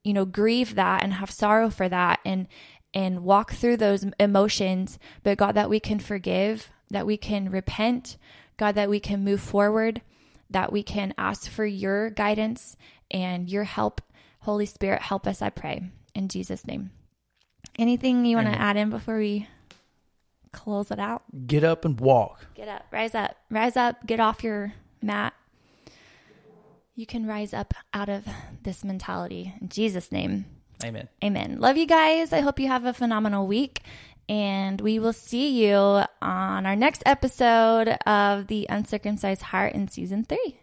you 0.03 0.11
know, 0.11 0.25
grieve 0.25 0.75
that 0.75 1.03
and 1.03 1.13
have 1.13 1.29
sorrow 1.31 1.69
for 1.69 1.87
that 1.87 2.19
and 2.25 2.47
and 2.95 3.23
walk 3.23 3.53
through 3.53 3.77
those 3.77 4.05
emotions, 4.19 4.99
but 5.23 5.37
God, 5.37 5.55
that 5.55 5.69
we 5.69 5.79
can 5.79 5.97
forgive, 5.97 6.69
that 6.91 7.07
we 7.07 7.17
can 7.17 7.49
repent, 7.49 8.17
God, 8.55 8.75
that 8.75 8.89
we 8.89 8.99
can 8.99 9.23
move 9.23 9.41
forward, 9.41 10.01
that 10.51 10.71
we 10.71 10.83
can 10.83 11.11
ask 11.17 11.49
for 11.49 11.65
your 11.65 12.11
guidance 12.11 12.75
and 13.09 13.49
your 13.49 13.63
help. 13.63 13.99
Holy 14.41 14.67
Spirit, 14.67 15.01
help 15.01 15.25
us, 15.25 15.41
I 15.41 15.49
pray. 15.49 15.89
In 16.13 16.27
Jesus' 16.27 16.67
name. 16.67 16.91
Anything 17.79 18.25
you 18.25 18.35
want 18.37 18.47
to 18.47 18.59
add 18.59 18.77
in 18.77 18.89
before 18.89 19.17
we 19.17 19.47
close 20.51 20.91
it 20.91 20.99
out? 20.99 21.23
get 21.47 21.63
up 21.63 21.85
and 21.85 21.99
walk. 21.99 22.45
Get 22.53 22.67
up, 22.67 22.85
rise 22.91 23.15
up, 23.15 23.35
rise 23.49 23.75
up, 23.75 24.05
get 24.05 24.19
off 24.19 24.43
your 24.43 24.73
mat. 25.01 25.33
You 26.95 27.07
can 27.07 27.25
rise 27.25 27.53
up 27.53 27.73
out 27.93 28.09
of 28.09 28.23
this 28.61 28.83
mentality. 28.83 29.53
In 29.59 29.69
Jesus' 29.69 30.11
name. 30.11 30.45
Amen. 30.83 31.07
Amen. 31.23 31.57
Love 31.59 31.77
you 31.77 31.87
guys. 31.87 32.31
I 32.31 32.41
hope 32.41 32.59
you 32.59 32.67
have 32.67 32.85
a 32.85 32.93
phenomenal 32.93 33.47
week. 33.47 33.81
And 34.29 34.79
we 34.79 34.99
will 34.99 35.13
see 35.13 35.65
you 35.65 35.75
on 35.75 36.65
our 36.65 36.75
next 36.75 37.03
episode 37.05 37.89
of 38.05 38.47
The 38.47 38.67
Uncircumcised 38.69 39.41
Heart 39.41 39.73
in 39.73 39.87
season 39.87 40.23
three. 40.23 40.59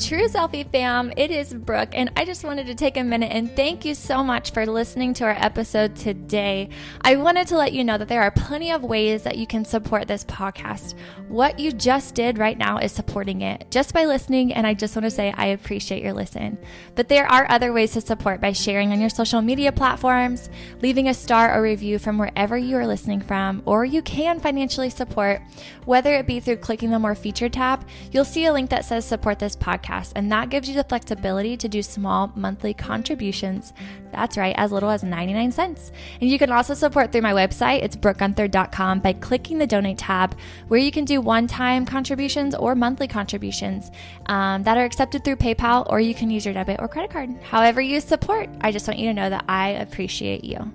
True 0.00 0.28
Selfie 0.28 0.68
fam, 0.72 1.12
it 1.18 1.30
is 1.30 1.52
Brooke, 1.52 1.90
and 1.92 2.10
I 2.16 2.24
just 2.24 2.42
wanted 2.42 2.66
to 2.66 2.74
take 2.74 2.96
a 2.96 3.04
minute 3.04 3.32
and 3.32 3.54
thank 3.54 3.84
you 3.84 3.94
so 3.94 4.24
much 4.24 4.50
for 4.50 4.64
listening 4.64 5.12
to 5.14 5.24
our 5.24 5.36
episode 5.38 5.94
today. 5.94 6.70
I 7.02 7.16
wanted 7.16 7.48
to 7.48 7.58
let 7.58 7.74
you 7.74 7.84
know 7.84 7.98
that 7.98 8.08
there 8.08 8.22
are 8.22 8.30
plenty 8.30 8.72
of 8.72 8.82
ways 8.82 9.22
that 9.24 9.36
you 9.36 9.46
can 9.46 9.62
support 9.62 10.08
this 10.08 10.24
podcast. 10.24 10.94
What 11.28 11.58
you 11.58 11.70
just 11.70 12.14
did 12.14 12.38
right 12.38 12.56
now 12.56 12.78
is 12.78 12.92
supporting 12.92 13.42
it 13.42 13.70
just 13.70 13.92
by 13.92 14.06
listening, 14.06 14.54
and 14.54 14.66
I 14.66 14.72
just 14.72 14.96
want 14.96 15.04
to 15.04 15.10
say 15.10 15.34
I 15.36 15.48
appreciate 15.48 16.02
your 16.02 16.14
listen. 16.14 16.56
But 16.94 17.08
there 17.08 17.30
are 17.30 17.46
other 17.50 17.70
ways 17.70 17.92
to 17.92 18.00
support 18.00 18.40
by 18.40 18.52
sharing 18.52 18.92
on 18.92 19.00
your 19.00 19.10
social 19.10 19.42
media 19.42 19.70
platforms, 19.70 20.48
leaving 20.80 21.08
a 21.08 21.14
star 21.14 21.54
or 21.54 21.60
review 21.60 21.98
from 21.98 22.16
wherever 22.16 22.56
you 22.56 22.78
are 22.78 22.86
listening 22.86 23.20
from, 23.20 23.62
or 23.66 23.84
you 23.84 24.00
can 24.00 24.40
financially 24.40 24.88
support, 24.90 25.42
whether 25.84 26.14
it 26.14 26.26
be 26.26 26.40
through 26.40 26.56
clicking 26.56 26.90
the 26.90 26.98
More 26.98 27.14
Feature 27.14 27.50
tab. 27.50 27.86
You'll 28.10 28.24
see 28.24 28.46
a 28.46 28.52
link 28.52 28.70
that 28.70 28.86
says 28.86 29.04
support 29.04 29.38
this 29.38 29.56
podcast, 29.56 29.89
podcast, 29.90 30.12
and 30.16 30.30
that 30.32 30.50
gives 30.50 30.68
you 30.68 30.74
the 30.74 30.84
flexibility 30.84 31.56
to 31.56 31.68
do 31.68 31.82
small 31.82 32.32
monthly 32.34 32.74
contributions. 32.74 33.72
That's 34.12 34.36
right, 34.36 34.54
as 34.56 34.72
little 34.72 34.90
as 34.90 35.02
99 35.02 35.52
cents. 35.52 35.92
And 36.20 36.28
you 36.30 36.38
can 36.38 36.50
also 36.50 36.74
support 36.74 37.12
through 37.12 37.22
my 37.22 37.32
website, 37.32 37.82
it's 37.82 37.96
brookeguenther.com, 37.96 39.00
by 39.00 39.12
clicking 39.14 39.58
the 39.58 39.66
donate 39.66 39.98
tab, 39.98 40.36
where 40.68 40.80
you 40.80 40.90
can 40.90 41.04
do 41.04 41.20
one 41.20 41.46
time 41.46 41.84
contributions 41.86 42.54
or 42.54 42.74
monthly 42.74 43.08
contributions 43.08 43.90
um, 44.26 44.62
that 44.64 44.76
are 44.76 44.84
accepted 44.84 45.24
through 45.24 45.36
PayPal, 45.36 45.86
or 45.88 46.00
you 46.00 46.14
can 46.14 46.30
use 46.30 46.44
your 46.44 46.54
debit 46.54 46.80
or 46.80 46.88
credit 46.88 47.10
card. 47.10 47.30
However, 47.42 47.80
you 47.80 48.00
support, 48.00 48.48
I 48.60 48.72
just 48.72 48.86
want 48.86 48.98
you 48.98 49.08
to 49.08 49.14
know 49.14 49.30
that 49.30 49.44
I 49.48 49.70
appreciate 49.70 50.44
you. 50.44 50.72